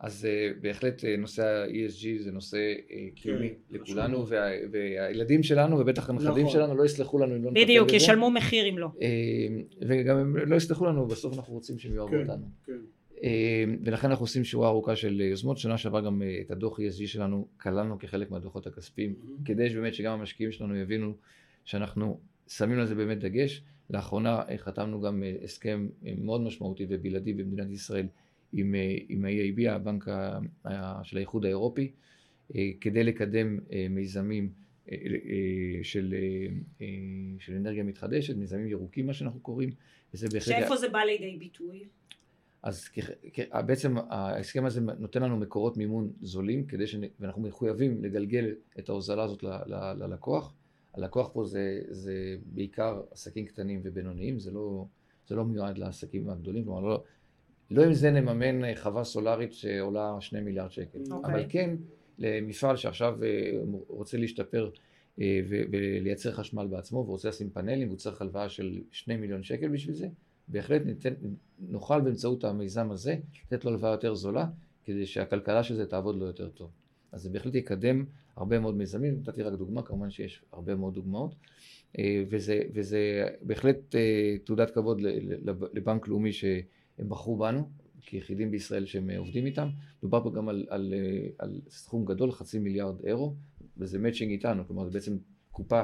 אז 0.00 0.26
אה, 0.26 0.50
בהחלט 0.60 1.04
נושא 1.18 1.44
ה-ESG 1.44 2.22
זה 2.22 2.32
נושא 2.32 2.74
קיומי 3.14 3.48
כן, 3.48 3.54
לכולנו 3.76 4.26
והילדים 4.70 5.42
שלנו 5.42 5.78
ובטח 5.78 6.10
הנכדים 6.10 6.30
נכון. 6.30 6.48
שלנו 6.48 6.74
לא 6.74 6.84
יסלחו 6.84 7.18
לנו 7.18 7.36
אם 7.36 7.44
לא 7.44 7.50
נטפל 7.50 7.60
בזה. 7.60 7.64
בדיוק, 7.64 7.92
ישלמו 7.92 8.30
מחיר 8.30 8.68
אם 8.68 8.78
לא. 8.78 8.88
וגם 9.88 10.16
הם 10.16 10.36
לא 10.36 10.56
יסלחו 10.56 10.86
לנו, 10.86 11.06
בסוף 11.06 11.34
אנחנו 11.34 11.54
רוצים 11.54 11.78
שהם 11.78 11.94
יאהבו 11.94 12.10
כן, 12.10 12.20
אותנו. 12.20 12.46
כן. 12.66 12.72
ולכן 13.84 14.10
אנחנו 14.10 14.24
עושים 14.24 14.44
שורה 14.44 14.68
ארוכה 14.68 14.96
של 14.96 15.20
יוזמות. 15.20 15.58
שנה 15.58 15.78
שעברה 15.78 16.00
גם 16.00 16.22
את 16.46 16.50
הדוח 16.50 16.80
ESG 16.80 17.06
שלנו 17.06 17.48
כללנו 17.60 17.98
כחלק 17.98 18.30
מהדוחות 18.30 18.66
הכספיים, 18.66 19.14
כדי 19.44 19.70
שבאמת 19.70 19.94
שגם 19.94 20.12
המשקיעים 20.12 20.52
שלנו 20.52 20.76
יבינו 20.76 21.12
שאנחנו 21.64 22.20
שמים 22.48 22.78
על 22.78 22.86
זה 22.86 22.94
באמת 22.94 23.18
דגש. 23.18 23.62
לאחרונה 23.90 24.42
חתמנו 24.56 25.00
גם 25.00 25.22
הסכם 25.44 25.88
מאוד 26.02 26.40
משמעותי 26.40 26.86
ובלעדי 26.88 27.32
במדינת 27.32 27.70
ישראל 27.70 28.06
עם, 28.52 28.74
עם 29.08 29.24
ה-EIB, 29.24 29.70
הבנק 29.70 30.04
של 31.02 31.16
האיחוד 31.16 31.44
האירופי, 31.44 31.92
כדי 32.80 33.04
לקדם 33.04 33.58
מיזמים 33.90 34.52
של, 35.82 36.14
של 37.38 37.54
אנרגיה 37.56 37.84
מתחדשת, 37.84 38.36
מיזמים 38.36 38.66
ירוקים 38.66 39.06
מה 39.06 39.12
שאנחנו 39.12 39.40
קוראים, 39.40 39.70
וזה 40.14 40.28
בהחלט... 40.32 40.56
שאיפה 40.58 40.76
זה 40.76 40.88
בא 40.88 40.98
לידי 40.98 41.36
ביטוי? 41.38 41.84
אז 42.62 42.88
בעצם 43.66 43.96
ההסכם 44.10 44.64
הזה 44.64 44.80
נותן 44.80 45.22
לנו 45.22 45.36
מקורות 45.36 45.76
מימון 45.76 46.12
זולים, 46.20 46.66
כדי 46.66 46.86
ש... 46.86 46.96
ואנחנו 47.20 47.42
מחויבים 47.42 48.04
לגלגל 48.04 48.54
את 48.78 48.88
ההוזלה 48.88 49.22
הזאת 49.22 49.42
ללקוח. 49.96 50.54
הלקוח 50.94 51.30
פה 51.32 51.44
זה, 51.44 51.80
זה 51.88 52.36
בעיקר 52.44 53.02
עסקים 53.10 53.46
קטנים 53.46 53.80
ובינוניים, 53.82 54.38
זה 54.38 54.50
לא, 54.50 54.86
זה 55.28 55.34
לא 55.34 55.44
מיועד 55.44 55.78
לעסקים 55.78 56.30
הגדולים, 56.30 56.64
כלומר 56.64 56.80
לא, 56.80 57.02
לא 57.70 57.84
עם 57.84 57.92
זה 57.92 58.10
נממן 58.10 58.74
חווה 58.74 59.04
סולארית 59.04 59.52
שעולה 59.52 60.16
שני 60.20 60.40
מיליארד 60.40 60.70
שקל, 60.70 60.98
okay. 60.98 61.12
אוקיי. 61.12 61.34
אבל 61.34 61.44
כן 61.48 61.76
למפעל 62.18 62.76
שעכשיו 62.76 63.24
אה, 63.24 63.60
רוצה 63.88 64.18
להשתפר 64.18 64.70
אה, 65.20 65.40
ולייצר 65.46 66.32
חשמל 66.32 66.66
בעצמו 66.66 66.98
ורוצה 66.98 67.28
לשים 67.28 67.50
פאנלים 67.50 67.88
והוא 67.88 67.98
צריך 67.98 68.22
הלוואה 68.22 68.48
של 68.48 68.80
שני 68.90 69.16
מיליון 69.16 69.42
שקל 69.42 69.68
בשביל 69.68 69.94
זה, 69.94 70.08
בהחלט 70.48 70.82
ניתן, 70.84 71.14
נוכל 71.58 72.00
באמצעות 72.00 72.44
המיזם 72.44 72.90
הזה 72.90 73.16
לתת 73.46 73.64
לו 73.64 73.70
הלוואה 73.70 73.90
יותר 73.90 74.14
זולה 74.14 74.46
כדי 74.84 75.06
שהכלכלה 75.06 75.62
של 75.62 75.74
זה 75.74 75.86
תעבוד 75.86 76.16
לו 76.16 76.26
יותר 76.26 76.48
טוב. 76.48 76.70
אז 77.12 77.22
זה 77.22 77.30
בהחלט 77.30 77.54
יקדם 77.54 78.04
הרבה 78.36 78.60
מאוד 78.60 78.76
מיזמים, 78.76 79.18
נתתי 79.20 79.42
רק 79.42 79.52
דוגמה, 79.52 79.82
כמובן 79.82 80.10
שיש 80.10 80.42
הרבה 80.52 80.74
מאוד 80.74 80.94
דוגמאות, 80.94 81.34
אה, 81.98 82.24
וזה, 82.30 82.62
וזה 82.74 83.28
בהחלט 83.42 83.94
אה, 83.94 84.36
תעודת 84.44 84.70
כבוד 84.70 85.00
לבנק 85.72 86.08
לאומי 86.08 86.32
שהם 86.98 87.08
בחרו 87.08 87.36
בנו, 87.36 87.68
כיחידים 88.02 88.50
בישראל 88.50 88.86
שהם 88.86 89.10
עובדים 89.10 89.46
איתם. 89.46 89.68
דובר 90.02 90.22
פה 90.22 90.30
גם 90.30 90.48
על, 90.48 90.66
על, 90.68 90.94
אה, 90.96 91.28
על 91.38 91.60
סכום 91.68 92.04
גדול, 92.04 92.32
חצי 92.32 92.58
מיליארד 92.58 93.04
אירו, 93.06 93.34
וזה 93.76 93.98
מאצ'ינג 93.98 94.30
איתנו, 94.30 94.66
כלומר 94.66 94.84
זה 94.84 94.90
בעצם 94.90 95.16
קופה, 95.50 95.82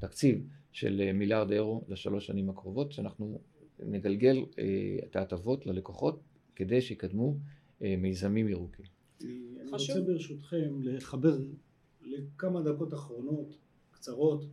תקציב 0.00 0.46
של 0.72 1.12
מיליארד 1.14 1.50
אירו 1.50 1.84
לשלוש 1.88 2.26
שנים 2.26 2.50
הקרובות, 2.50 2.92
שאנחנו 2.92 3.40
נגלגל 3.80 4.44
את 5.04 5.16
ההטבות 5.16 5.66
ללקוחות 5.66 6.20
כדי 6.56 6.80
שיקדמו 6.80 7.36
מיזמים 7.80 8.48
ירוקים. 8.48 8.84
אני 9.20 9.70
רוצה 9.72 10.00
ברשותכם 10.00 10.82
לחבר 10.82 11.38
לכמה 12.02 12.62
דקות 12.62 12.94
אחרונות, 12.94 13.56
קצרות, 13.90 14.44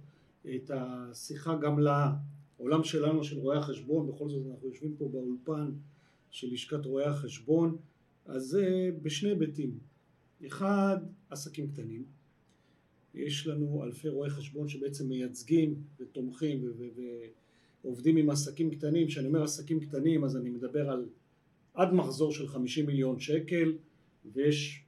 את 0.56 0.72
השיחה 0.74 1.58
גם 1.62 1.80
לעולם 1.80 2.84
שלנו 2.84 3.24
של 3.24 3.38
רואי 3.38 3.58
החשבון, 3.58 4.08
בכל 4.08 4.30
זאת 4.30 4.44
אנחנו 4.52 4.68
יושבים 4.68 4.96
פה 4.98 5.10
באולפן 5.12 5.72
של 6.32 6.48
לשכת 6.52 6.86
רואי 6.86 7.06
החשבון, 7.06 7.78
אז 8.26 8.44
זה 8.44 8.90
בשני 9.02 9.30
היבטים. 9.30 9.80
אחד, 10.48 10.98
עסקים 11.30 11.72
קטנים. 11.72 12.04
יש 13.14 13.48
לנו 13.48 13.84
אלפי 13.84 14.10
רואי 14.10 14.30
חשבון 14.30 14.68
שבעצם 14.68 15.08
מייצגים 15.08 15.76
ותומכים 16.00 16.72
ועובדים 17.84 18.18
עם 18.18 18.30
עסקים 18.30 18.72
קטנים. 18.76 19.08
כשאני 19.08 19.28
אומר 19.28 19.44
עסקים 19.44 19.80
קטנים 19.80 20.24
אז 20.24 20.38
אני 20.38 20.50
מדבר 20.50 20.90
על 20.90 21.06
עד 21.74 21.94
מחזור 21.94 22.32
של 22.32 22.48
50 22.48 22.86
מיליון 22.86 23.20
שקל 23.20 23.74
ויש, 24.34 24.84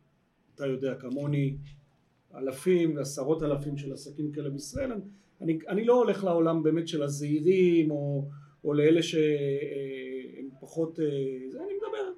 אתה 0.56 0.66
יודע 0.66 0.96
כמוני, 0.96 1.56
אלפים 2.36 2.96
ועשרות 2.96 3.44
אלפים 3.44 3.78
של 3.78 3.94
עסקים 3.94 4.32
כאלה 4.32 4.50
בישראל. 4.50 4.92
אני, 5.42 5.60
אני 5.68 5.86
לא 5.86 5.94
הולך 6.04 6.24
לעולם 6.24 6.64
באמת 6.64 6.88
של 6.88 7.04
הזעירים 7.04 7.92
או, 7.92 8.28
או 8.64 8.74
לאלה 8.74 9.04
שהם 9.04 9.22
פחות, 10.72 11.00
אה, 11.00 11.06
אני 11.64 11.74
מדבר 11.74 12.12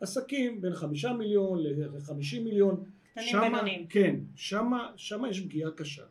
עסקים 0.00 0.60
בין 0.60 0.74
חמישה 0.74 1.12
מיליון 1.12 1.62
לחמישים 1.96 2.44
מיליון. 2.44 2.84
קטנים 3.12 3.40
בינוניים. 3.40 3.86
כן, 3.86 4.16
שמה, 4.34 4.92
שמה 4.96 5.30
יש 5.30 5.40
פגיעה 5.40 5.70
קשה. 5.70 6.02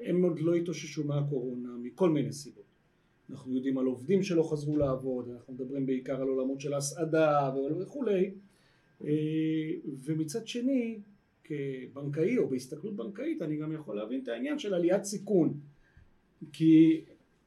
הם 0.00 0.22
עוד 0.22 0.40
לא 0.40 0.54
התאוששו 0.54 1.04
מהקורונה 1.04 1.68
מכל 1.82 2.10
מיני 2.10 2.32
סיבות. 2.32 2.64
אנחנו 3.30 3.54
יודעים 3.54 3.78
על 3.78 3.86
עובדים 3.86 4.22
שלא 4.22 4.42
חזרו 4.42 4.76
לעבוד, 4.76 5.28
אנחנו 5.28 5.54
מדברים 5.54 5.86
בעיקר 5.86 6.22
על 6.22 6.28
עולמות 6.28 6.60
של 6.60 6.74
הסעדה 6.74 7.50
וכולי. 7.80 8.30
אה, 9.04 9.10
ומצד 10.04 10.46
שני, 10.46 10.98
כבנקאי 11.44 12.38
או 12.38 12.48
בהסתכלות 12.48 12.96
בנקאית 12.96 13.42
אני 13.42 13.56
גם 13.56 13.72
יכול 13.72 13.96
להבין 13.96 14.20
את 14.22 14.28
העניין 14.28 14.58
של 14.58 14.74
עליית 14.74 15.04
סיכון 15.04 15.60
כי 16.52 17.00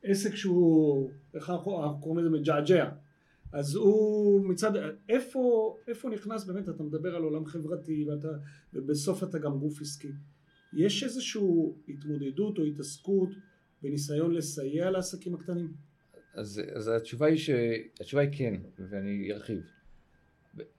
עסק 0.04 0.36
שהוא, 0.36 1.10
איך 1.34 1.50
אנחנו 1.50 1.72
קוראים 2.02 2.26
לזה 2.26 2.30
מג'עג'ע 2.30 2.90
אז 3.56 3.76
הוא 3.76 4.46
מצד, 4.46 4.72
איפה, 5.10 5.76
איפה 5.88 6.10
נכנס 6.10 6.46
באמת, 6.46 6.70
אתה 6.70 6.84
מדבר 6.84 7.16
על 7.16 7.24
עולם 7.24 7.46
חברתי 7.46 8.06
ואתה, 8.10 8.28
ובסוף 8.74 9.24
אתה 9.24 9.40
גם 9.40 9.60
גוף 9.60 9.82
עסקי 9.82 10.12
יש 10.74 11.04
איזושהי 11.04 11.42
התמודדות 11.90 12.58
או 12.58 12.64
התעסקות 12.64 13.30
בניסיון 13.82 14.34
לסייע 14.34 14.92
לעסקים 14.92 15.36
הקטנים? 15.36 15.74
אז, 16.34 16.62
אז 16.74 16.88
התשובה 16.88 17.28
היא 17.28 17.38
ש... 17.38 17.50
התשובה 18.00 18.22
היא 18.22 18.30
כן, 18.38 18.54
ואני 18.90 19.34
ארחיב. 19.34 19.62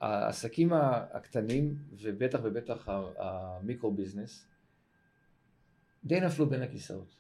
העסקים 0.01 0.73
הקטנים, 1.13 1.77
ובטח 2.03 2.41
ובטח 2.45 2.89
המיקרו 3.19 3.93
ביזנס, 3.93 4.47
די 6.05 6.21
נפלו 6.21 6.47
בין 6.47 6.63
הכיסאות. 6.63 7.17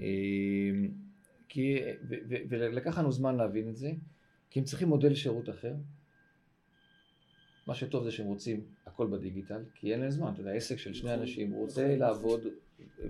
אמ, 0.00 0.90
כי, 1.48 1.78
ולקח 2.48 2.98
לנו 2.98 3.12
זמן 3.12 3.36
להבין 3.36 3.68
את 3.68 3.76
זה, 3.76 3.92
כי 4.54 4.60
הם 4.60 4.64
צריכים 4.64 4.88
מודל 4.88 5.14
שירות 5.14 5.48
אחר. 5.48 5.74
מה 7.66 7.74
שטוב 7.74 8.04
זה 8.04 8.10
שהם 8.10 8.26
רוצים 8.26 8.64
הכל 8.86 9.06
בדיגיטל, 9.06 9.62
כי 9.74 9.92
אין 9.92 10.00
להם 10.00 10.10
זמן, 10.10 10.32
אתה 10.32 10.40
יודע, 10.40 10.52
עסק 10.52 10.76
של 10.76 10.94
שני 10.94 11.10
נכון. 11.10 11.20
אנשים, 11.20 11.50
הוא 11.50 11.60
רוצה 11.60 11.86
נכון. 11.86 11.98
לעבוד, 11.98 12.40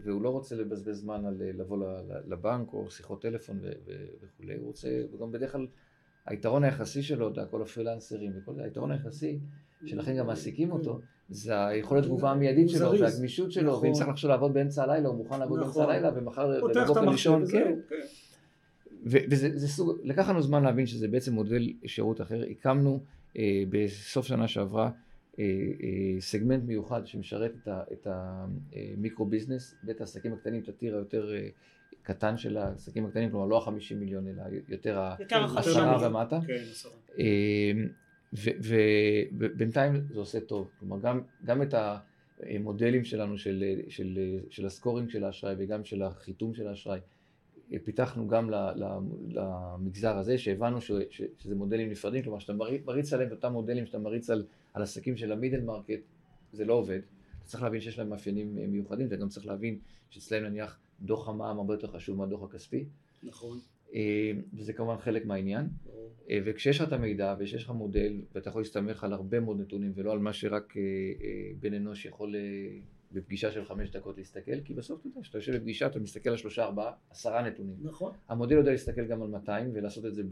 והוא 0.05 0.23
לא 0.23 0.29
רוצה 0.29 0.57
לבזבז 0.57 0.97
זמן 0.97 1.27
על 1.27 1.35
לבוא 1.39 1.79
לבנק 2.27 2.73
או 2.73 2.91
שיחות 2.91 3.23
טלפון 3.23 3.61
וכולי, 4.23 4.55
הוא 4.55 4.67
רוצה, 4.67 4.89
וגם 5.13 5.33
בדרך 5.33 5.53
כלל 5.53 5.67
היתרון 6.27 6.65
היחסי 6.65 7.03
שלו, 7.03 7.33
אתה 7.33 7.47
כל 7.47 7.63
הפרילנסרים 7.63 8.33
וכל 8.37 8.55
זה, 8.55 8.65
היתרון 8.65 8.91
היחסי, 8.91 9.39
שלכן 9.87 10.17
גם 10.17 10.27
מעסיקים 10.27 10.73
אותו, 10.73 11.01
זה 11.29 11.67
היכולת 11.67 12.05
תגובה 12.05 12.31
המיידית 12.31 12.69
שלו, 12.69 12.91
והגמישות 13.01 13.53
שלו, 13.53 13.73
ואם 13.73 13.79
נכון. 13.79 13.93
צריך 13.93 14.09
עכשיו 14.09 14.31
לעבוד 14.31 14.55
באמצע 14.55 14.83
הלילה, 14.83 15.09
הוא 15.09 15.17
מוכן 15.17 15.41
לעבוד 15.41 15.61
באמצע 15.61 15.85
הלילה, 15.85 16.11
ומחר 16.15 16.61
בבוקר 16.75 17.01
לישון, 17.01 17.47
כן. 17.47 17.75
וזה 19.05 19.69
סוג, 19.69 19.99
לקח 20.03 20.29
לנו 20.29 20.43
זמן 20.43 20.63
להבין 20.63 20.87
שזה 20.87 21.09
בעצם 21.09 21.35
מודל 21.35 21.73
שירות 21.87 22.21
אחר, 22.21 22.43
הקמנו 22.51 23.01
אה, 23.39 23.63
בסוף 23.69 24.27
שנה 24.27 24.49
שעברה 24.49 24.91
אה, 25.39 25.45
אה, 25.83 26.21
סגמנט 26.21 26.65
מיוחד 26.65 27.07
שמשרת 27.07 27.53
את 27.93 28.07
המיקרו 28.07 29.27
ביזנס 29.27 29.75
ואת 29.85 30.01
העסקים 30.01 30.33
הקטנים, 30.33 30.63
את 30.63 30.69
הטיר 30.69 30.95
היותר 30.97 31.33
קטן 32.03 32.37
של 32.37 32.57
העסקים 32.57 33.07
הקטנים, 33.07 33.31
כלומר 33.31 33.47
לא 33.47 33.59
החמישים 33.59 34.01
מיליון 34.01 34.29
אלא 34.29 34.43
יותר 34.69 34.99
העשרה 34.99 36.09
ומטה. 36.09 36.39
כן, 36.47 36.63
ובינתיים 39.33 39.93
זה 40.11 40.19
עושה 40.19 40.41
טוב, 40.41 40.71
כלומר 40.81 41.01
גם, 41.01 41.21
גם 41.45 41.63
את 41.63 41.75
המודלים 42.41 43.05
שלנו 43.05 43.39
של, 43.39 43.65
של, 43.89 44.19
של 44.51 44.67
ה 44.67 44.72
scoring 44.72 45.11
של 45.11 45.25
האשראי 45.25 45.55
וגם 45.59 45.85
של 45.85 46.03
החיתום 46.03 46.55
של 46.55 46.67
האשראי 46.67 47.01
פיתחנו 47.85 48.29
גם 48.29 48.51
למגזר 49.29 50.19
הזה, 50.19 50.39
שהבנו 50.39 50.81
ש, 50.81 50.93
ש, 51.11 51.23
שזה 51.39 51.55
מודלים 51.55 51.91
נפרדים, 51.91 52.23
כלומר 52.23 52.39
שאתה 52.39 52.53
מריץ 52.87 53.13
עליהם 53.13 53.29
את 53.29 53.33
אותם 53.33 53.53
מודלים 53.53 53.87
שאתה 53.87 53.99
מריץ 53.99 54.31
על, 54.31 54.45
על 54.75 54.83
עסקים 54.83 55.17
של 55.17 55.33
ה 55.33 55.37
middle 55.37 55.61
market, 55.61 56.01
זה 56.53 56.65
לא 56.65 56.75
עובד. 56.75 57.01
אתה 57.39 57.45
צריך 57.45 57.63
להבין 57.63 57.81
שיש 57.81 57.99
להם 57.99 58.09
מאפיינים 58.09 58.55
מיוחדים, 58.55 59.07
אתה 59.07 59.17
גם 59.17 59.29
צריך 59.29 59.47
להבין 59.47 59.79
שאצלם 60.11 60.45
נניח 60.45 60.79
דוח 61.01 61.29
המע"מ 61.29 61.59
הרבה 61.59 61.75
יותר 61.75 61.89
חשוב 61.89 62.19
מהדוח 62.19 62.43
הכספי. 62.43 62.85
נכון. 63.23 63.59
אה, 63.95 64.33
וזה 64.55 64.73
כמובן 64.73 64.99
חלק 64.99 65.27
מהעניין. 65.27 65.67
אה, 66.31 66.39
וכשיש 66.45 66.81
לך 66.81 66.89
את 66.89 66.93
המידע 66.93 67.35
וכשיש 67.39 67.65
לך 67.65 67.71
מודל 67.71 68.21
ואתה 68.35 68.49
יכול 68.49 68.61
להסתמך 68.61 69.05
על 69.05 69.13
הרבה 69.13 69.41
מאוד 69.41 69.61
נתונים 69.61 69.93
ולא 69.95 70.13
על 70.13 70.19
מה 70.19 70.33
שרק 70.33 70.77
אה, 70.77 70.83
בן 71.61 71.75
אנוש 71.75 72.07
יכול 72.07 72.35
בפגישה 73.15 73.53
של 73.53 73.65
חמש 73.65 73.91
דקות 73.91 74.19
להסתכל, 74.19 74.61
כי 74.65 74.75
בסוף 74.75 75.01
אתה 75.01 75.09
יודע, 75.09 75.21
כשאתה 75.23 75.39
יושב 75.39 75.57
בפגישה 75.57 75.87
אתה 75.87 75.99
מסתכל 75.99 76.31
על 76.31 76.37
שלושה, 76.37 76.65
ארבעה, 76.65 76.93
עשרה 77.11 77.43
נתונים. 77.43 77.77
נכון. 77.83 78.13
המודל 78.29 78.57
יודע 78.57 78.71
להסתכל 78.71 79.07
גם 79.07 79.23
על 79.23 79.29
200 79.29 79.71
ולעשות 79.75 80.07
את 80.07 80.15
זה 80.15 80.23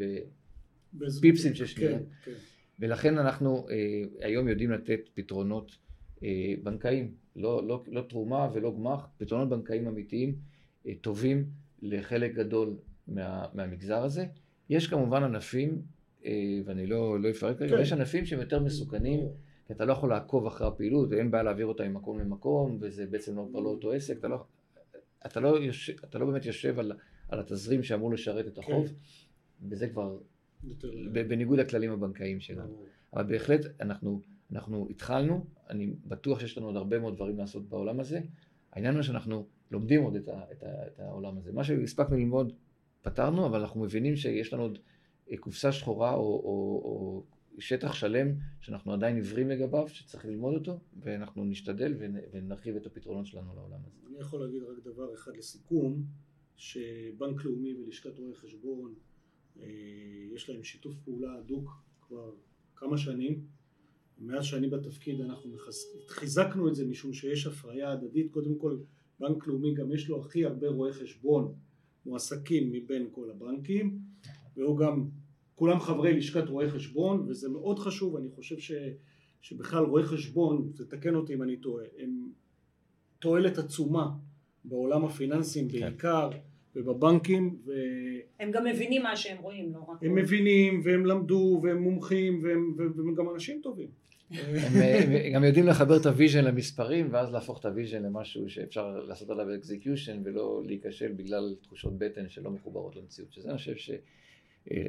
בפיפסים 0.94 1.54
של 1.54 1.66
שניות. 1.66 2.00
כן, 2.24 2.30
כן. 2.30 2.36
ולכן 2.78 3.18
אנחנו 3.18 3.66
אה, 3.70 4.26
היום 4.26 4.48
יודעים 4.48 4.70
לתת 4.70 5.00
פתרונות 5.14 5.78
אה, 6.24 6.54
בנקאיים, 6.62 7.14
לא, 7.36 7.66
לא, 7.66 7.84
לא 7.86 8.00
תרומה 8.08 8.50
ולא 8.54 8.74
גמ"ח, 8.76 9.08
פתרונות 9.18 9.48
בנקאיים 9.48 9.86
אמיתיים, 9.86 10.34
אה, 10.86 10.92
טובים 11.00 11.46
לחלק 11.82 12.34
גדול 12.34 12.76
מה, 13.08 13.46
מהמגזר 13.54 14.02
הזה. 14.04 14.26
יש 14.70 14.86
כמובן 14.86 15.22
ענפים, 15.22 15.82
אה, 16.24 16.60
ואני 16.64 16.86
לא, 16.86 17.20
לא 17.20 17.30
אפרט 17.30 17.58
כרגע, 17.58 17.76
כן. 17.76 17.82
יש 17.82 17.92
ענפים 17.92 18.26
שהם 18.26 18.40
יותר 18.40 18.62
מסוכנים. 18.62 19.20
כי 19.66 19.72
אתה 19.72 19.84
לא 19.84 19.92
יכול 19.92 20.10
לעקוב 20.10 20.46
אחרי 20.46 20.66
הפעילות, 20.66 21.08
ואין 21.10 21.30
בעיה 21.30 21.42
להעביר 21.42 21.66
אותה 21.66 21.88
ממקום 21.88 22.20
למקום, 22.20 22.78
וזה 22.80 23.06
בעצם 23.06 23.36
לא, 23.36 23.48
לא 23.52 23.68
אותו 23.68 23.92
עסק, 23.92 24.18
אתה 24.18 24.28
לא, 24.28 24.44
אתה 25.26 25.40
לא, 25.40 25.48
יושב, 25.48 25.92
אתה 26.04 26.18
לא 26.18 26.26
באמת 26.26 26.46
יושב 26.46 26.78
על, 26.78 26.92
על 27.28 27.40
התזרים 27.40 27.82
שאמור 27.82 28.12
לשרת 28.12 28.46
את 28.46 28.58
החוב, 28.58 28.86
כן. 28.86 28.94
וזה 29.68 29.88
כבר 29.88 30.18
בניגוד 31.12 31.58
לכללים 31.58 31.90
הבנקאיים 31.90 32.40
שלנו. 32.40 32.84
אבל 33.14 33.22
בהחלט 33.22 33.60
אנחנו, 33.80 34.20
אנחנו 34.52 34.86
התחלנו, 34.90 35.44
אני 35.70 35.94
בטוח 36.06 36.40
שיש 36.40 36.58
לנו 36.58 36.66
עוד 36.66 36.76
הרבה 36.76 36.98
מאוד 36.98 37.14
דברים 37.14 37.38
לעשות 37.38 37.68
בעולם 37.68 38.00
הזה. 38.00 38.20
העניין 38.72 38.94
הוא 38.94 39.02
שאנחנו 39.02 39.46
לומדים 39.70 40.02
עוד 40.02 40.16
את, 40.16 40.28
ה, 40.28 40.42
את, 40.52 40.62
ה, 40.62 40.86
את 40.86 41.00
העולם 41.00 41.38
הזה. 41.38 41.52
מה 41.52 41.64
שהספקנו 41.64 42.16
ללמוד 42.16 42.52
פתרנו, 43.02 43.46
אבל 43.46 43.60
אנחנו 43.60 43.80
מבינים 43.80 44.16
שיש 44.16 44.52
לנו 44.52 44.62
עוד 44.62 44.78
קופסה 45.40 45.72
שחורה 45.72 46.14
או, 46.14 46.20
או, 46.20 46.82
או 46.84 47.22
שטח 47.58 47.92
שלם 47.92 48.28
שאנחנו 48.60 48.92
עדיין 48.92 49.16
עיוורים 49.16 49.48
לגביו, 49.48 49.88
שצריך 49.88 50.24
ללמוד 50.24 50.54
אותו, 50.54 50.80
ואנחנו 51.02 51.44
נשתדל 51.44 51.94
ונרחיב 52.32 52.76
את 52.76 52.86
הפתרונות 52.86 53.26
שלנו 53.26 53.54
לעולם 53.54 53.80
הזה. 53.86 53.98
אני 54.08 54.18
יכול 54.20 54.40
להגיד 54.40 54.62
רק 54.62 54.84
דבר 54.84 55.14
אחד 55.14 55.36
לסיכום, 55.36 56.02
שבנק 56.56 57.44
לאומי 57.44 57.74
ולשכת 57.74 58.18
רואי 58.18 58.34
חשבון, 58.34 58.94
אה, 59.60 59.66
יש 60.34 60.50
להם 60.50 60.64
שיתוף 60.64 60.94
פעולה 61.04 61.34
הדוק 61.34 61.82
כבר 62.08 62.32
כמה 62.76 62.98
שנים. 62.98 63.46
מאז 64.18 64.44
שאני 64.44 64.68
בתפקיד 64.68 65.20
אנחנו 65.20 65.56
חיזקנו 66.08 66.68
את 66.68 66.74
זה 66.74 66.86
משום 66.86 67.12
שיש 67.12 67.46
הפריה 67.46 67.92
הדדית. 67.92 68.30
קודם 68.30 68.58
כל, 68.58 68.78
בנק 69.20 69.46
לאומי 69.46 69.74
גם 69.74 69.92
יש 69.92 70.08
לו 70.08 70.20
הכי 70.20 70.44
הרבה 70.44 70.68
רואי 70.68 70.92
חשבון 70.92 71.54
מועסקים 72.06 72.72
מבין 72.72 73.08
כל 73.12 73.30
הבנקים, 73.30 73.98
והוא 74.56 74.78
גם 74.78 75.08
כולם 75.54 75.80
חברי 75.80 76.12
לשכת 76.12 76.48
רואי 76.48 76.70
חשבון 76.70 77.24
וזה 77.28 77.48
מאוד 77.48 77.78
חשוב, 77.78 78.16
אני 78.16 78.28
חושב 78.30 78.58
ש, 78.58 78.72
שבכלל 79.40 79.84
רואי 79.84 80.02
חשבון, 80.02 80.72
תתקן 80.76 81.14
אותי 81.14 81.34
אם 81.34 81.42
אני 81.42 81.56
טועה, 81.56 81.84
הם 81.98 82.28
תועלת 83.18 83.58
עצומה 83.58 84.10
בעולם 84.64 85.04
הפיננסים 85.04 85.68
כן. 85.68 85.80
בעיקר 85.80 86.30
ובבנקים 86.76 87.56
ו... 87.64 87.72
הם 88.40 88.50
גם 88.50 88.64
מבינים 88.64 89.02
מה 89.02 89.16
שהם 89.16 89.38
רואים, 89.38 89.72
לא 89.74 89.84
רק... 89.88 90.02
הם 90.02 90.14
מבינים 90.14 90.80
והם 90.84 91.06
למדו 91.06 91.60
והם 91.62 91.82
מומחים 91.82 92.40
והם, 92.44 92.74
והם 92.76 93.14
גם 93.14 93.30
אנשים 93.34 93.60
טובים. 93.62 93.88
הם, 94.30 94.82
הם 95.24 95.32
גם 95.34 95.44
יודעים 95.44 95.66
לחבר 95.66 95.96
את 95.96 96.06
ה 96.06 96.12
vision 96.12 96.44
למספרים 96.44 97.08
ואז 97.10 97.32
להפוך 97.32 97.60
את 97.60 97.64
ה 97.64 97.70
vision 97.70 98.02
למשהו 98.02 98.50
שאפשר 98.50 99.00
לעשות 99.00 99.30
עליו 99.30 99.54
execution 99.54 100.20
ולא 100.24 100.62
להיכשל 100.66 101.12
בגלל 101.12 101.54
תחושות 101.62 101.98
בטן 101.98 102.28
שלא 102.28 102.50
מחוברות 102.50 102.96
למציאות 102.96 103.32
שזה 103.32 103.48
אני 103.48 103.58
חושב 103.58 103.76
ש... 103.76 103.90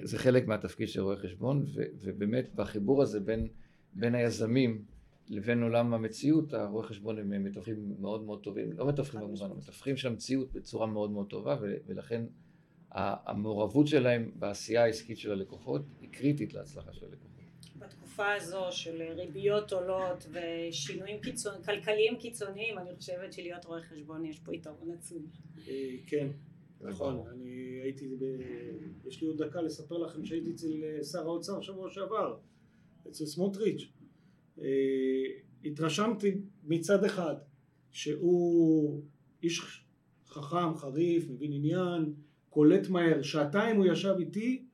זה 0.03 0.17
חלק 0.17 0.47
מהתפקיד 0.47 0.89
של 0.89 1.01
רואה 1.01 1.17
חשבון, 1.17 1.65
ובאמת 2.01 2.55
בחיבור 2.55 3.01
הזה 3.01 3.19
בין, 3.19 3.47
בין 3.93 4.15
היזמים 4.15 4.85
לבין 5.29 5.63
עולם 5.63 5.93
המציאות, 5.93 6.53
הרואי 6.53 6.87
חשבון 6.87 7.19
הם 7.19 7.43
מתווכים 7.43 7.95
מאוד 7.99 8.23
מאוד 8.23 8.43
טובים, 8.43 8.71
לא 8.71 8.87
מתווכים 8.87 9.19
במובן, 9.19 9.45
הם 9.51 9.57
מתווכים 9.57 9.97
של 9.97 10.07
המציאות 10.07 10.53
בצורה 10.53 10.87
מאוד 10.87 11.11
מאוד 11.11 11.29
טובה, 11.29 11.57
ולכן 11.87 12.23
המעורבות 12.91 13.87
שלהם 13.87 14.31
בעשייה 14.35 14.83
העסקית 14.83 15.17
של 15.17 15.31
הלקוחות 15.31 15.81
היא 16.01 16.09
קריטית 16.11 16.53
להצלחה 16.53 16.93
של 16.93 17.05
הלקוחות. 17.05 17.33
בתקופה 17.79 18.33
הזו 18.33 18.71
של 18.71 19.01
ריביות 19.01 19.73
עולות 19.73 20.27
ושינויים 20.31 21.19
קיצון, 21.21 21.53
כלכליים 21.65 22.17
קיצוניים, 22.19 22.77
אני 22.77 22.95
חושבת 22.95 23.33
שלהיות 23.33 23.65
רואה 23.65 23.81
חשבון 23.81 24.25
יש 24.25 24.39
פה 24.39 24.55
יתרון 24.55 24.91
עצום. 24.91 25.25
אה, 25.67 25.73
כן, 26.07 26.27
נכון, 26.83 27.23
אני 27.31 27.79
הייתי, 27.83 28.15
ב... 28.19 28.23
יש 29.05 29.21
לי 29.21 29.27
עוד 29.27 29.43
דקה 29.43 29.61
לספר 29.61 29.97
לכם 29.97 30.25
שהייתי 30.25 30.51
אצל 30.51 30.83
אה, 30.83 31.03
שר 31.03 31.19
האוצר 31.19 31.61
שבוע 31.61 31.89
שעבר, 31.89 32.37
אצל 33.07 33.25
סמוטריץ'. 33.25 33.91
אה, 34.61 34.65
התרשמתי 35.65 36.41
מצד 36.63 37.03
אחד 37.03 37.35
שהוא 37.91 39.03
איש 39.43 39.85
חכם, 40.27 40.75
חריף, 40.75 41.29
מבין 41.29 41.53
עניין, 41.53 42.13
קולט 42.49 42.89
מהר, 42.89 43.21
שעתיים 43.21 43.77
הוא 43.77 43.85
ישב 43.85 44.15
איתי 44.19 44.65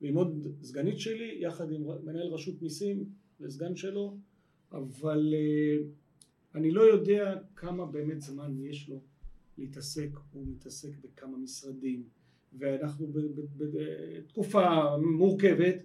ועם 0.00 0.14
עוד 0.14 0.46
סגנית 0.62 0.98
שלי, 0.98 1.38
יחד 1.40 1.72
עם 1.72 1.82
מנהל 2.04 2.26
רשות 2.26 2.62
מיסים 2.62 3.04
וסגן 3.40 3.76
שלו, 3.76 4.16
אבל 4.72 5.34
אני 6.54 6.70
לא 6.70 6.82
יודע 6.82 7.34
כמה 7.56 7.86
באמת 7.86 8.20
זמן 8.20 8.60
יש 8.60 8.88
לו 8.88 9.00
להתעסק, 9.58 10.08
הוא 10.32 10.46
מתעסק 10.46 10.90
בכמה 11.04 11.38
משרדים 11.38 12.02
ואנחנו 12.58 13.12
בתקופה 13.56 14.96
מורכבת 14.96 15.76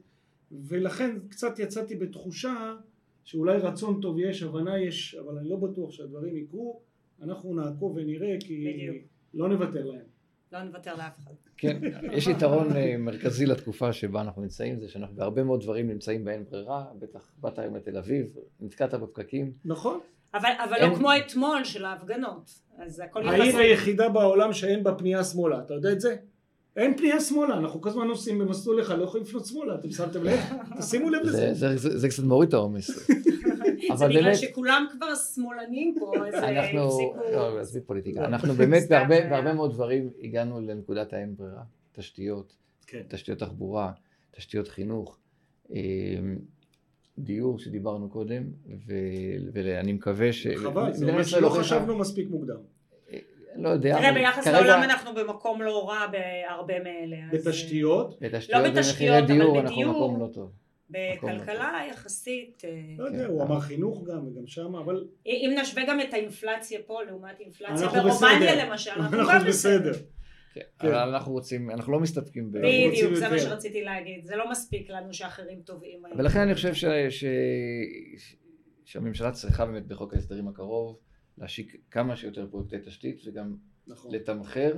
ולכן 0.51 1.19
קצת 1.29 1.59
יצאתי 1.59 1.95
בתחושה 1.95 2.75
שאולי 3.23 3.57
רצון 3.57 4.01
טוב 4.01 4.19
יש, 4.19 4.43
הבנה 4.43 4.79
יש, 4.79 5.15
אבל 5.15 5.37
אני 5.37 5.49
לא 5.49 5.55
בטוח 5.55 5.91
שהדברים 5.91 6.37
יקרו, 6.37 6.81
אנחנו 7.21 7.55
נעקוב 7.55 7.95
ונראה 7.95 8.35
כי 8.39 8.73
בדיוק. 8.73 8.95
לא 9.33 9.49
נוותר 9.49 9.85
להם. 9.85 10.05
לא 10.51 10.63
נוותר 10.63 10.95
לאף 10.95 11.19
אחד. 11.19 11.33
כן, 11.57 11.81
יש 12.11 12.27
יתרון 12.27 12.75
אה, 12.75 12.97
מרכזי 12.97 13.45
לתקופה 13.45 13.93
שבה 13.93 14.21
אנחנו 14.21 14.41
נמצאים, 14.41 14.79
זה 14.79 14.87
שאנחנו 14.87 15.15
בהרבה 15.15 15.43
מאוד 15.43 15.61
דברים 15.61 15.87
נמצאים 15.87 16.25
באין 16.25 16.43
ברירה, 16.43 16.85
בטח 16.99 17.31
באת 17.41 17.59
היום 17.59 17.75
לתל 17.75 17.97
אביב, 17.97 18.35
נתקעת 18.59 18.93
בפקקים. 18.93 19.53
נכון. 19.65 19.99
אבל, 20.33 20.49
אבל 20.63 20.71
לא 20.71 20.75
אין... 20.75 20.89
לא 20.89 20.95
כמו 20.95 21.09
אתמול 21.17 21.63
של 21.63 21.85
ההפגנות, 21.85 22.51
אז 22.77 22.99
הכל 22.99 23.21
יחסי. 23.25 23.41
העיר 23.41 23.57
היחידה 23.57 24.09
בעולם 24.09 24.53
שאין 24.53 24.83
בה 24.83 24.95
פנייה 24.95 25.23
שמאלה, 25.23 25.59
אתה 25.59 25.73
יודע 25.73 25.91
את 25.91 26.01
זה? 26.01 26.15
אין 26.75 26.97
פנייה 26.97 27.19
שמאלה, 27.19 27.57
אנחנו 27.57 27.81
כל 27.81 27.89
הזמן 27.89 28.07
נוסעים 28.07 28.39
במסלול 28.39 28.81
אחד, 28.81 28.97
לא 28.97 29.03
יכולים 29.03 29.25
לפנות 29.25 29.45
שמאלה, 29.45 29.75
אתם 29.75 29.91
שמתם 29.91 30.23
לב? 30.23 30.39
תשימו 30.79 31.09
לב 31.09 31.21
לזה. 31.21 31.53
זה, 31.53 31.77
זה, 31.77 31.97
זה 31.97 32.09
קצת 32.09 32.23
מוריד 32.23 32.47
את 32.47 32.53
העומס. 32.53 32.89
זה 33.95 34.07
בגלל 34.07 34.35
שכולם 34.35 34.85
כבר 34.91 35.15
שמאלנים 35.15 35.95
פה, 35.99 36.13
אז 36.27 36.33
אנחנו, 36.33 37.13
לא, 37.31 37.59
עזבי 37.59 37.81
פוליטיקה, 37.81 38.25
אנחנו 38.25 38.53
באמת 38.53 38.89
בהרבה 38.89 39.53
מאוד 39.53 39.73
דברים 39.73 40.09
הגענו 40.21 40.61
לנקודת 40.61 41.13
האין 41.13 41.35
ברירה, 41.35 41.63
תשתיות, 41.91 42.55
כן. 42.87 43.01
תשתיות 43.07 43.39
תחבורה, 43.39 43.91
תשתיות 44.31 44.67
חינוך. 44.67 45.17
דיור 47.17 47.59
שדיברנו 47.59 48.09
קודם, 48.09 48.43
ואני 49.53 49.93
מקווה 49.93 50.33
ש... 50.33 50.47
חבל, 50.47 50.93
זה 50.93 51.09
אומר 51.09 51.23
שלא 51.23 51.49
חשבנו 51.49 51.97
מספיק 51.97 52.29
מוקדם. 52.29 52.57
אה, 53.13 53.17
לא 53.55 53.69
יודע. 53.69 53.97
תראה, 53.97 54.13
ביחס 54.13 54.47
לעולם 54.47 54.83
אנחנו 54.83 55.13
במקום 55.15 55.61
לא 55.61 55.89
רע 55.89 56.07
בהרבה 56.07 56.73
מאלה. 56.79 57.17
בתשתיות? 57.31 58.19
בתשתיות 58.21 58.63
לא 58.63 58.69
ומחירי 58.69 59.21
דיור 59.21 59.59
אנחנו 59.59 59.81
במקום 59.81 60.19
לא 60.19 60.27
טוב. 60.33 60.51
בכלכלה 60.89 61.79
יחסית... 61.89 62.61
אה, 62.65 62.69
לא 62.97 63.05
יודע, 63.05 63.25
הוא 63.25 63.43
אמר 63.43 63.59
חינוך 63.59 64.03
גם, 64.03 64.27
וגם 64.27 64.47
שם, 64.47 64.75
אבל... 64.75 65.05
אם 65.25 65.55
נשווה 65.61 65.83
גם 65.87 66.01
את 66.01 66.13
האינפלציה 66.13 66.79
פה 66.85 67.03
לעומת 67.03 67.39
אינפלציה 67.39 67.87
ברומניה 67.87 68.65
למשל, 68.65 68.91
אנחנו 68.91 69.17
גם 69.17 69.43
בסדר. 69.47 69.93
כן, 70.53 70.61
כן. 70.79 70.87
אבל 70.87 70.95
אנחנו 70.95 71.31
רוצים, 71.31 71.71
אנחנו 71.71 71.91
לא 71.91 71.99
מסתפקים 71.99 72.51
ב... 72.51 72.57
בדיוק, 72.57 73.13
זה 73.13 73.29
מה 73.29 73.39
שרציתי 73.39 73.83
להגיד, 73.83 74.25
זה 74.25 74.35
לא 74.35 74.51
מספיק 74.51 74.89
לנו 74.89 75.13
שאחרים 75.13 75.61
טובים. 75.61 76.03
ולכן 76.17 76.39
אני 76.39 76.53
חושב 76.53 76.73
ש... 76.73 76.85
ש... 77.09 77.25
שהממשלה 78.85 79.31
צריכה 79.31 79.65
באמת 79.65 79.87
בחוק 79.87 80.13
ההסדרים 80.13 80.47
הקרוב 80.47 80.99
להשיק 81.37 81.75
כמה 81.91 82.15
שיותר 82.15 82.47
פרויקטי 82.51 82.77
תשתית 82.85 83.21
וגם 83.25 83.55
נכון. 83.87 84.15
לתמחר 84.15 84.75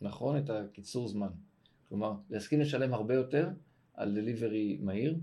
נכון 0.00 0.38
את 0.38 0.50
הקיצור 0.50 1.08
זמן. 1.08 1.28
כלומר, 1.88 2.12
להסכים 2.30 2.60
לשלם 2.60 2.94
הרבה 2.94 3.14
יותר 3.14 3.48
על 3.94 4.14
דליברי 4.14 4.78
מהיר. 4.80 5.16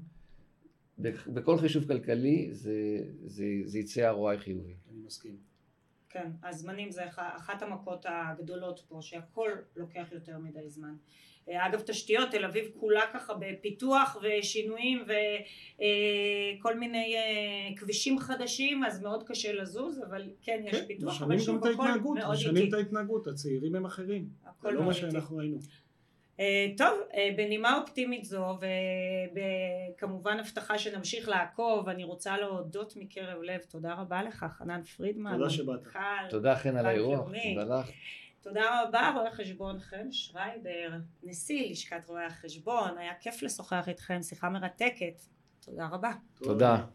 בכל 1.27 1.57
חישוב 1.57 1.87
כלכלי 1.87 2.49
זה, 2.51 2.73
זה, 3.25 3.45
זה 3.65 3.79
יצא 3.79 4.13
ROI 4.13 4.37
חיובי. 4.37 4.75
אני 4.91 4.99
מסכים. 5.05 5.48
כן, 6.09 6.31
הזמנים 6.43 6.91
זה 6.91 7.05
אחת 7.15 7.61
המכות 7.61 8.05
הגדולות 8.09 8.79
פה, 8.87 8.97
שהכל 9.01 9.51
לוקח 9.75 10.07
יותר 10.11 10.37
מדי 10.37 10.69
זמן. 10.69 10.95
אה, 11.49 11.67
אגב 11.67 11.79
תשתיות, 11.79 12.31
תל 12.31 12.45
אביב 12.45 12.71
כולה 12.79 13.01
ככה 13.13 13.33
בפיתוח 13.39 14.17
ושינויים 14.21 15.03
וכל 15.03 16.73
אה, 16.73 16.79
מיני 16.79 17.15
אה, 17.15 17.77
כבישים 17.77 18.19
חדשים, 18.19 18.83
אז 18.83 19.01
מאוד 19.01 19.23
קשה 19.23 19.53
לזוז, 19.53 20.01
אבל 20.09 20.29
כן 20.41 20.61
יש 20.65 20.75
כן, 20.75 20.85
פיתוח, 20.87 21.21
אבל 21.21 21.39
שוב 21.39 21.67
הכל 21.67 21.99
מאוד 21.99 22.17
איטי. 22.17 22.29
משנים 22.31 22.69
את 22.69 22.73
ההתנהגות, 22.73 23.27
הצעירים 23.27 23.75
הם 23.75 23.85
אחרים, 23.85 24.29
זה 24.61 24.71
לא 24.71 24.83
מה 24.83 24.93
שאנחנו 24.93 25.37
ראינו. 25.37 25.57
אה, 26.39 26.67
טוב, 26.77 26.99
אה, 27.13 27.29
בנימה 27.37 27.77
אופטימית 27.77 28.25
זו 28.25 28.57
וכמובן 29.35 30.39
הבטחה 30.39 30.77
שנמשיך 30.77 31.29
לעקוב, 31.29 31.89
אני 31.89 32.03
רוצה 32.03 32.37
להודות 32.37 32.93
מקרב 32.97 33.41
לב, 33.41 33.59
תודה 33.59 33.93
רבה 33.93 34.23
לך 34.23 34.45
חנן 34.49 34.83
פרידמן. 34.83 35.37
תודה 35.37 35.49
שבאת. 35.49 35.87
תודה 36.29 36.55
חן 36.55 36.77
על 36.77 36.85
האירוע, 36.85 37.25
תודה 37.55 37.79
לך. 37.79 37.89
תודה 38.41 38.83
רבה 38.83 39.11
רואה 39.15 39.31
חשבון 39.31 39.79
חן 39.79 40.11
שרייבר, 40.11 40.89
נשיא 41.23 41.71
לשכת 41.71 42.05
רואי 42.07 42.23
החשבון, 42.23 42.97
היה 42.97 43.13
כיף 43.19 43.43
לשוחח 43.43 43.89
איתכם, 43.89 44.21
שיחה 44.21 44.49
מרתקת, 44.49 45.21
תודה 45.65 45.87
רבה. 45.91 46.11
תודה. 46.43 46.85